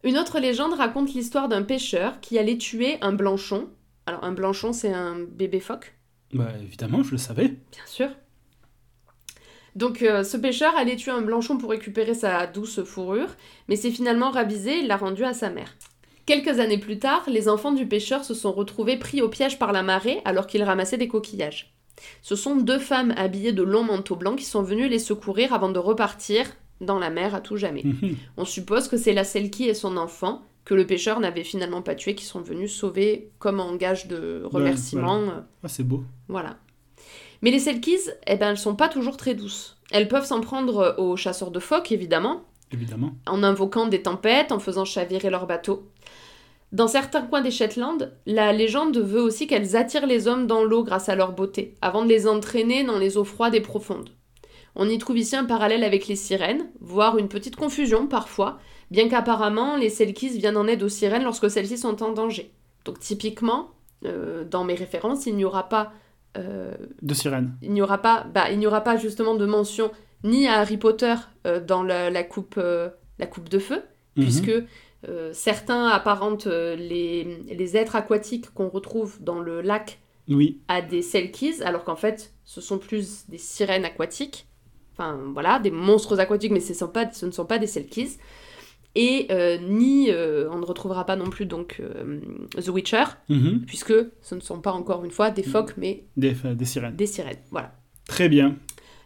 Une 0.05 0.19
autre 0.19 0.39
légende 0.39 0.75
raconte 0.75 1.15
l'histoire 1.15 1.49
d'un 1.49 1.63
pêcheur 1.63 2.21
qui 2.21 2.39
allait 2.39 2.59
tuer 2.59 2.99
un 3.01 3.13
blanchon. 3.13 3.69
Alors 4.07 4.23
un 4.23 4.33
blanchon, 4.33 4.73
c'est 4.75 4.93
un 4.93 5.19
bébé 5.19 5.61
phoque, 5.61 5.95
Bah 6.35 6.53
évidemment, 6.63 7.03
je 7.03 7.13
le 7.13 7.17
savais. 7.17 7.49
bien 7.49 7.87
sûr. 7.87 8.11
Donc 9.77 10.03
euh, 10.03 10.23
ce 10.23 10.37
pêcheur 10.37 10.77
allait 10.77 10.97
tuer 10.97 11.11
un 11.11 11.23
blanchon 11.23 11.57
pour 11.59 11.71
récupérer 11.71 12.15
sa 12.15 12.47
douce 12.47 12.85
fourrure, 12.85 13.35
mais 13.67 13.77
s'est 13.77 13.91
finalement 13.91 14.31
ravisé 14.31 14.81
et 14.81 14.87
l'a 14.87 14.97
rendu 14.97 15.25
à 15.25 15.33
sa 15.33 15.51
mère. 15.51 15.75
Quelques 16.27 16.61
années 16.61 16.79
plus 16.79 16.99
tard, 16.99 17.25
les 17.27 17.49
enfants 17.49 17.73
du 17.73 17.87
pêcheur 17.87 18.25
se 18.25 18.35
sont 18.35 18.53
retrouvés 18.53 18.99
pris 18.99 19.21
au 19.21 19.29
piège 19.29 19.59
par 19.59 19.73
la 19.73 19.83
marée 19.83 20.21
alors 20.25 20.47
qu'ils 20.47 20.63
ramassaient 20.63 20.97
des 20.99 21.09
coquillages. 21.09 21.75
Ce 22.23 22.37
sont 22.37 22.57
deux 22.57 22.79
femmes 22.79 23.15
habillées 23.17 23.53
de 23.53 23.63
longs 23.63 23.85
manteaux 23.85 24.17
blancs 24.17 24.39
qui 24.39 24.45
sont 24.45 24.63
venues 24.63 24.89
les 24.89 24.99
secourir 24.99 25.53
avant 25.55 25.71
de 25.71 25.79
repartir 25.79 26.47
dans 26.85 26.99
la 26.99 27.11
mer 27.11 27.35
à 27.35 27.41
tout 27.41 27.57
jamais. 27.57 27.83
Mhm. 27.85 28.17
On 28.37 28.45
suppose 28.45 28.89
que 28.89 28.97
c'est 28.97 29.13
la 29.13 29.25
Selkie 29.25 29.69
et 29.69 29.75
son 29.75 29.97
enfant 29.97 30.43
que 30.65 30.75
le 30.75 30.87
pêcheur 30.87 31.21
n'avait 31.21 31.45
finalement 31.45 31.83
pas 31.83 31.95
tué 31.95 32.15
qui 32.15 32.25
sont 32.25 32.41
venus 32.41 32.75
sauver 32.75 33.31
comme 33.39 33.61
en 33.61 33.75
gage 33.77 34.07
de 34.09 34.43
remerciement. 34.45 35.21
euh, 35.21 35.41
Ah, 35.63 35.69
c'est 35.69 35.83
beau. 35.83 36.05
Voilà. 36.29 36.57
Mais 37.43 37.51
les 37.51 37.59
Selkies, 37.59 37.99
eh 38.27 38.37
ben, 38.37 38.51
elles 38.51 38.59
sont 38.59 38.75
pas 38.75 38.89
toujours 38.89 39.19
très 39.19 39.35
douces. 39.35 39.77
Elles 39.91 40.09
peuvent 40.09 40.25
s'en 40.25 40.41
prendre 40.41 40.95
aux 40.99 41.17
chasseurs 41.17 41.51
de 41.51 41.61
phoques, 41.61 41.93
évidemment, 41.93 42.45
Évidemment. 42.73 43.13
en 43.27 43.43
invoquant 43.43 43.87
des 43.87 44.01
tempêtes, 44.01 44.51
en 44.53 44.59
faisant 44.59 44.87
chavirer 44.87 45.29
leurs 45.29 45.47
bateaux. 45.47 45.87
Dans 46.73 46.89
certains 46.89 47.23
coins 47.23 47.43
des 47.43 47.51
Shetland, 47.51 48.13
la 48.27 48.53
légende 48.55 48.97
veut 48.97 49.21
aussi 49.21 49.47
qu'elles 49.47 49.77
attirent 49.77 50.07
les 50.07 50.27
hommes 50.27 50.47
dans 50.47 50.65
l'eau 50.65 50.83
grâce 50.83 51.11
à 51.11 51.15
leur 51.15 51.33
beauté, 51.33 51.75
avant 51.83 52.03
de 52.03 52.09
les 52.09 52.27
entraîner 52.27 52.83
dans 52.83 52.99
les 52.99 53.17
eaux 53.19 53.25
froides 53.25 53.55
et 53.55 53.61
profondes. 53.61 54.11
On 54.77 54.89
y 54.89 54.99
trouve 54.99 55.19
ici 55.19 55.37
un 55.37 55.45
parallèle 55.45 55.85
avec 55.85 56.09
les 56.09 56.17
sirènes, 56.17 56.69
voire 56.81 57.17
une 57.19 57.29
petite 57.29 57.57
confusion 57.57 58.07
parfois, 58.07 58.59
bien 58.91 59.09
qu'apparemment 59.09 59.77
les 59.77 59.89
Selkies 59.91 60.39
viennent 60.39 60.57
en 60.57 60.67
aide 60.67 60.83
aux 60.83 60.89
sirènes 60.89 61.23
lorsque 61.25 61.51
celles-ci 61.51 61.79
sont 61.79 62.03
en 62.03 62.13
danger. 62.13 62.51
Donc 62.85 62.99
typiquement, 62.99 63.71
euh, 64.05 64.45
dans 64.45 64.65
mes 64.65 64.75
références, 64.75 65.27
il 65.27 65.37
n'y 65.37 65.45
aura 65.45 65.69
pas 65.69 65.93
euh, 66.37 66.75
De 67.03 67.15
sirène. 67.15 67.55
il 67.63 67.73
n'y 67.73 67.83
aura 67.83 67.99
pas, 67.99 68.27
bah, 68.35 68.51
il 68.51 68.59
n'y 68.59 68.67
aura 68.67 68.81
pas 68.81 68.97
justement 68.97 69.35
de 69.37 69.47
mention 69.47 69.91
ni 70.25 70.49
à 70.49 70.55
Harry 70.61 70.77
Potter 70.77 71.15
euh, 71.47 71.61
dans 71.65 71.83
la, 71.85 72.11
la 72.11 72.25
coupe, 72.25 72.59
la 73.19 73.27
coupe 73.27 73.49
de 73.49 73.59
feu, 73.61 73.83
Mhm. 74.17 74.23
puisque 74.25 74.53
certains 75.33 75.87
apparentent 75.89 76.47
les, 76.47 77.25
les 77.47 77.77
êtres 77.77 77.95
aquatiques 77.97 78.53
qu'on 78.55 78.69
retrouve 78.69 79.23
dans 79.23 79.39
le 79.41 79.61
lac 79.61 79.99
Oui. 80.29 80.61
à 80.69 80.81
des 80.83 81.03
selkies, 81.03 81.63
alors 81.63 81.85
qu'en 81.85 81.97
fait, 81.97 82.33
ce 82.45 82.61
sont 82.61 82.79
plus 82.79 83.29
des 83.29 83.37
sirènes 83.39 83.85
aquatiques. 83.85 84.47
Enfin, 84.97 85.19
voilà, 85.33 85.59
des 85.59 85.71
monstres 85.71 86.19
aquatiques, 86.21 86.53
mais 86.53 86.61
ce, 86.61 86.73
sont 86.75 86.89
pas, 86.89 87.11
ce 87.13 87.27
ne 87.27 87.31
sont 87.33 87.45
pas 87.47 87.59
des 87.59 87.67
selkies. 87.67 88.17
Et 88.97 89.27
euh, 89.33 89.59
ni, 89.59 90.11
euh, 90.11 90.49
on 90.53 90.59
ne 90.59 90.65
retrouvera 90.65 91.05
pas 91.05 91.17
non 91.17 91.29
plus 91.29 91.47
donc 91.47 91.81
euh, 91.81 92.21
The 92.63 92.69
Witcher, 92.69 93.05
Mhm. 93.29 93.65
puisque 93.67 93.93
ce 94.23 94.35
ne 94.37 94.41
sont 94.41 94.61
pas 94.61 94.71
encore 94.73 95.05
une 95.05 95.11
fois 95.11 95.31
des 95.31 95.43
phoques, 95.43 95.75
mais 95.77 96.05
Des, 96.17 96.35
sirènes. 96.65 96.95
des 96.95 97.07
sirènes. 97.07 97.39
Voilà. 97.51 97.73
Très 98.07 98.29
bien. 98.29 98.55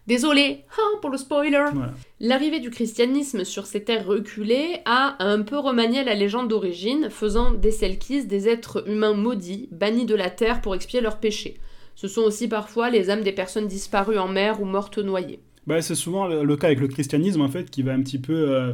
Désolé 0.06 0.64
hein, 0.78 0.98
pour 1.00 1.08
le 1.10 1.16
spoiler. 1.18 1.64
Voilà. 1.72 1.92
L'arrivée 2.20 2.60
du 2.60 2.70
christianisme 2.70 3.44
sur 3.44 3.66
ces 3.66 3.84
terres 3.84 4.06
reculées 4.06 4.80
a 4.86 5.16
un 5.24 5.40
peu 5.42 5.58
remanié 5.58 6.02
la 6.04 6.14
légende 6.14 6.48
d'origine, 6.48 7.08
faisant 7.10 7.50
des 7.52 7.70
Selkies 7.70 8.26
des 8.26 8.48
êtres 8.48 8.86
humains 8.88 9.12
maudits, 9.14 9.68
bannis 9.70 10.06
de 10.06 10.14
la 10.14 10.30
terre 10.30 10.60
pour 10.62 10.74
expier 10.74 11.00
leurs 11.02 11.18
péchés. 11.18 11.58
Ce 11.94 12.08
sont 12.08 12.22
aussi 12.22 12.46
parfois 12.48 12.90
les 12.90 13.10
âmes 13.10 13.22
des 13.22 13.32
personnes 13.32 13.66
disparues 13.68 14.18
en 14.18 14.28
mer 14.28 14.60
ou 14.62 14.64
mortes 14.64 14.98
noyées. 14.98 15.40
Bah, 15.68 15.82
c'est 15.82 15.94
souvent 15.94 16.26
le, 16.26 16.44
le 16.44 16.56
cas 16.56 16.68
avec 16.68 16.80
le 16.80 16.88
christianisme, 16.88 17.42
en 17.42 17.48
fait, 17.48 17.70
qui 17.70 17.82
va 17.82 17.92
un 17.92 18.00
petit 18.00 18.18
peu 18.18 18.32
euh, 18.32 18.72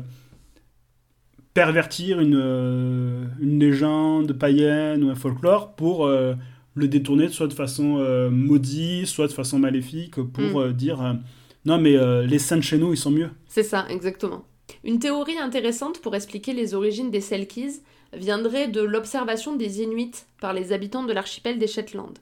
pervertir 1.52 2.20
une, 2.20 2.36
euh, 2.40 3.24
une 3.40 3.58
légende 3.58 4.32
païenne 4.32 5.02
ou 5.02 5.10
un 5.10 5.16
folklore 5.16 5.74
pour 5.74 6.06
euh, 6.06 6.34
le 6.74 6.86
détourner 6.88 7.28
soit 7.28 7.48
de 7.48 7.52
façon 7.52 7.98
maudite, 8.30 9.06
soit 9.06 9.26
de 9.26 9.32
façon 9.32 9.58
maléfique, 9.58 10.16
pour 10.16 10.60
Mm. 10.60 10.72
dire 10.72 11.16
non, 11.64 11.78
mais 11.78 11.96
les 12.26 12.38
saints 12.40 12.56
de 12.56 12.62
chez 12.62 12.78
nous, 12.78 12.92
ils 12.92 12.96
sont 12.96 13.12
mieux. 13.12 13.30
C'est 13.48 13.62
ça, 13.62 13.86
exactement. 13.88 14.44
Une 14.82 14.98
théorie 14.98 15.38
intéressante 15.38 16.00
pour 16.00 16.16
expliquer 16.16 16.52
les 16.52 16.74
origines 16.74 17.10
des 17.12 17.20
Selkies 17.20 17.80
viendrait 18.12 18.66
de 18.68 18.80
l'observation 18.82 19.54
des 19.54 19.82
Inuits 19.82 20.24
par 20.40 20.52
les 20.52 20.72
habitants 20.72 21.04
de 21.04 21.12
l'archipel 21.12 21.58
des 21.58 21.68
Shetland. 21.68 22.14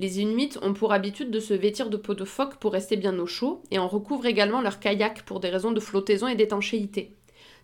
Les 0.00 0.20
Inuits 0.20 0.56
ont 0.62 0.74
pour 0.74 0.92
habitude 0.92 1.32
de 1.32 1.40
se 1.40 1.52
vêtir 1.54 1.90
de 1.90 1.96
peau 1.96 2.14
de 2.14 2.24
phoque 2.24 2.54
pour 2.56 2.72
rester 2.72 2.96
bien 2.96 3.18
au 3.18 3.26
chaud 3.26 3.62
et 3.72 3.80
en 3.80 3.88
recouvrent 3.88 4.26
également 4.26 4.60
leur 4.60 4.78
kayak 4.78 5.24
pour 5.24 5.40
des 5.40 5.48
raisons 5.50 5.72
de 5.72 5.80
flottaison 5.80 6.28
et 6.28 6.36
d'étanchéité. 6.36 7.16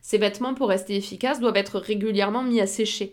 Ces 0.03 0.19
vêtements, 0.19 0.53
pour 0.53 0.69
rester 0.69 0.97
efficaces, 0.97 1.39
doivent 1.39 1.57
être 1.57 1.79
régulièrement 1.79 2.43
mis 2.43 2.61
à 2.61 2.67
sécher. 2.67 3.13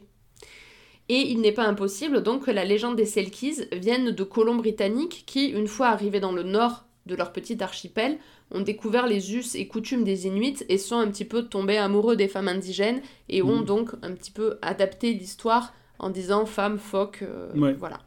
Et 1.08 1.20
il 1.30 1.40
n'est 1.40 1.52
pas 1.52 1.66
impossible 1.68 2.24
donc 2.24 2.46
que 2.46 2.52
la 2.52 2.66
légende 2.66 2.96
des 2.96 3.06
Selkies 3.06 3.66
vienne 3.72 4.10
de 4.10 4.24
colons 4.24 4.56
britanniques 4.56 5.24
qui, 5.28 5.50
une 5.50 5.68
fois 5.68 5.90
arrivés 5.90 6.20
dans 6.20 6.32
le 6.32 6.44
nord 6.44 6.86
de 7.06 7.14
leur 7.16 7.32
petit 7.32 7.62
archipel, 7.62 8.18
ont 8.50 8.62
découvert 8.62 9.06
les 9.06 9.36
us 9.36 9.54
et 9.54 9.68
coutumes 9.68 10.04
des 10.04 10.26
Inuits 10.26 10.64
et 10.68 10.80
sont 10.80 10.98
un 10.98 11.08
petit 11.08 11.26
peu 11.26 11.44
tombés 11.44 11.78
amoureux 11.78 12.16
des 12.16 12.28
femmes 12.28 12.48
indigènes 12.48 13.02
et 13.30 13.44
ont 13.44 13.60
Mhm. 13.60 13.66
donc 13.66 13.90
un 14.02 14.14
petit 14.14 14.32
peu 14.32 14.58
adapté 14.64 15.14
l'histoire 15.14 15.74
en 16.00 16.10
disant 16.10 16.46
femmes, 16.48 16.80
phoques, 16.80 17.22
euh, 17.22 17.52
Ouais. 17.56 17.74
voilà. 17.74 18.00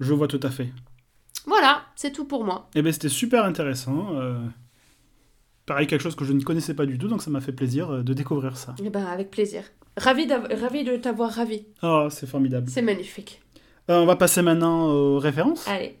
Je 0.00 0.14
vois 0.14 0.28
tout 0.28 0.40
à 0.42 0.50
fait. 0.50 0.68
Voilà, 1.46 1.82
c'est 1.94 2.12
tout 2.12 2.24
pour 2.24 2.44
moi. 2.44 2.68
Et 2.74 2.82
ben 2.82 2.92
c'était 2.92 3.08
super 3.08 3.44
intéressant. 3.44 4.14
euh, 4.16 4.38
Pareil, 5.66 5.86
quelque 5.86 6.02
chose 6.02 6.16
que 6.16 6.24
je 6.24 6.32
ne 6.32 6.42
connaissais 6.42 6.74
pas 6.74 6.84
du 6.86 6.98
tout, 6.98 7.06
donc 7.06 7.22
ça 7.22 7.30
m'a 7.30 7.40
fait 7.40 7.52
plaisir 7.52 7.90
euh, 7.90 8.02
de 8.02 8.12
découvrir 8.12 8.56
ça. 8.56 8.74
Eh 8.84 8.90
ben, 8.90 9.04
avec 9.06 9.30
plaisir. 9.30 9.62
Ravi, 9.96 10.26
de 10.26 10.96
t'avoir 10.96 11.30
ravi. 11.30 11.64
Oh, 11.82 12.08
c'est 12.10 12.26
formidable. 12.26 12.68
C'est 12.70 12.82
magnifique. 12.82 13.40
Euh, 13.90 14.00
on 14.00 14.06
va 14.06 14.16
passer 14.16 14.42
maintenant 14.42 14.88
aux 14.88 15.18
références. 15.18 15.68
Allez. 15.68 15.96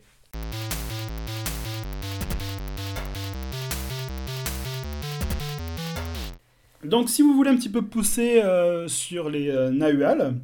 Donc, 6.84 7.10
si 7.10 7.22
vous 7.22 7.34
voulez 7.34 7.50
un 7.50 7.56
petit 7.56 7.68
peu 7.68 7.82
pousser 7.82 8.42
euh, 8.42 8.88
sur 8.88 9.28
les 9.28 9.52
Nahual, 9.70 10.34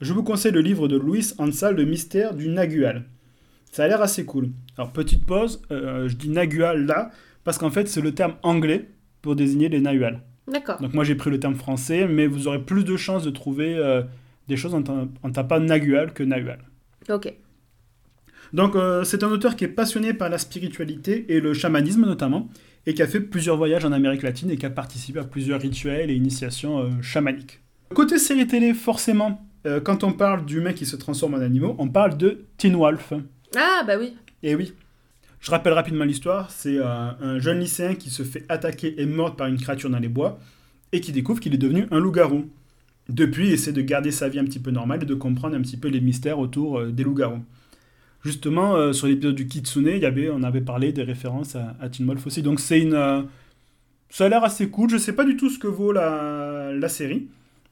je 0.00 0.12
vous 0.12 0.22
conseille 0.22 0.52
le 0.52 0.60
livre 0.60 0.88
de 0.88 0.96
Louis 0.96 1.32
Ansal, 1.38 1.74
Le 1.76 1.84
mystère 1.84 2.34
du 2.34 2.48
Nagual. 2.48 3.04
Ça 3.70 3.84
a 3.84 3.88
l'air 3.88 4.00
assez 4.00 4.24
cool. 4.24 4.50
Alors, 4.76 4.92
petite 4.92 5.26
pause, 5.26 5.62
euh, 5.70 6.08
je 6.08 6.16
dis 6.16 6.30
Nagual 6.30 6.86
là, 6.86 7.10
parce 7.44 7.58
qu'en 7.58 7.70
fait, 7.70 7.88
c'est 7.88 8.00
le 8.00 8.12
terme 8.14 8.34
anglais 8.42 8.88
pour 9.22 9.36
désigner 9.36 9.68
les 9.68 9.80
Nahual. 9.80 10.22
D'accord. 10.50 10.80
Donc, 10.80 10.94
moi, 10.94 11.04
j'ai 11.04 11.14
pris 11.14 11.30
le 11.30 11.38
terme 11.40 11.54
français, 11.54 12.06
mais 12.08 12.26
vous 12.26 12.48
aurez 12.48 12.62
plus 12.62 12.84
de 12.84 12.96
chances 12.96 13.24
de 13.24 13.30
trouver 13.30 13.76
euh, 13.76 14.02
des 14.48 14.56
choses 14.56 14.74
en, 14.74 14.82
ta- 14.82 15.06
en 15.22 15.30
tapant 15.30 15.60
Nagual 15.60 16.12
que 16.14 16.22
Nahual. 16.22 16.60
Ok. 17.10 17.32
Donc, 18.54 18.76
euh, 18.76 19.04
c'est 19.04 19.22
un 19.22 19.28
auteur 19.28 19.56
qui 19.56 19.64
est 19.64 19.68
passionné 19.68 20.14
par 20.14 20.30
la 20.30 20.38
spiritualité 20.38 21.26
et 21.34 21.40
le 21.40 21.52
chamanisme 21.52 22.06
notamment, 22.06 22.48
et 22.86 22.94
qui 22.94 23.02
a 23.02 23.06
fait 23.06 23.20
plusieurs 23.20 23.58
voyages 23.58 23.84
en 23.84 23.92
Amérique 23.92 24.22
latine 24.22 24.50
et 24.50 24.56
qui 24.56 24.64
a 24.64 24.70
participé 24.70 25.18
à 25.18 25.24
plusieurs 25.24 25.60
rituels 25.60 26.10
et 26.10 26.14
initiations 26.14 27.02
chamaniques. 27.02 27.60
Côté 27.94 28.16
série 28.18 28.46
télé, 28.46 28.72
forcément, 28.72 29.46
euh, 29.66 29.80
quand 29.80 30.04
on 30.04 30.12
parle 30.12 30.44
d'humains 30.44 30.72
qui 30.72 30.86
se 30.86 30.96
transforment 30.96 31.34
en 31.34 31.40
animaux, 31.40 31.74
on 31.78 31.88
parle 31.88 32.16
de 32.16 32.44
Teen 32.56 32.76
Wolf. 32.76 33.12
Ah, 33.56 33.82
bah 33.86 33.94
oui. 33.98 34.14
Et 34.42 34.54
oui. 34.54 34.72
Je 35.40 35.50
rappelle 35.50 35.72
rapidement 35.72 36.04
l'histoire, 36.04 36.50
c'est 36.50 36.78
euh, 36.78 37.10
un 37.20 37.38
jeune 37.38 37.60
lycéen 37.60 37.94
qui 37.94 38.10
se 38.10 38.24
fait 38.24 38.44
attaquer 38.48 39.00
et 39.00 39.06
mordre 39.06 39.36
par 39.36 39.46
une 39.46 39.56
créature 39.56 39.88
dans 39.88 40.00
les 40.00 40.08
bois, 40.08 40.38
et 40.92 41.00
qui 41.00 41.12
découvre 41.12 41.38
qu'il 41.38 41.54
est 41.54 41.58
devenu 41.58 41.86
un 41.90 42.00
loup-garou. 42.00 42.48
Depuis, 43.08 43.46
il 43.46 43.52
essaie 43.52 43.72
de 43.72 43.80
garder 43.80 44.10
sa 44.10 44.28
vie 44.28 44.38
un 44.38 44.44
petit 44.44 44.58
peu 44.58 44.70
normale 44.70 45.02
et 45.02 45.06
de 45.06 45.14
comprendre 45.14 45.56
un 45.56 45.60
petit 45.60 45.76
peu 45.76 45.88
les 45.88 46.00
mystères 46.00 46.38
autour 46.38 46.78
euh, 46.78 46.90
des 46.90 47.04
loups-garous. 47.04 47.42
Justement, 48.24 48.74
euh, 48.74 48.92
sur 48.92 49.06
l'épisode 49.06 49.36
du 49.36 49.46
Kitsune, 49.46 49.86
y 49.86 50.04
avait, 50.04 50.28
on 50.28 50.42
avait 50.42 50.60
parlé 50.60 50.92
des 50.92 51.04
références 51.04 51.54
à, 51.54 51.76
à 51.80 51.88
Teen 51.88 52.04
Wolf 52.06 52.26
aussi. 52.26 52.42
Donc 52.42 52.58
c'est 52.58 52.80
une... 52.80 53.26
ça 54.10 54.24
a 54.24 54.28
l'air 54.28 54.42
assez 54.42 54.68
cool. 54.68 54.90
Je 54.90 54.96
sais 54.96 55.12
pas 55.12 55.24
du 55.24 55.36
tout 55.36 55.48
ce 55.48 55.58
que 55.58 55.68
vaut 55.68 55.92
la, 55.92 56.72
la 56.74 56.88
série. 56.88 57.28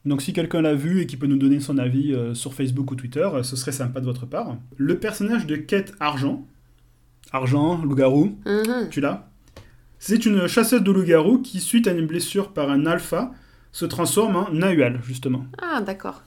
Donc 0.07 0.21
si 0.21 0.31
quelqu'un 0.31 0.61
l'a 0.61 0.73
vu 0.73 1.01
et 1.01 1.05
qui 1.05 1.17
peut 1.17 1.27
nous 1.27 1.37
donner 1.37 1.59
son 1.59 1.77
avis 1.77 2.13
euh, 2.13 2.33
sur 2.33 2.53
Facebook 2.53 2.89
ou 2.91 2.95
Twitter, 2.95 3.27
euh, 3.33 3.43
ce 3.43 3.55
serait 3.57 3.73
sympa 3.73 3.99
de 3.99 4.05
votre 4.05 4.25
part. 4.25 4.55
Le 4.77 4.97
personnage 4.97 5.45
de 5.45 5.57
Kate 5.57 5.93
Argent, 5.99 6.47
Argent, 7.33 7.81
loup-garou, 7.83 8.37
Mhm. 8.45 8.87
tu 8.89 9.01
l'as? 9.01 9.27
C'est 9.99 10.25
une 10.25 10.47
chasseuse 10.47 10.81
de 10.81 10.91
loup-garou 10.91 11.39
qui, 11.39 11.59
suite 11.59 11.87
à 11.87 11.91
une 11.91 12.05
blessure 12.07 12.53
par 12.53 12.69
un 12.69 12.85
alpha, 12.85 13.31
se 13.73 13.85
transforme 13.85 14.35
en 14.37 14.49
Nahual, 14.51 15.01
justement. 15.03 15.45
Ah, 15.61 15.81
d'accord. 15.81 16.23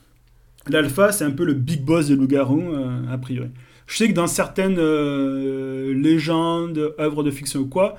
L'alpha, 0.69 1.11
c'est 1.11 1.25
un 1.25 1.31
peu 1.31 1.45
le 1.47 1.55
big 1.55 1.83
boss 1.83 2.09
des 2.09 2.17
loups-garous, 2.17 2.61
euh, 2.75 3.11
a 3.11 3.17
priori. 3.17 3.49
Je 3.87 3.97
sais 3.97 4.09
que 4.09 4.13
dans 4.13 4.27
certaines 4.27 4.77
euh, 4.79 5.95
légendes, 5.95 6.95
œuvres 7.01 7.23
de 7.23 7.31
fiction 7.31 7.61
ou 7.61 7.67
quoi, 7.67 7.97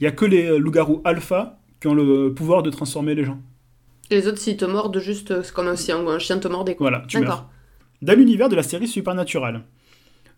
il 0.00 0.04
n'y 0.04 0.08
a 0.08 0.12
que 0.12 0.24
les 0.24 0.58
loups-garous 0.58 1.02
alpha 1.04 1.58
qui 1.80 1.88
ont 1.88 1.94
le 1.94 2.32
pouvoir 2.32 2.62
de 2.62 2.70
transformer 2.70 3.14
les 3.14 3.24
gens. 3.24 3.38
Les 4.14 4.28
autres, 4.28 4.38
s'ils 4.38 4.56
te 4.56 4.64
mordent, 4.64 4.98
juste, 4.98 5.30
euh, 5.30 5.42
c'est 5.42 5.52
comme 5.52 5.68
un, 5.68 5.72
un 5.72 6.18
chien 6.18 6.38
te 6.38 6.48
mordait. 6.48 6.76
quoi. 6.76 6.90
Voilà, 6.90 7.04
tu 7.08 7.18
D'accord. 7.18 7.36
meurs. 7.36 7.50
Dans 8.02 8.18
l'univers 8.18 8.48
de 8.48 8.56
la 8.56 8.62
série 8.62 8.88
Supernatural, 8.88 9.62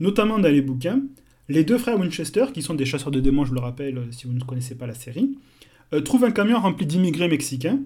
notamment 0.01 0.39
dans 0.39 0.49
les 0.49 0.63
bouquins, 0.63 1.01
les 1.49 1.65
deux 1.65 1.79
frères 1.79 1.99
Winchester, 1.99 2.47
qui 2.53 2.63
sont 2.63 2.75
des 2.75 2.85
chasseurs 2.85 3.11
de 3.11 3.21
démons, 3.21 3.45
je 3.45 3.53
le 3.55 3.61
rappelle, 3.61 3.99
euh, 3.99 4.13
si 4.13 4.27
vous 4.27 4.33
ne 4.33 4.41
connaissez 4.41 4.75
pas 4.77 4.87
la 4.87 4.95
série, 4.95 5.37
euh, 5.93 6.01
trouvent 6.01 6.25
un 6.25 6.31
camion 6.31 6.59
rempli 6.61 6.87
d'immigrés 6.87 7.29
mexicains 7.29 7.81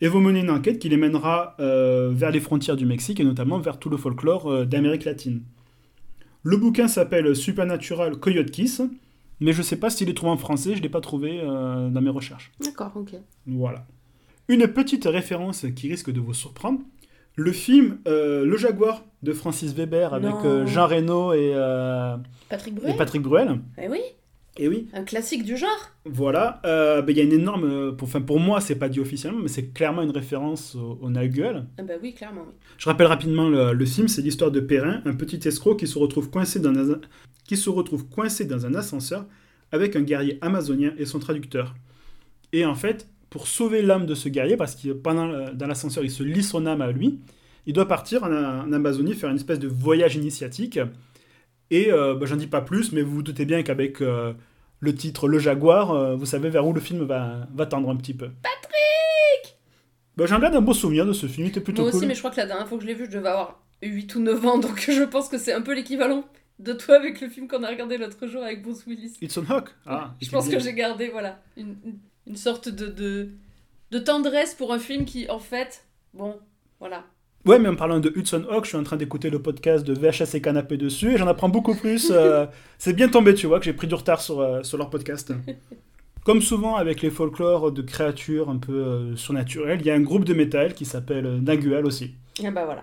et 0.00 0.08
vont 0.08 0.20
mener 0.20 0.40
une 0.40 0.50
enquête 0.50 0.78
qui 0.78 0.88
les 0.88 0.96
mènera 0.96 1.56
euh, 1.60 2.10
vers 2.12 2.30
les 2.30 2.40
frontières 2.40 2.76
du 2.76 2.86
Mexique 2.86 3.20
et 3.20 3.24
notamment 3.24 3.58
vers 3.58 3.78
tout 3.78 3.88
le 3.90 3.96
folklore 3.96 4.50
euh, 4.50 4.64
d'Amérique 4.64 5.04
latine. 5.04 5.42
Le 6.42 6.56
bouquin 6.56 6.88
s'appelle 6.88 7.34
Supernatural 7.34 8.16
Coyote 8.18 8.50
Kiss, 8.50 8.82
mais 9.40 9.52
je 9.52 9.58
ne 9.58 9.62
sais 9.62 9.76
pas 9.76 9.90
s'il 9.90 10.08
est 10.08 10.14
trouvé 10.14 10.32
en 10.32 10.36
français, 10.36 10.72
je 10.72 10.78
ne 10.78 10.82
l'ai 10.82 10.88
pas 10.88 11.00
trouvé 11.00 11.40
dans 11.42 12.00
mes 12.00 12.10
recherches. 12.10 12.52
D'accord, 12.60 12.92
ok. 12.94 13.14
Voilà. 13.46 13.86
Une 14.48 14.66
petite 14.68 15.04
référence 15.04 15.66
qui 15.76 15.88
risque 15.88 16.10
de 16.10 16.20
vous 16.20 16.34
surprendre. 16.34 16.80
Le 17.36 17.52
film 17.52 17.98
euh, 18.08 18.44
Le 18.44 18.56
Jaguar 18.56 19.04
de 19.22 19.32
Francis 19.32 19.72
Weber 19.74 20.14
avec 20.14 20.34
euh, 20.44 20.66
Jean 20.66 20.86
Reno 20.86 21.32
et, 21.34 21.52
euh, 21.54 22.16
Patrick 22.48 22.74
et 22.74 22.80
Bruel 22.80 22.96
Patrick 22.96 23.22
Bruel. 23.22 23.60
Eh 23.80 23.88
oui, 23.88 24.00
Et 24.56 24.66
oui, 24.68 24.88
un 24.94 25.04
classique 25.04 25.44
du 25.44 25.56
genre. 25.56 25.92
voilà. 26.04 26.60
Ben, 26.64 27.04
Il 27.08 27.16
y 27.16 27.20
a 27.20 27.24
une 27.24 27.32
énorme... 27.32 27.94
Pour, 27.96 28.08
enfin, 28.08 28.22
pour 28.22 28.40
moi, 28.40 28.60
c'est 28.60 28.74
pas 28.76 28.88
dit 28.88 28.98
officiellement, 29.00 29.38
mais 29.40 29.48
c'est 29.48 29.72
clairement 29.72 30.02
une 30.02 30.10
référence 30.10 30.74
au, 30.74 30.98
au 31.02 31.10
Nagual. 31.10 31.66
Ah 31.78 31.82
bah 31.82 31.94
oui, 32.02 32.14
clairement, 32.14 32.44
oui. 32.48 32.54
Je 32.78 32.88
rappelle 32.88 33.06
rapidement 33.06 33.48
le, 33.48 33.72
le 33.72 33.84
film, 33.86 34.08
c'est 34.08 34.22
l'histoire 34.22 34.50
de 34.50 34.60
Perrin, 34.60 35.02
un 35.04 35.14
petit 35.14 35.46
escroc 35.46 35.76
qui 35.76 35.86
se 35.86 35.98
retrouve 35.98 36.30
coincé 36.30 36.58
dans 36.58 36.74
un, 36.92 37.00
qui 37.44 37.56
se 37.56 37.70
retrouve 37.70 38.08
coincé 38.08 38.46
dans 38.46 38.64
un 38.66 38.74
ascenseur 38.74 39.26
avec 39.70 39.94
un 39.94 40.00
guerrier 40.02 40.38
amazonien 40.40 40.92
et 40.98 41.04
son 41.04 41.18
traducteur. 41.18 41.74
Et 42.52 42.64
en 42.64 42.74
fait, 42.74 43.06
pour 43.30 43.46
sauver 43.48 43.82
l'âme 43.82 44.06
de 44.06 44.14
ce 44.14 44.28
guerrier, 44.28 44.56
parce 44.56 44.74
que 44.74 44.90
pendant 44.92 45.26
le- 45.26 45.52
dans 45.52 45.66
l'ascenseur, 45.66 46.04
il 46.04 46.10
se 46.10 46.22
lie 46.22 46.42
son 46.42 46.66
âme 46.66 46.80
à 46.80 46.90
lui, 46.92 47.18
il 47.66 47.72
doit 47.74 47.86
partir 47.88 48.24
en, 48.24 48.32
en 48.32 48.72
Amazonie 48.72 49.14
faire 49.14 49.28
une 49.30 49.36
espèce 49.36 49.58
de 49.58 49.68
voyage 49.68 50.16
initiatique. 50.16 50.78
Et 51.70 51.92
euh, 51.92 52.14
bah, 52.14 52.24
j'en 52.26 52.36
dis 52.36 52.46
pas 52.46 52.62
plus, 52.62 52.92
mais 52.92 53.02
vous 53.02 53.16
vous 53.16 53.22
doutez 53.22 53.44
bien 53.44 53.62
qu'avec 53.62 54.00
euh, 54.00 54.32
le 54.80 54.94
titre 54.94 55.28
Le 55.28 55.38
Jaguar, 55.38 55.90
euh, 55.90 56.16
vous 56.16 56.24
savez 56.24 56.48
vers 56.48 56.66
où 56.66 56.72
le 56.72 56.80
film 56.80 57.04
va, 57.04 57.46
va 57.54 57.66
tendre 57.66 57.90
un 57.90 57.96
petit 57.96 58.14
peu. 58.14 58.28
Patrick 58.42 59.58
Bah, 60.16 60.24
J'en 60.26 60.38
garde 60.38 60.54
un 60.54 60.60
beau 60.62 60.72
souvenir 60.72 61.04
de 61.04 61.12
ce 61.12 61.26
film, 61.26 61.46
il 61.46 61.50
était 61.50 61.60
plutôt 61.60 61.82
Moi 61.82 61.90
aussi, 61.90 61.98
cool. 62.00 62.08
mais 62.08 62.14
je 62.14 62.20
crois 62.20 62.30
que 62.30 62.36
la 62.38 62.46
dernière 62.46 62.66
fois 62.66 62.78
que 62.78 62.84
je 62.84 62.88
l'ai 62.88 62.94
vu, 62.94 63.04
je 63.06 63.10
devais 63.10 63.28
avoir 63.28 63.60
8 63.82 64.14
ou 64.14 64.20
9 64.20 64.46
ans, 64.46 64.58
donc 64.64 64.80
je 64.90 65.02
pense 65.04 65.28
que 65.28 65.36
c'est 65.36 65.52
un 65.52 65.60
peu 65.62 65.74
l'équivalent 65.74 66.24
de 66.58 66.72
toi 66.72 66.96
avec 66.96 67.20
le 67.20 67.28
film 67.28 67.46
qu'on 67.46 67.62
a 67.62 67.68
regardé 67.68 67.98
l'autre 67.98 68.26
jour 68.26 68.42
avec 68.42 68.62
Bruce 68.62 68.84
Willis. 68.86 69.16
It's 69.20 69.36
on 69.36 69.44
Hawk 69.48 69.68
Ah, 69.86 70.14
Je 70.20 70.28
pense 70.30 70.48
que 70.48 70.58
j'ai 70.58 70.72
gardé, 70.74 71.08
voilà, 71.10 71.40
une, 71.56 71.76
une- 71.84 71.98
une 72.28 72.36
sorte 72.36 72.68
de, 72.68 72.86
de, 72.86 73.30
de 73.90 73.98
tendresse 73.98 74.54
pour 74.54 74.72
un 74.72 74.78
film 74.78 75.04
qui, 75.04 75.28
en 75.30 75.38
fait, 75.38 75.84
bon, 76.14 76.36
voilà. 76.80 77.04
Ouais, 77.46 77.58
mais 77.58 77.68
en 77.68 77.76
parlant 77.76 78.00
de 78.00 78.12
Hudson 78.14 78.44
Hawk, 78.50 78.64
je 78.64 78.70
suis 78.70 78.76
en 78.76 78.82
train 78.82 78.96
d'écouter 78.96 79.30
le 79.30 79.40
podcast 79.40 79.86
de 79.86 79.94
VHS 79.94 80.34
et 80.34 80.40
Canapé 80.42 80.76
dessus 80.76 81.14
et 81.14 81.16
j'en 81.16 81.26
apprends 81.28 81.48
beaucoup 81.48 81.74
plus. 81.74 82.10
euh, 82.10 82.46
c'est 82.78 82.92
bien 82.92 83.08
tombé, 83.08 83.32
tu 83.34 83.46
vois, 83.46 83.58
que 83.58 83.64
j'ai 83.64 83.72
pris 83.72 83.86
du 83.86 83.94
retard 83.94 84.20
sur, 84.20 84.40
euh, 84.40 84.62
sur 84.62 84.76
leur 84.76 84.90
podcast. 84.90 85.32
Comme 86.24 86.42
souvent 86.42 86.76
avec 86.76 87.00
les 87.00 87.10
folklores 87.10 87.72
de 87.72 87.80
créatures 87.80 88.50
un 88.50 88.58
peu 88.58 88.72
euh, 88.74 89.16
surnaturelles, 89.16 89.80
il 89.80 89.86
y 89.86 89.90
a 89.90 89.94
un 89.94 90.00
groupe 90.00 90.24
de 90.24 90.34
métal 90.34 90.74
qui 90.74 90.84
s'appelle 90.84 91.40
Nagual 91.42 91.86
aussi. 91.86 92.14
Et 92.42 92.50
bah 92.50 92.66
voilà, 92.66 92.82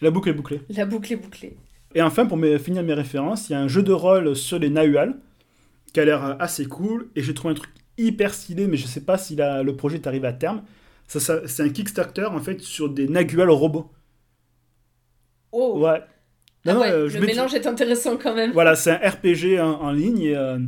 La 0.00 0.10
boucle 0.12 0.28
est 0.28 0.34
bouclée. 0.34 0.60
la 0.68 0.86
boucle 0.86 1.12
est 1.12 1.16
bouclée. 1.16 1.56
Et 1.96 2.02
enfin, 2.02 2.26
pour 2.26 2.36
mes- 2.36 2.58
finir 2.60 2.84
mes 2.84 2.94
références, 2.94 3.48
il 3.48 3.52
y 3.52 3.56
a 3.56 3.60
un 3.60 3.66
jeu 3.66 3.82
de 3.82 3.92
rôle 3.92 4.36
sur 4.36 4.60
les 4.60 4.70
Nahual 4.70 5.16
qui 5.92 5.98
a 5.98 6.04
l'air 6.04 6.24
euh, 6.24 6.34
assez 6.38 6.66
cool 6.66 7.08
et 7.16 7.22
j'ai 7.22 7.34
trouvé 7.34 7.52
un 7.52 7.56
truc 7.56 7.70
hyper 8.06 8.34
stylé, 8.34 8.66
mais 8.66 8.76
je 8.76 8.86
sais 8.86 9.00
pas 9.02 9.18
si 9.18 9.36
la- 9.36 9.62
le 9.62 9.76
projet 9.76 9.96
est 9.96 10.06
arrivé 10.06 10.26
à 10.28 10.32
terme. 10.32 10.62
Ça, 11.08 11.20
ça- 11.20 11.46
c'est 11.48 11.62
un 11.62 11.68
Kickstarter 11.68 12.26
en 12.26 12.40
fait 12.40 12.60
sur 12.60 12.88
des 12.88 13.08
Nagual 13.08 13.50
robots. 13.50 13.90
Oh 15.52 15.80
Ouais. 15.80 16.00
Ah 16.02 16.06
Non, 16.66 16.74
non, 16.74 16.80
ouais, 16.80 16.92
euh, 16.92 17.08
je 17.08 17.18
le 17.18 17.26
mélange 17.26 17.54
est 17.54 17.66
intéressant 17.66 18.16
quand 18.16 18.34
même. 18.34 18.52
Voilà, 18.52 18.76
c'est 18.76 18.90
un 18.90 19.08
RPG 19.10 19.58
en, 19.60 19.80
en 19.80 19.90
ligne. 19.92 20.20
Et, 20.22 20.36
euh, 20.36 20.58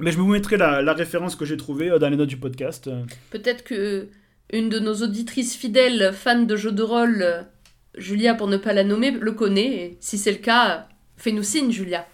Mais 0.00 0.10
je 0.10 0.16
vous 0.18 0.26
mettrai 0.26 0.56
la, 0.56 0.82
la 0.82 0.92
référence 0.94 1.36
que 1.36 1.44
j'ai 1.44 1.56
trouvée 1.56 1.90
euh, 1.90 1.98
dans 1.98 2.08
les 2.08 2.16
notes 2.16 2.28
du 2.28 2.38
podcast. 2.38 2.90
Peut-être 3.30 3.62
que 3.64 4.08
une 4.52 4.68
de 4.70 4.78
nos 4.78 4.94
auditrices 5.02 5.54
fidèles, 5.56 6.12
fans 6.12 6.42
de 6.42 6.56
jeux 6.56 6.72
de 6.72 6.82
rôle, 6.82 7.46
Julia 7.96 8.34
pour 8.34 8.48
ne 8.48 8.56
pas 8.56 8.72
la 8.72 8.82
nommer, 8.84 9.10
le 9.12 9.32
connaît. 9.32 9.74
Et 9.76 9.96
si 10.00 10.18
c'est 10.18 10.32
le 10.32 10.38
cas, 10.38 10.88
fais-nous 11.16 11.42
signe, 11.42 11.70
Julia. 11.70 12.06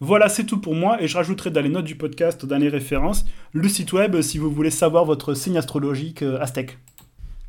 Voilà, 0.00 0.28
c'est 0.28 0.44
tout 0.44 0.60
pour 0.60 0.74
moi. 0.74 1.02
Et 1.02 1.08
je 1.08 1.16
rajouterai 1.16 1.50
dans 1.50 1.60
les 1.62 1.68
notes 1.68 1.84
du 1.84 1.96
podcast, 1.96 2.44
dans 2.44 2.58
les 2.58 2.68
références, 2.68 3.24
le 3.52 3.68
site 3.68 3.92
web 3.92 4.14
euh, 4.14 4.22
si 4.22 4.38
vous 4.38 4.50
voulez 4.50 4.70
savoir 4.70 5.04
votre 5.04 5.34
signe 5.34 5.56
astrologique 5.56 6.22
euh, 6.22 6.38
aztèque. 6.40 6.78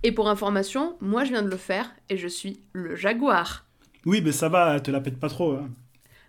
Et 0.04 0.12
pour 0.12 0.30
information, 0.30 0.96
moi 1.02 1.24
je 1.24 1.32
viens 1.32 1.42
de 1.42 1.50
le 1.50 1.58
faire 1.58 1.92
et 2.10 2.18
je 2.18 2.28
suis 2.28 2.62
le 2.74 2.96
jaguar. 2.96 3.66
Oui, 4.06 4.22
mais 4.24 4.32
ça 4.32 4.48
va, 4.48 4.80
te 4.80 4.92
la 4.92 5.02
pète 5.02 5.20
pas 5.20 5.28
trop. 5.30 5.54
hein. 5.54 5.70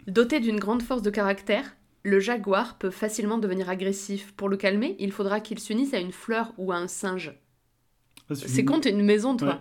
Doté 0.07 0.41
d'une 0.41 0.59
grande 0.59 0.83
force 0.83 1.03
de 1.03 1.11
caractère, 1.11 1.77
le 2.03 2.19
jaguar 2.19 2.79
peut 2.79 2.91
facilement 2.91 3.39
devenir 3.39 3.69
agressif. 3.69 4.33
Pour 4.37 4.49
le 4.49 4.57
calmer, 4.57 4.97
il 4.99 5.13
faudra 5.13 5.41
qu'il 5.41 5.59
s'unisse 5.61 5.93
à 5.95 5.99
une 6.01 6.13
fleur 6.13 6.55
ou 6.57 6.73
à 6.73 6.77
un 6.77 6.89
singe. 6.89 7.35
C'est 8.33 8.65
con, 8.65 8.81
t'es 8.81 8.91
une 8.91 9.05
maison, 9.05 9.37
toi. 9.37 9.61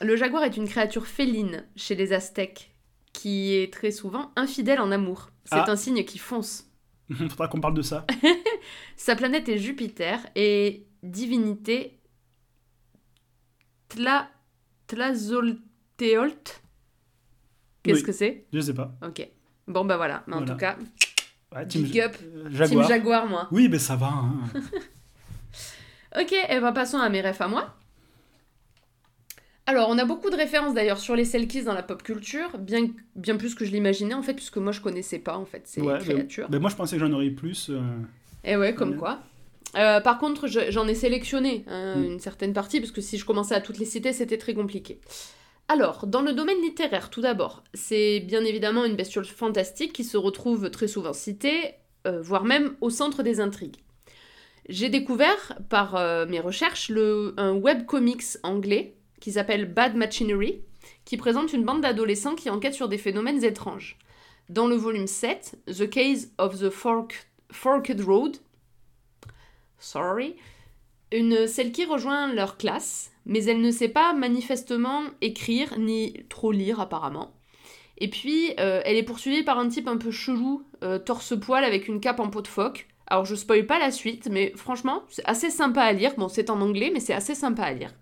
Le 0.00 0.14
jaguar 0.16 0.44
est 0.44 0.56
une 0.56 0.68
créature 0.68 1.06
féline 1.06 1.64
chez 1.74 1.94
les 1.94 2.12
Aztèques, 2.12 2.72
qui 3.16 3.54
est 3.54 3.72
très 3.72 3.90
souvent 3.90 4.30
infidèle 4.36 4.78
en 4.80 4.92
amour. 4.92 5.30
C'est 5.46 5.56
Ah. 5.56 5.64
un 5.70 5.76
signe 5.76 6.04
qui 6.04 6.18
fonce. 6.18 6.70
Faudra 7.30 7.48
qu'on 7.48 7.60
parle 7.60 7.74
de 7.74 7.82
ça. 7.82 8.06
Sa 8.96 9.16
planète 9.16 9.48
est 9.48 9.56
Jupiter 9.58 10.20
et 10.34 10.86
divinité 11.02 11.98
Tla... 13.88 14.28
Tlazolteolt. 14.88 16.62
Qu'est-ce 17.82 17.98
Oui. 18.00 18.02
que 18.04 18.12
c'est? 18.12 18.44
Je 18.52 18.60
sais 18.60 18.74
pas. 18.74 18.92
Ok. 19.02 19.26
Bon 19.68 19.84
bah 19.84 19.96
voilà, 19.96 20.22
mais 20.26 20.34
en 20.34 20.38
Voilà. 20.38 20.52
tout 20.52 20.58
cas, 20.58 20.76
Ouais, 21.54 21.64
big 21.64 22.00
up, 22.00 22.14
euh, 22.22 22.42
Team 22.48 22.52
Jaguar. 22.52 22.88
Jaguar 22.88 23.26
moi. 23.28 23.48
Oui, 23.52 23.68
mais 23.68 23.78
ça 23.78 23.96
va. 23.96 24.08
hein. 24.08 24.34
Ok, 26.20 26.32
et 26.32 26.60
ben 26.60 26.72
passons 26.72 26.98
à 26.98 27.08
mes 27.08 27.20
refs 27.20 27.40
à 27.40 27.48
moi. 27.48 27.74
Alors, 29.68 29.88
on 29.90 29.98
a 29.98 30.04
beaucoup 30.04 30.30
de 30.30 30.36
références 30.36 30.74
d'ailleurs 30.74 30.98
sur 30.98 31.16
les 31.16 31.24
Selkies 31.24 31.64
dans 31.64 31.74
la 31.74 31.82
pop 31.82 32.02
culture, 32.02 32.56
bien, 32.58 32.88
bien 33.16 33.36
plus 33.36 33.54
que 33.56 33.64
je 33.64 33.72
l'imaginais 33.72 34.14
en 34.14 34.22
fait, 34.22 34.34
puisque 34.34 34.58
moi 34.58 34.70
je 34.72 34.80
connaissais 34.80 35.18
pas 35.18 35.36
en 35.36 35.44
fait 35.44 35.62
ces 35.66 35.80
Ouais, 35.80 35.98
mais- 36.06 36.14
créatures. 36.14 36.46
mais 36.50 36.58
moi, 36.60 36.70
je 36.70 36.76
pensais 36.76 36.96
que 36.96 37.04
j'en 37.04 37.12
aurais 37.12 37.30
plus. 37.30 37.70
euh. 37.70 37.80
Et 38.44 38.56
ouais, 38.56 38.74
comme 38.74 38.90
Ouais. 38.92 38.96
quoi. 38.96 39.18
Euh, 39.76 40.00
par 40.00 40.18
contre, 40.18 40.46
je- 40.46 40.70
j'en 40.70 40.86
ai 40.86 40.94
sélectionné 40.94 41.64
hein, 41.66 41.96
Mm. 41.96 42.04
une 42.04 42.20
certaine 42.20 42.52
partie, 42.52 42.78
parce 42.80 42.92
que 42.92 43.00
si 43.00 43.18
je 43.18 43.24
commençais 43.24 43.54
à 43.56 43.60
toutes 43.60 43.78
les 43.78 43.84
citer, 43.84 44.12
c'était 44.12 44.38
très 44.38 44.54
compliqué. 44.54 45.00
Alors, 45.68 46.06
dans 46.06 46.22
le 46.22 46.32
domaine 46.32 46.62
littéraire, 46.62 47.10
tout 47.10 47.20
d'abord, 47.20 47.64
c'est 47.74 48.20
bien 48.20 48.44
évidemment 48.44 48.84
une 48.84 48.94
bestiole 48.94 49.24
fantastique 49.24 49.92
qui 49.92 50.04
se 50.04 50.16
retrouve 50.16 50.70
très 50.70 50.86
souvent 50.86 51.12
citée, 51.12 51.74
euh, 52.06 52.20
voire 52.22 52.44
même 52.44 52.76
au 52.80 52.88
centre 52.88 53.24
des 53.24 53.40
intrigues. 53.40 53.78
J'ai 54.68 54.88
découvert 54.88 55.58
par 55.68 55.96
euh, 55.96 56.24
mes 56.26 56.38
recherches 56.38 56.88
le, 56.88 57.34
un 57.36 57.52
webcomics 57.52 58.38
anglais 58.44 58.94
qui 59.20 59.32
s'appelle 59.32 59.72
Bad 59.72 59.96
Machinery, 59.96 60.60
qui 61.04 61.16
présente 61.16 61.52
une 61.52 61.64
bande 61.64 61.80
d'adolescents 61.82 62.34
qui 62.34 62.50
enquêtent 62.50 62.74
sur 62.74 62.88
des 62.88 62.98
phénomènes 62.98 63.44
étranges. 63.44 63.98
Dans 64.48 64.66
le 64.66 64.76
volume 64.76 65.06
7, 65.06 65.58
The 65.66 65.88
Case 65.90 66.30
of 66.38 66.58
the 66.60 66.70
Fork- 66.70 67.26
Forked 67.50 68.00
Road, 68.00 68.36
sorry, 69.78 70.36
une 71.12 71.46
celle 71.46 71.72
qui 71.72 71.84
rejoint 71.84 72.32
leur 72.32 72.56
classe, 72.56 73.10
mais 73.24 73.44
elle 73.44 73.60
ne 73.60 73.70
sait 73.70 73.88
pas 73.88 74.12
manifestement 74.12 75.02
écrire 75.20 75.78
ni 75.78 76.24
trop 76.28 76.52
lire 76.52 76.80
apparemment. 76.80 77.32
Et 77.98 78.08
puis, 78.08 78.52
euh, 78.60 78.82
elle 78.84 78.96
est 78.96 79.02
poursuivie 79.02 79.42
par 79.42 79.58
un 79.58 79.68
type 79.68 79.88
un 79.88 79.96
peu 79.96 80.10
chelou, 80.10 80.64
euh, 80.82 80.98
torse-poil 80.98 81.64
avec 81.64 81.88
une 81.88 82.00
cape 82.00 82.20
en 82.20 82.28
peau 82.28 82.42
de 82.42 82.48
phoque. 82.48 82.88
Alors, 83.06 83.24
je 83.24 83.34
spoil 83.34 83.66
pas 83.66 83.78
la 83.78 83.90
suite, 83.90 84.28
mais 84.30 84.52
franchement, 84.56 85.04
c'est 85.08 85.24
assez 85.24 85.50
sympa 85.50 85.82
à 85.82 85.92
lire. 85.92 86.12
Bon, 86.18 86.28
c'est 86.28 86.50
en 86.50 86.60
anglais, 86.60 86.90
mais 86.92 87.00
c'est 87.00 87.14
assez 87.14 87.34
sympa 87.34 87.62
à 87.62 87.72
lire. 87.72 87.94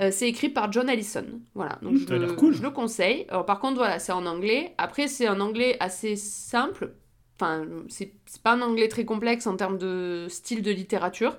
Euh, 0.00 0.10
c'est 0.12 0.28
écrit 0.28 0.48
par 0.50 0.70
John 0.72 0.88
Allison. 0.88 1.24
Voilà, 1.54 1.78
donc 1.82 1.92
Mmh, 1.94 2.06
je, 2.08 2.14
le- 2.14 2.32
cool. 2.34 2.54
je 2.54 2.62
le 2.62 2.70
conseille. 2.70 3.24
Alors, 3.28 3.46
par 3.46 3.60
contre, 3.60 3.76
voilà, 3.76 3.98
c'est 3.98 4.12
en 4.12 4.26
anglais. 4.26 4.74
Après, 4.78 5.08
c'est 5.08 5.26
un 5.26 5.40
anglais 5.40 5.76
assez 5.80 6.16
simple. 6.16 6.92
Enfin, 7.40 7.64
c'est 7.88 8.12
c'est 8.26 8.42
pas 8.42 8.52
un 8.52 8.62
anglais 8.62 8.88
très 8.88 9.04
complexe 9.04 9.46
en 9.46 9.56
termes 9.56 9.78
de 9.78 10.26
style 10.28 10.62
de 10.62 10.70
littérature. 10.70 11.36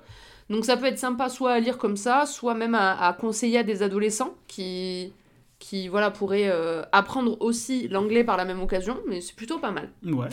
Donc, 0.50 0.64
ça 0.64 0.76
peut 0.76 0.86
être 0.86 0.98
sympa 0.98 1.28
soit 1.28 1.52
à 1.52 1.60
lire 1.60 1.78
comme 1.78 1.96
ça, 1.96 2.24
soit 2.26 2.54
même 2.54 2.74
à, 2.74 3.00
à 3.06 3.12
conseiller 3.12 3.58
à 3.58 3.62
des 3.62 3.82
adolescents 3.82 4.34
qui, 4.48 5.12
qui 5.58 5.86
voilà, 5.88 6.10
pourraient 6.10 6.48
euh, 6.48 6.82
apprendre 6.92 7.36
aussi 7.40 7.86
l'anglais 7.88 8.24
par 8.24 8.36
la 8.36 8.44
même 8.44 8.60
occasion. 8.62 8.98
Mais 9.06 9.20
c'est 9.20 9.36
plutôt 9.36 9.58
pas 9.58 9.70
mal. 9.70 9.90
Ouais. 10.04 10.28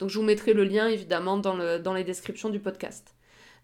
Donc 0.00 0.10
je 0.10 0.18
vous 0.18 0.24
mettrai 0.24 0.52
le 0.54 0.64
lien 0.64 0.88
évidemment 0.88 1.38
dans, 1.38 1.54
le, 1.56 1.78
dans 1.78 1.94
les 1.94 2.02
descriptions 2.04 2.50
du 2.50 2.58
podcast. 2.58 3.13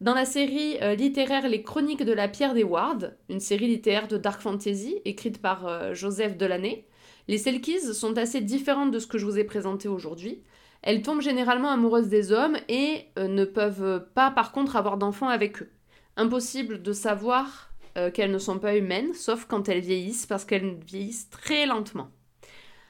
Dans 0.00 0.14
la 0.14 0.24
série 0.24 0.78
euh, 0.80 0.94
littéraire 0.94 1.46
Les 1.46 1.62
Chroniques 1.62 2.06
de 2.06 2.14
la 2.14 2.26
Pierre 2.26 2.54
des 2.54 2.64
Wards, 2.64 3.10
une 3.28 3.38
série 3.38 3.66
littéraire 3.66 4.08
de 4.08 4.16
dark 4.16 4.40
fantasy 4.40 4.98
écrite 5.04 5.42
par 5.42 5.66
euh, 5.66 5.92
Joseph 5.92 6.38
Delaney, 6.38 6.86
les 7.28 7.36
Selkies 7.36 7.92
sont 7.92 8.16
assez 8.16 8.40
différentes 8.40 8.92
de 8.92 8.98
ce 8.98 9.06
que 9.06 9.18
je 9.18 9.26
vous 9.26 9.38
ai 9.38 9.44
présenté 9.44 9.88
aujourd'hui. 9.88 10.42
Elles 10.80 11.02
tombent 11.02 11.20
généralement 11.20 11.68
amoureuses 11.68 12.08
des 12.08 12.32
hommes 12.32 12.56
et 12.70 13.08
euh, 13.18 13.28
ne 13.28 13.44
peuvent 13.44 14.06
pas 14.14 14.30
par 14.30 14.52
contre 14.52 14.76
avoir 14.76 14.96
d'enfants 14.96 15.28
avec 15.28 15.60
eux. 15.60 15.70
Impossible 16.16 16.80
de 16.82 16.92
savoir 16.92 17.66
qu'elles 18.14 18.30
ne 18.30 18.38
sont 18.38 18.60
pas 18.60 18.76
humaines, 18.76 19.12
sauf 19.14 19.46
quand 19.46 19.68
elles 19.68 19.80
vieillissent, 19.80 20.24
parce 20.24 20.44
qu'elles 20.44 20.78
vieillissent 20.86 21.28
très 21.28 21.66
lentement. 21.66 22.08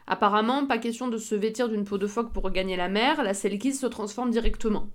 Apparemment, 0.06 0.66
pas 0.66 0.76
question 0.76 1.08
de 1.08 1.16
se 1.16 1.34
vêtir 1.34 1.70
d'une 1.70 1.84
peau 1.84 1.96
de 1.96 2.06
phoque 2.06 2.34
pour 2.34 2.44
regagner 2.44 2.76
la 2.76 2.88
mer, 2.88 3.22
la 3.24 3.32
Selkis 3.32 3.72
se 3.72 3.86
transforme 3.86 4.30
directement. 4.30 4.90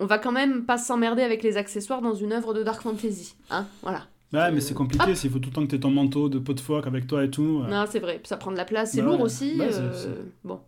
On 0.00 0.06
va 0.06 0.18
quand 0.18 0.32
même 0.32 0.64
pas 0.64 0.78
s'emmerder 0.78 1.22
avec 1.22 1.42
les 1.42 1.56
accessoires 1.56 2.00
dans 2.02 2.14
une 2.14 2.32
œuvre 2.32 2.54
de 2.54 2.62
dark 2.62 2.82
fantasy, 2.82 3.34
hein, 3.50 3.66
voilà. 3.82 4.06
Ouais, 4.32 4.50
mais 4.52 4.60
c'est 4.60 4.74
compliqué, 4.74 5.14
s'il 5.14 5.28
faut 5.30 5.38
tout 5.40 5.50
le 5.50 5.54
temps 5.54 5.62
que 5.66 5.70
t'aies 5.72 5.80
ton 5.80 5.90
manteau 5.90 6.28
de 6.28 6.38
peau 6.38 6.52
de 6.54 6.60
phoque 6.60 6.86
avec 6.86 7.06
toi 7.06 7.24
et 7.24 7.30
tout. 7.30 7.62
euh. 7.64 7.68
Non, 7.68 7.84
c'est 7.90 7.98
vrai, 7.98 8.20
ça 8.24 8.36
prend 8.36 8.50
de 8.52 8.56
la 8.56 8.64
place, 8.64 8.92
c'est 8.92 8.98
Bah 9.02 9.06
lourd 9.08 9.16
ouais. 9.18 9.22
aussi. 9.24 9.56
Bah, 9.56 9.64
euh, 9.72 10.14
Bon. 10.44 10.60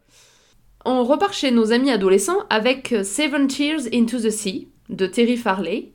On 0.84 1.04
repart 1.04 1.32
chez 1.32 1.50
nos 1.52 1.72
amis 1.72 1.90
adolescents 1.90 2.40
avec 2.50 2.92
euh, 2.92 3.04
Seven 3.04 3.46
Tears 3.46 3.82
into 3.94 4.18
the 4.18 4.30
Sea 4.30 4.68
de 4.88 5.06
Terry 5.06 5.36
Farley. 5.36 5.92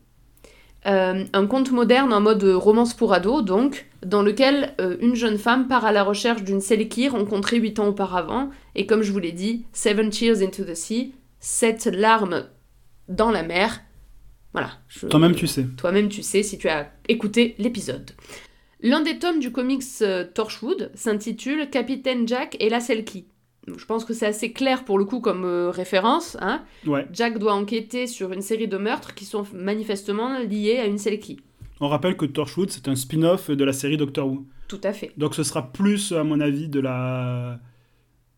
Euh, 0.86 1.26
un 1.34 1.46
conte 1.46 1.72
moderne 1.72 2.14
en 2.14 2.22
mode 2.22 2.44
romance 2.46 2.94
pour 2.94 3.12
ados, 3.14 3.44
donc, 3.44 3.88
dans 4.06 4.22
lequel 4.22 4.74
une 5.02 5.16
jeune 5.16 5.38
femme 5.38 5.68
part 5.68 5.84
à 5.86 5.92
la 5.92 6.04
recherche 6.04 6.44
d'une 6.44 6.62
Selkie 6.62 7.10
rencontrée 7.10 7.58
8 7.58 7.80
ans 7.80 7.88
auparavant, 7.90 8.50
et 8.76 8.86
comme 8.86 9.02
je 9.02 9.12
vous 9.12 9.20
l'ai 9.20 9.34
dit, 9.34 9.66
Seven 9.74 10.10
Tears 10.10 10.42
into 10.42 10.64
the 10.64 10.76
Sea, 10.76 11.14
sept 11.42 11.86
larmes 11.88 12.46
dans 13.10 13.32
la 13.32 13.44
mer. 13.44 13.82
Voilà. 14.54 14.72
Toi-même, 15.10 15.36
tu 15.36 15.46
sais. 15.48 15.66
toi-même, 15.78 16.10
tu 16.10 16.24
sais 16.24 16.42
si 16.44 16.58
tu 16.58 16.68
as 16.70 16.92
écouté 17.08 17.56
l'épisode. 17.60 18.12
L'un 18.82 19.02
des 19.02 19.20
tomes 19.20 19.40
du 19.40 19.52
comics 19.52 19.84
euh, 20.02 20.24
Torchwood 20.34 20.92
s'intitule 20.96 21.70
Capitaine 21.70 22.28
Jack 22.28 22.56
et 22.60 22.70
la 22.70 22.80
Selkie. 22.80 23.26
Je 23.68 23.86
pense 23.86 24.06
que 24.06 24.14
c'est 24.14 24.26
assez 24.26 24.54
clair 24.54 24.86
pour 24.86 24.98
le 24.98 25.04
coup 25.06 25.20
comme 25.20 25.44
euh, 25.44 25.70
référence. 25.70 26.38
Hein. 26.40 26.64
Ouais. 26.86 27.06
Jack 27.12 27.38
doit 27.38 27.54
enquêter 27.54 28.08
sur 28.08 28.32
une 28.32 28.42
série 28.42 28.68
de 28.68 28.78
meurtres 28.78 29.14
qui 29.14 29.26
sont 29.26 29.46
manifestement 29.54 30.40
liés 30.40 30.78
à 30.78 30.86
une 30.86 30.98
Selkie. 30.98 31.40
On 31.80 31.90
rappelle 31.90 32.16
que 32.18 32.26
Torchwood, 32.26 32.70
c'est 32.72 32.88
un 32.88 32.96
spin-off 32.96 33.52
de 33.52 33.64
la 33.64 33.74
série 33.74 33.98
Doctor 33.98 34.28
Who. 34.28 34.46
Tout 34.68 34.82
à 34.84 34.94
fait. 34.94 35.12
Donc 35.18 35.36
ce 35.36 35.44
sera 35.44 35.72
plus, 35.72 36.12
à 36.14 36.24
mon 36.24 36.40
avis, 36.40 36.70
de 36.70 36.80
la. 36.80 37.60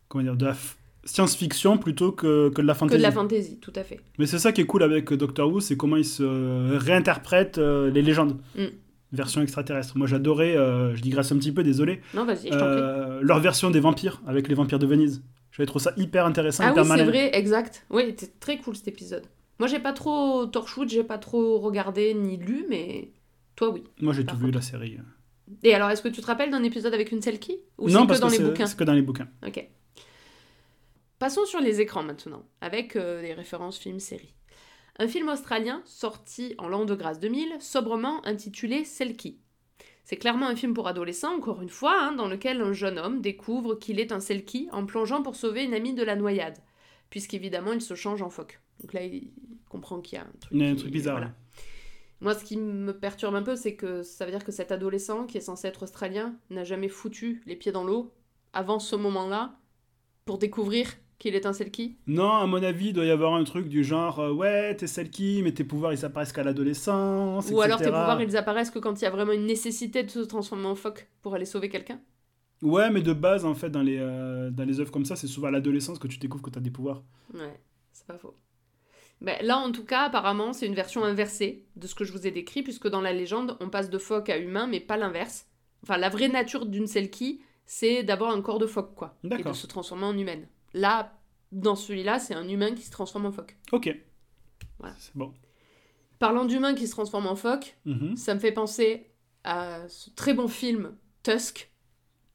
Comment 0.08 0.24
dire 0.24 0.36
De 0.36 0.46
la 0.46 0.54
f- 0.54 0.76
science-fiction 1.10 1.78
plutôt 1.78 2.12
que, 2.12 2.50
que 2.50 2.62
de 2.62 2.68
la 2.68 2.74
Que 2.74 2.80
fantasy. 2.80 2.98
de 2.98 3.04
la 3.04 3.12
fantasy, 3.12 3.58
tout 3.60 3.74
à 3.76 3.84
fait. 3.84 4.00
Mais 4.18 4.26
c'est 4.26 4.40
ça 4.40 4.52
qui 4.52 4.62
est 4.62 4.66
cool 4.66 4.84
avec 4.84 5.12
Doctor 5.14 5.52
Who, 5.52 5.60
c'est 5.60 5.76
comment 5.78 5.98
ils 5.98 6.06
se 6.06 6.78
réinterprètent 6.78 7.58
euh, 7.58 7.90
les 7.92 8.02
légendes. 8.02 8.38
Mm. 8.56 8.66
Version 9.12 9.42
extraterrestre. 9.42 9.98
Moi 9.98 10.06
j'adorais, 10.08 10.56
euh, 10.56 10.96
je 10.96 11.02
digresse 11.02 11.32
un 11.32 11.38
petit 11.38 11.52
peu, 11.52 11.64
désolé, 11.64 12.02
Non, 12.14 12.26
vas-y, 12.26 12.48
je 12.48 12.50
t'en 12.50 12.58
prie. 12.58 12.60
euh, 12.60 13.20
leur 13.24 13.40
version 13.40 13.72
des 13.72 13.80
vampires 13.80 14.22
avec 14.28 14.48
les 14.48 14.54
vampires 14.56 14.78
de 14.80 14.86
Venise. 14.86 15.24
J'avais 15.52 15.66
trouvé 15.66 15.84
ça 15.84 15.94
hyper 15.98 16.26
intéressant, 16.28 16.64
Ah 16.68 16.74
oui, 16.76 16.84
c'est 16.86 17.04
vrai, 17.06 17.36
exact. 17.36 17.86
Oui, 17.90 18.04
c'était 18.20 18.32
très 18.40 18.58
cool 18.60 18.76
cet 18.76 18.88
épisode. 18.88 19.24
Moi, 19.58 19.68
j'ai 19.68 19.80
pas 19.80 19.94
trop 19.94 20.46
Torchwood, 20.46 20.88
j'ai 20.90 21.04
pas 21.04 21.18
trop 21.18 21.60
regardé 21.60 22.14
ni 22.14 22.38
lu, 22.38 22.66
mais 22.70 23.10
toi, 23.56 23.72
oui. 23.72 23.84
Moi 24.00 24.14
j'ai 24.14 24.24
tout 24.26 24.38
vu 24.38 24.52
la 24.52 24.62
série. 24.62 24.98
Et 25.64 25.74
alors, 25.74 25.90
est-ce 25.90 26.02
que 26.04 26.08
tu 26.08 26.22
te 26.22 26.26
rappelles 26.28 26.52
d'un 26.52 26.64
épisode 26.64 26.94
avec 26.94 27.12
une 27.12 27.22
Selkie? 27.22 27.58
Ou 27.80 27.90
non, 27.90 28.06
parce 28.06 28.20
que 28.20 28.26
dans 28.26 28.32
que 28.32 28.38
les 28.38 28.44
bouquins? 28.48 28.68
c'est 28.68 28.78
que 28.78 28.84
dans 28.84 28.94
les 28.94 29.02
bouquins. 29.02 29.28
Ok. 29.46 29.68
Passons 31.20 31.46
sur 31.46 31.60
les 31.60 31.82
écrans 31.82 32.04
maintenant, 32.04 32.46
avec 32.62 32.96
euh, 32.96 33.22
des 33.22 33.34
références 33.34 33.78
films-séries. 33.78 34.34
Un 35.00 35.08
film 35.10 35.28
australien 35.28 35.82
sorti 35.86 36.56
en 36.58 36.70
l'an 36.70 36.86
de 36.86 36.96
grâce 36.96 37.20
2000, 37.20 37.58
sobrement 37.60 38.26
intitulé 38.26 38.86
Selkie. 38.86 39.38
C'est 40.06 40.16
clairement 40.16 40.48
un 40.48 40.56
film 40.56 40.74
pour 40.74 40.88
adolescents, 40.88 41.36
encore 41.36 41.62
une 41.62 41.70
fois, 41.70 42.02
hein, 42.02 42.14
dans 42.14 42.28
lequel 42.30 42.62
un 42.62 42.72
jeune 42.72 42.98
homme 42.98 43.20
découvre 43.22 43.76
qu'il 43.76 44.00
est 44.00 44.14
un 44.14 44.22
Selkie 44.22 44.70
en 44.72 44.86
plongeant 44.86 45.22
pour 45.22 45.36
sauver 45.36 45.66
une 45.66 45.74
amie 45.74 45.94
de 45.94 46.04
la 46.04 46.16
noyade, 46.16 46.58
puisqu'évidemment 47.10 47.74
il 47.74 47.82
se 47.82 47.96
change 47.96 48.22
en 48.22 48.30
phoque. 48.30 48.62
Donc 48.80 48.94
là, 48.94 49.04
il 49.04 49.30
comprend 49.68 50.00
qu'il 50.00 50.18
y 50.18 50.22
a 50.22 50.24
un 50.24 50.32
truc, 50.40 50.52
Il 50.54 50.62
y 50.62 50.66
a 50.66 50.70
un 50.70 50.76
truc 50.76 50.92
bizarre. 50.92 51.16
voilà. 51.16 51.28
là. 51.28 51.36
Moi, 52.22 52.34
ce 52.34 52.46
qui 52.46 52.56
me 52.56 52.98
perturbe 52.98 53.36
un 53.36 53.44
peu, 53.44 53.58
c'est 53.58 53.76
que 53.76 54.04
ça 54.04 54.26
veut 54.26 54.32
dire 54.32 54.46
que 54.46 54.54
cet 54.54 54.72
adolescent, 54.72 55.26
qui 55.26 55.38
est 55.38 55.42
censé 55.42 55.68
être 55.68 55.84
australien, 55.84 56.36
n'a 56.50 56.64
jamais 56.64 56.90
foutu 56.90 57.42
les 57.46 57.58
pieds 57.58 57.74
dans 57.74 57.84
l'eau 57.84 58.14
avant 58.54 58.80
ce 58.80 58.96
moment-là 58.96 59.58
pour 60.26 60.38
découvrir 60.38 60.94
qu'il 61.20 61.36
est 61.36 61.46
un 61.46 61.54
Selkie. 61.54 61.98
Non, 62.08 62.32
à 62.32 62.48
mon 62.48 62.64
avis, 62.64 62.88
il 62.88 62.94
doit 62.94 63.06
y 63.06 63.12
avoir 63.12 63.36
un 63.36 63.44
truc 63.44 63.68
du 63.68 63.84
genre 63.84 64.20
euh, 64.20 64.32
Ouais, 64.32 64.76
t'es 64.76 64.88
qui, 65.10 65.42
mais 65.44 65.52
tes 65.52 65.64
pouvoirs 65.64 65.94
ils 65.94 66.04
apparaissent 66.06 66.32
qu'à 66.32 66.44
l'adolescence. 66.44 67.52
Ou 67.52 67.62
alors 67.62 67.78
tes 67.78 67.86
pouvoirs, 67.86 68.22
ils 68.22 68.38
apparaissent 68.38 68.72
que 68.72 68.80
quand 68.80 69.00
il 69.00 69.04
y 69.04 69.08
a 69.08 69.12
vraiment 69.12 69.34
une 69.34 69.46
nécessité 69.46 70.02
de 70.04 70.10
se 70.10 70.20
transformer 70.20 70.66
en 70.66 70.76
phoque 70.76 71.08
pour 71.22 71.36
aller 71.36 71.46
sauver 71.46 71.70
quelqu'un. 71.70 72.00
Ouais, 72.62 72.90
mais 72.90 73.02
de 73.02 73.14
base, 73.14 73.46
en 73.46 73.54
fait, 73.54 73.70
dans 73.70 73.82
les, 73.82 73.98
euh, 74.00 74.50
dans 74.50 74.66
les 74.66 74.80
œuvres 74.80 74.92
comme 74.92 75.06
ça, 75.06 75.16
c'est 75.16 75.28
souvent 75.28 75.48
à 75.48 75.52
l'adolescence 75.52 76.00
que 76.00 76.08
tu 76.08 76.18
découvres 76.18 76.44
que 76.44 76.50
t'as 76.50 76.60
des 76.60 76.72
pouvoirs. 76.72 77.04
Ouais, 77.34 77.60
c'est 77.92 78.08
pas 78.08 78.18
faux. 78.18 78.36
Ben, 79.22 79.38
là, 79.42 79.58
en 79.58 79.72
tout 79.72 79.86
cas, 79.86 80.04
apparemment, 80.04 80.54
c'est 80.54 80.66
une 80.66 80.76
version 80.76 81.04
inversée 81.04 81.66
de 81.76 81.88
ce 81.88 81.96
que 81.96 82.06
je 82.06 82.12
vous 82.12 82.26
ai 82.28 82.32
décrit, 82.32 82.64
puisque 82.64 82.88
dans 82.88 83.02
la 83.02 83.14
légende, 83.14 83.58
on 83.60 83.70
passe 83.70 83.90
de 83.90 83.98
phoque 83.98 84.30
à 84.30 84.38
humain, 84.38 84.68
mais 84.68 84.80
pas 84.80 84.98
l'inverse. 84.98 85.48
Enfin, 85.84 85.98
la 85.98 86.10
vraie 86.10 86.30
nature 86.30 86.66
d'une 86.66 86.88
Selkie, 86.88 87.42
c'est 87.66 88.04
d'avoir 88.04 88.32
un 88.32 88.42
corps 88.42 88.60
de 88.60 88.66
phoque, 88.66 88.96
quoi. 88.96 89.18
Et 89.24 89.44
de 89.44 89.54
se 89.54 89.68
transformer 89.68 90.06
en 90.06 90.18
humaine. 90.18 90.48
Là, 90.74 91.14
dans 91.52 91.76
celui-là, 91.76 92.20
c'est 92.20 92.34
un 92.36 92.48
humain 92.48 92.74
qui 92.76 92.84
se 92.84 92.92
transforme 92.92 93.26
en 93.26 93.32
phoque. 93.32 93.58
Ok. 93.72 93.96
Voilà. 94.80 94.96
C'est 95.00 95.16
bon. 95.16 95.34
Parlant 96.20 96.46
d'humain 96.46 96.74
qui 96.76 96.86
se 96.88 96.92
transforme 96.92 97.28
en 97.28 97.36
phoque, 97.36 97.78
Mhm. 97.86 98.16
ça 98.16 98.34
me 98.36 98.40
fait 98.40 98.52
penser 98.52 99.08
à 99.44 99.88
ce 99.88 100.10
très 100.12 100.34
bon 100.34 100.48
film 100.48 100.96
Tusk. 101.24 101.72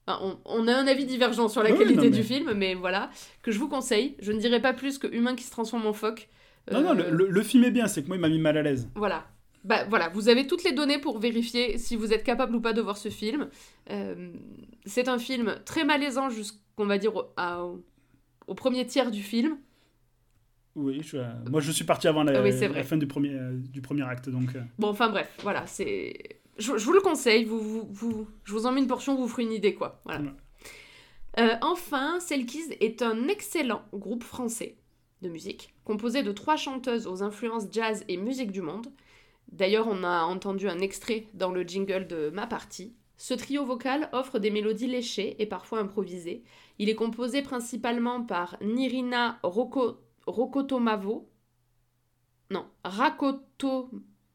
Enfin, 0.07 0.18
on, 0.22 0.39
on 0.45 0.68
a 0.68 0.74
un 0.74 0.87
avis 0.87 1.07
divergent 1.07 1.49
sur 1.49 1.62
la 1.62 1.70
Oui, 1.72 1.78
qualité 1.78 1.97
non, 1.97 2.03
mais- 2.05 2.11
du 2.11 2.22
film, 2.22 2.53
mais 2.55 2.74
voilà, 2.74 3.11
que 3.43 3.51
je 3.53 3.59
vous 3.59 3.68
conseille. 3.68 4.16
Je 4.20 4.32
ne 4.32 4.39
dirai 4.39 4.61
pas 4.61 4.72
plus 4.74 4.99
que 4.99 5.07
humain 5.07 5.35
qui 5.35 5.45
se 5.45 5.51
transforme 5.51 5.87
en 5.87 5.93
phoque. 5.93 6.28
Non, 6.72 6.80
non, 6.82 6.91
Euh, 6.91 7.11
le, 7.11 7.11
le- 7.11 7.30
le 7.30 7.43
film 7.43 7.64
est 7.64 7.70
bien, 7.70 7.87
c'est 7.89 8.03
que 8.03 8.09
moi, 8.09 8.16
il 8.16 8.20
m'a 8.20 8.28
mis 8.28 8.39
mal 8.39 8.57
à 8.57 8.62
l'aise. 8.62 8.89
Voilà. 8.95 9.26
Bah, 9.64 9.85
voilà, 9.89 10.11
vous 10.11 10.28
avez 10.28 10.47
toutes 10.47 10.62
les 10.64 10.72
données 10.72 10.99
pour 10.99 11.18
vérifier 11.18 11.78
si 11.78 11.97
vous 11.97 12.12
êtes 12.12 12.22
capable 12.24 12.55
ou 12.55 12.61
pas 12.61 12.74
de 12.74 12.82
voir 12.82 12.99
ce 12.99 13.09
film. 13.09 13.49
Euh, 13.91 14.32
c'est 14.85 15.09
un 15.09 15.18
film 15.18 15.57
très 15.64 15.85
malaisant 15.85 16.28
jusqu'on 16.28 16.85
va 16.87 16.99
dire 16.99 17.16
au, 17.16 17.24
à- 17.39 17.64
au- 17.64 17.82
au 18.47 18.55
premier 18.55 18.87
tiers 18.87 19.11
du 19.11 19.23
film. 19.23 19.59
Oui, 20.77 21.03
je- 21.03 21.19
euh, 21.19 21.25
moi, 21.51 21.61
je 21.61 21.71
suis 21.71 21.85
parti 21.85 22.09
avant 22.09 22.25
la, 22.25 22.39
Ah 22.39 22.43
oui, 22.43 22.51
la 22.59 22.83
fin 22.83 22.97
du 22.97 23.07
premier, 23.07 23.31
euh, 23.35 23.53
du 23.57 23.81
premier 23.81 24.03
acte, 24.03 24.29
donc... 24.29 24.55
euh, 24.57 24.61
Bon, 24.79 24.89
enfin 24.89 25.09
bref, 25.09 25.31
voilà, 25.43 25.67
c'est... 25.67 26.41
Je, 26.59 26.77
je 26.77 26.85
vous 26.85 26.93
le 26.93 27.01
conseille, 27.01 27.45
vous, 27.45 27.61
vous, 27.61 27.87
vous- 27.91 28.29
je 28.45 28.53
vous 28.53 28.67
en 28.67 28.73
mets 28.73 28.81
une 28.81 28.87
portion, 28.89 29.15
vous 29.17 29.29
ferez 29.29 29.43
une 29.45 29.53
idée, 29.53 29.75
quoi. 29.75 30.01
Voilà. 30.05 30.21
Ouais. 30.23 30.31
Euh, 31.41 31.55
enfin, 31.63 32.19
Selkies 32.21 32.73
est 32.81 33.03
un 33.03 33.27
excellent 33.29 33.83
groupe 33.93 34.23
français. 34.25 34.77
de 35.23 35.29
musique, 35.31 35.73
composé 35.85 36.23
de 36.23 36.33
trois 36.33 36.57
chanteuses 36.57 37.07
aux 37.07 37.23
influences 37.23 37.65
jazz 37.73 38.05
et 38.09 38.17
musique 38.19 38.53
du 38.53 38.61
monde. 38.61 38.89
D'ailleurs, 39.51 39.87
on 39.89 40.05
a 40.05 40.23
entendu 40.25 40.69
un 40.69 40.81
extrait 40.81 41.27
dans 41.35 41.51
le 41.51 41.63
jingle 41.63 42.07
de 42.07 42.31
ma 42.31 42.47
partie. 42.47 42.93
Ce 43.17 43.35
trio 43.35 43.65
vocal 43.65 44.09
offre 44.12 44.39
des 44.39 44.51
mélodies 44.51 44.87
léchées 44.87 45.37
et 45.39 45.47
parfois 45.47 45.81
improvisées. 45.81 46.43
Il 46.79 46.89
est 46.89 46.95
composé 46.95 47.43
principalement 47.43 48.23
par 48.23 48.57
Nirina 48.61 49.39
Roko, 49.43 49.99
Rokotomavo, 50.27 51.29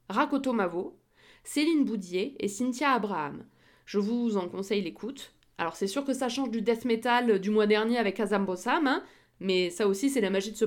Rakotomavo, 0.09 0.97
Céline 1.43 1.86
Boudier 1.86 2.36
et 2.39 2.47
Cynthia 2.47 2.91
Abraham. 2.91 3.45
Je 3.86 3.99
vous 3.99 4.38
en 4.38 4.47
conseille 4.49 4.82
l'écoute. 4.82 5.34
Alors 5.57 5.75
c'est 5.75 5.88
sûr 5.88 6.05
que 6.05 6.13
ça 6.13 6.30
change 6.30 6.51
du 6.51 6.61
death 6.61 6.86
metal 6.86 7.39
du 7.39 7.49
mois 7.49 7.67
dernier 7.67 7.97
avec 7.97 8.19
Azam 8.19 8.45
Bossam, 8.45 8.88
hein, 8.88 9.03
mais 9.39 9.69
ça 9.69 9.88
aussi 9.88 10.09
c'est 10.09 10.21
la 10.21 10.30
magie 10.30 10.51
de 10.51 10.57
ce, 10.57 10.65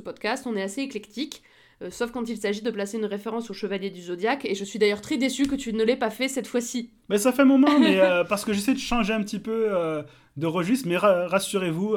podcast, 0.00 0.46
on 0.46 0.56
est 0.56 0.62
assez 0.62 0.82
éclectique, 0.82 1.42
euh, 1.82 1.90
sauf 1.90 2.10
quand 2.10 2.28
il 2.28 2.36
s'agit 2.36 2.62
de 2.62 2.70
placer 2.70 2.98
une 2.98 3.06
référence 3.06 3.50
au 3.50 3.54
Chevalier 3.54 3.90
du 3.90 4.02
Zodiaque, 4.02 4.44
et 4.44 4.54
je 4.54 4.64
suis 4.64 4.78
d'ailleurs 4.78 5.00
très 5.00 5.16
déçue 5.16 5.46
que 5.46 5.54
tu 5.54 5.72
ne 5.72 5.82
l'aies 5.82 5.96
pas 5.96 6.10
fait 6.10 6.28
cette 6.28 6.46
fois-ci. 6.46 6.90
Mais 7.08 7.18
ça 7.18 7.32
fait 7.32 7.42
un 7.42 7.46
moment, 7.46 7.78
mais 7.78 7.98
euh, 8.00 8.24
parce 8.24 8.44
que 8.44 8.52
j'essaie 8.52 8.74
de 8.74 8.78
changer 8.78 9.12
un 9.12 9.22
petit 9.22 9.38
peu 9.38 9.68
euh, 9.68 10.02
de 10.36 10.46
registre, 10.46 10.88
mais 10.88 10.96
ra 10.96 11.26
rassurez-vous, 11.28 11.96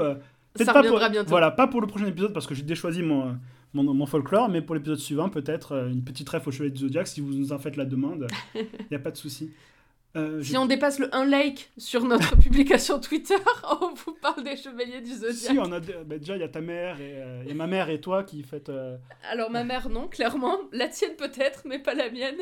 ça 0.56 0.74
pas 0.74 0.84
pour, 0.84 1.00
bientôt. 1.10 1.30
Voilà, 1.30 1.52
pas 1.52 1.68
pour 1.68 1.82
le 1.82 1.88
prochain 1.88 2.06
épisode 2.06 2.34
parce 2.34 2.48
que 2.48 2.56
j'ai 2.56 2.64
déchoisi 2.64 3.02
mon, 3.02 3.38
mon, 3.74 3.94
mon, 3.94 4.06
folklore, 4.06 4.50
mais 4.50 4.62
pour 4.62 4.76
l'épisode 4.76 5.00
suivant, 5.00 5.30
peut-être 5.30 5.88
une 5.92 6.04
petite 6.04 6.30
ref 6.30 6.48
au 6.48 6.52
Chevalier 6.52 6.72
du 6.72 6.82
Zodiaque, 6.82 7.08
si 7.08 7.22
vous 7.22 7.34
nous 7.34 7.52
en 7.52 7.60
faites 7.60 7.76
la 7.76 7.86
demande, 7.86 8.28
il 8.56 8.66
n'y 8.90 8.98
a 8.98 9.00
pas 9.00 9.12
de 9.12 9.18
souci. 9.18 9.52
Euh, 10.16 10.44
si 10.44 10.56
on 10.58 10.68
dépasse 10.68 11.00
le 11.00 11.14
1 11.14 11.26
like 11.26 11.72
sur 11.78 12.04
notre 12.04 12.38
publication 12.40 13.00
Twitter, 13.00 13.36
on 13.82 13.94
vous 13.96 14.14
parle 14.22 14.44
des 14.44 14.56
chevaliers 14.56 15.02
du 15.02 15.12
zodiaque. 15.12 15.34
Si, 15.34 15.58
on 15.60 15.72
a 15.72 15.80
bah, 15.80 16.20
déjà 16.20 16.36
il 16.36 16.42
y 16.42 16.44
a 16.44 16.50
ta 16.50 16.62
mère 16.62 17.02
et, 17.02 17.16
euh, 17.16 17.44
et, 17.48 17.54
ma 17.56 17.66
mère 17.66 17.90
et 17.90 18.00
toi 18.00 18.24
qui 18.24 18.44
faites. 18.44 18.70
Euh... 18.70 18.96
Alors 19.32 19.50
ma 19.50 19.64
mère 19.64 19.90
non, 19.90 20.08
clairement, 20.08 20.60
la 20.72 20.88
tienne 20.88 21.16
peut-être, 21.18 21.64
mais 21.66 21.80
pas 21.80 21.96
la 21.96 22.12
mienne. 22.12 22.38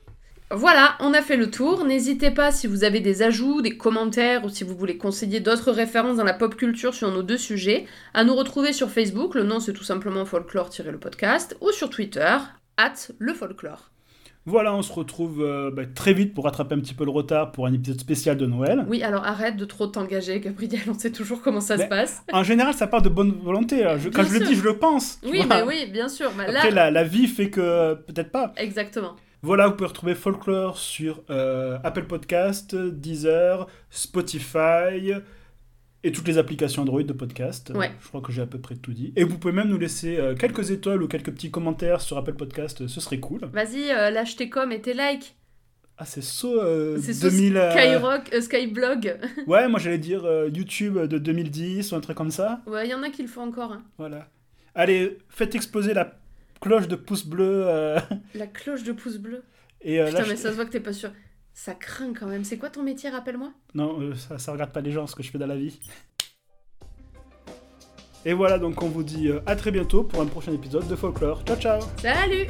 voilà, 0.50 0.96
on 1.00 1.14
a 1.14 1.22
fait 1.22 1.38
le 1.38 1.50
tour. 1.50 1.86
N'hésitez 1.86 2.30
pas 2.30 2.52
si 2.52 2.66
vous 2.66 2.84
avez 2.84 3.00
des 3.00 3.22
ajouts, 3.22 3.62
des 3.62 3.78
commentaires 3.78 4.44
ou 4.44 4.50
si 4.50 4.62
vous 4.62 4.76
voulez 4.76 4.98
conseiller 4.98 5.40
d'autres 5.40 5.72
références 5.72 6.18
dans 6.18 6.24
la 6.24 6.34
pop 6.34 6.54
culture 6.56 6.92
sur 6.92 7.10
nos 7.10 7.22
deux 7.22 7.38
sujets, 7.38 7.86
à 8.12 8.24
nous 8.24 8.34
retrouver 8.34 8.74
sur 8.74 8.90
Facebook. 8.90 9.34
Le 9.34 9.44
nom 9.44 9.60
c'est 9.60 9.72
tout 9.72 9.82
simplement 9.82 10.26
folklore-le 10.26 10.98
podcast 10.98 11.56
ou 11.62 11.72
sur 11.72 11.88
Twitter, 11.88 12.36
at 12.76 12.92
le 13.18 13.32
folklore. 13.32 13.93
Voilà, 14.46 14.74
on 14.74 14.82
se 14.82 14.92
retrouve 14.92 15.42
euh, 15.42 15.70
bah, 15.70 15.84
très 15.86 16.12
vite 16.12 16.34
pour 16.34 16.44
rattraper 16.44 16.74
un 16.74 16.80
petit 16.80 16.92
peu 16.92 17.04
le 17.04 17.10
retard 17.10 17.52
pour 17.52 17.66
un 17.66 17.72
épisode 17.72 17.98
spécial 17.98 18.36
de 18.36 18.44
Noël. 18.44 18.84
Oui, 18.88 19.02
alors 19.02 19.24
arrête 19.24 19.56
de 19.56 19.64
trop 19.64 19.86
t'engager, 19.86 20.38
Gabriel, 20.40 20.82
on 20.88 20.98
sait 20.98 21.12
toujours 21.12 21.40
comment 21.40 21.60
ça 21.60 21.78
se 21.78 21.84
passe. 21.84 22.22
En 22.32 22.42
général, 22.42 22.74
ça 22.74 22.86
part 22.86 23.00
de 23.00 23.08
bonne 23.08 23.32
volonté. 23.42 23.86
Je, 23.98 24.10
quand 24.10 24.24
je 24.24 24.38
le 24.38 24.44
dis, 24.44 24.54
je 24.54 24.64
le 24.64 24.76
pense. 24.76 25.18
Oui, 25.24 25.42
mais 25.48 25.62
oui, 25.62 25.86
bien 25.90 26.08
sûr. 26.08 26.30
Mais 26.36 26.44
Après, 26.44 26.70
là... 26.70 26.84
la, 26.86 26.90
la, 26.90 27.04
vie 27.04 27.26
fait 27.26 27.48
que 27.48 27.94
peut-être 27.94 28.30
pas. 28.30 28.52
Exactement. 28.56 29.16
Voilà, 29.44 29.68
vous 29.68 29.74
pouvez 29.74 29.88
retrouver 29.88 30.14
Folklore 30.14 30.78
sur 30.78 31.20
euh, 31.28 31.76
Apple 31.84 32.04
Podcast, 32.04 32.74
Deezer, 32.74 33.66
Spotify 33.90 35.12
et 36.04 36.12
toutes 36.12 36.28
les 36.28 36.38
applications 36.38 36.82
Android 36.82 37.02
de 37.02 37.12
podcast. 37.12 37.72
Ouais. 37.74 37.90
Je 38.00 38.06
crois 38.08 38.20
que 38.20 38.30
j'ai 38.30 38.42
à 38.42 38.46
peu 38.46 38.58
près 38.60 38.76
tout 38.76 38.92
dit. 38.92 39.12
Et 39.16 39.24
vous 39.24 39.38
pouvez 39.38 39.52
même 39.54 39.68
nous 39.68 39.78
laisser 39.78 40.16
euh, 40.18 40.34
quelques 40.36 40.70
étoiles 40.70 41.02
ou 41.02 41.08
quelques 41.08 41.32
petits 41.32 41.50
commentaires 41.50 42.00
sur 42.00 42.16
Apple 42.18 42.34
Podcast, 42.34 42.86
ce 42.86 43.00
serait 43.00 43.18
cool. 43.18 43.40
Vas-y, 43.52 43.90
euh, 43.90 44.10
lâche 44.10 44.36
tes 44.36 44.48
coms 44.48 44.70
et 44.70 44.80
tes 44.80 44.92
likes. 44.94 45.34
Ah, 45.96 46.04
c'est 46.04 46.22
so 46.22 46.60
euh, 46.60 46.98
C'est 47.00 47.20
2000. 47.22 47.54
so 47.54 47.70
Skyrock, 47.78 48.34
euh, 48.34 48.40
Skyblog. 48.40 49.16
ouais, 49.46 49.68
moi 49.68 49.78
j'allais 49.80 49.98
dire 49.98 50.24
euh, 50.24 50.50
YouTube 50.52 50.98
de 50.98 51.18
2010 51.18 51.92
ou 51.92 51.94
un 51.96 52.00
truc 52.00 52.16
comme 52.16 52.30
ça. 52.32 52.60
Ouais, 52.66 52.86
il 52.86 52.90
y 52.90 52.94
en 52.94 53.02
a 53.02 53.10
qui 53.10 53.22
le 53.22 53.28
font 53.28 53.42
encore. 53.42 53.72
Hein. 53.72 53.82
Voilà. 53.96 54.28
Allez, 54.74 55.18
faites 55.28 55.54
exploser 55.54 55.94
la 55.94 56.18
cloche 56.60 56.88
de 56.88 56.96
pouce 56.96 57.24
bleu. 57.24 57.62
euh, 57.66 58.00
La 58.34 58.46
cloche 58.48 58.82
de 58.82 58.92
pouce 58.92 59.18
bleu. 59.18 59.42
et, 59.82 60.00
euh, 60.00 60.06
Putain, 60.06 60.18
lâche- 60.20 60.28
mais 60.30 60.36
ça 60.36 60.50
se 60.50 60.56
voit 60.56 60.64
que 60.66 60.72
t'es 60.72 60.80
pas 60.80 60.92
sûr. 60.92 61.10
Ça 61.54 61.74
craint 61.74 62.12
quand 62.12 62.26
même. 62.26 62.44
C'est 62.44 62.58
quoi 62.58 62.68
ton 62.68 62.82
métier, 62.82 63.08
rappelle-moi? 63.10 63.52
Non, 63.74 64.00
euh, 64.00 64.14
ça, 64.14 64.38
ça 64.38 64.52
regarde 64.52 64.72
pas 64.72 64.80
les 64.80 64.90
gens 64.90 65.06
ce 65.06 65.14
que 65.14 65.22
je 65.22 65.30
fais 65.30 65.38
dans 65.38 65.46
la 65.46 65.56
vie. 65.56 65.78
Et 68.26 68.32
voilà, 68.32 68.58
donc 68.58 68.82
on 68.82 68.88
vous 68.88 69.02
dit 69.04 69.28
euh, 69.28 69.40
à 69.46 69.54
très 69.54 69.70
bientôt 69.70 70.02
pour 70.02 70.20
un 70.20 70.26
prochain 70.26 70.52
épisode 70.52 70.88
de 70.88 70.96
Folklore. 70.96 71.42
Ciao 71.44 71.56
ciao 71.56 71.80
Salut 71.98 72.48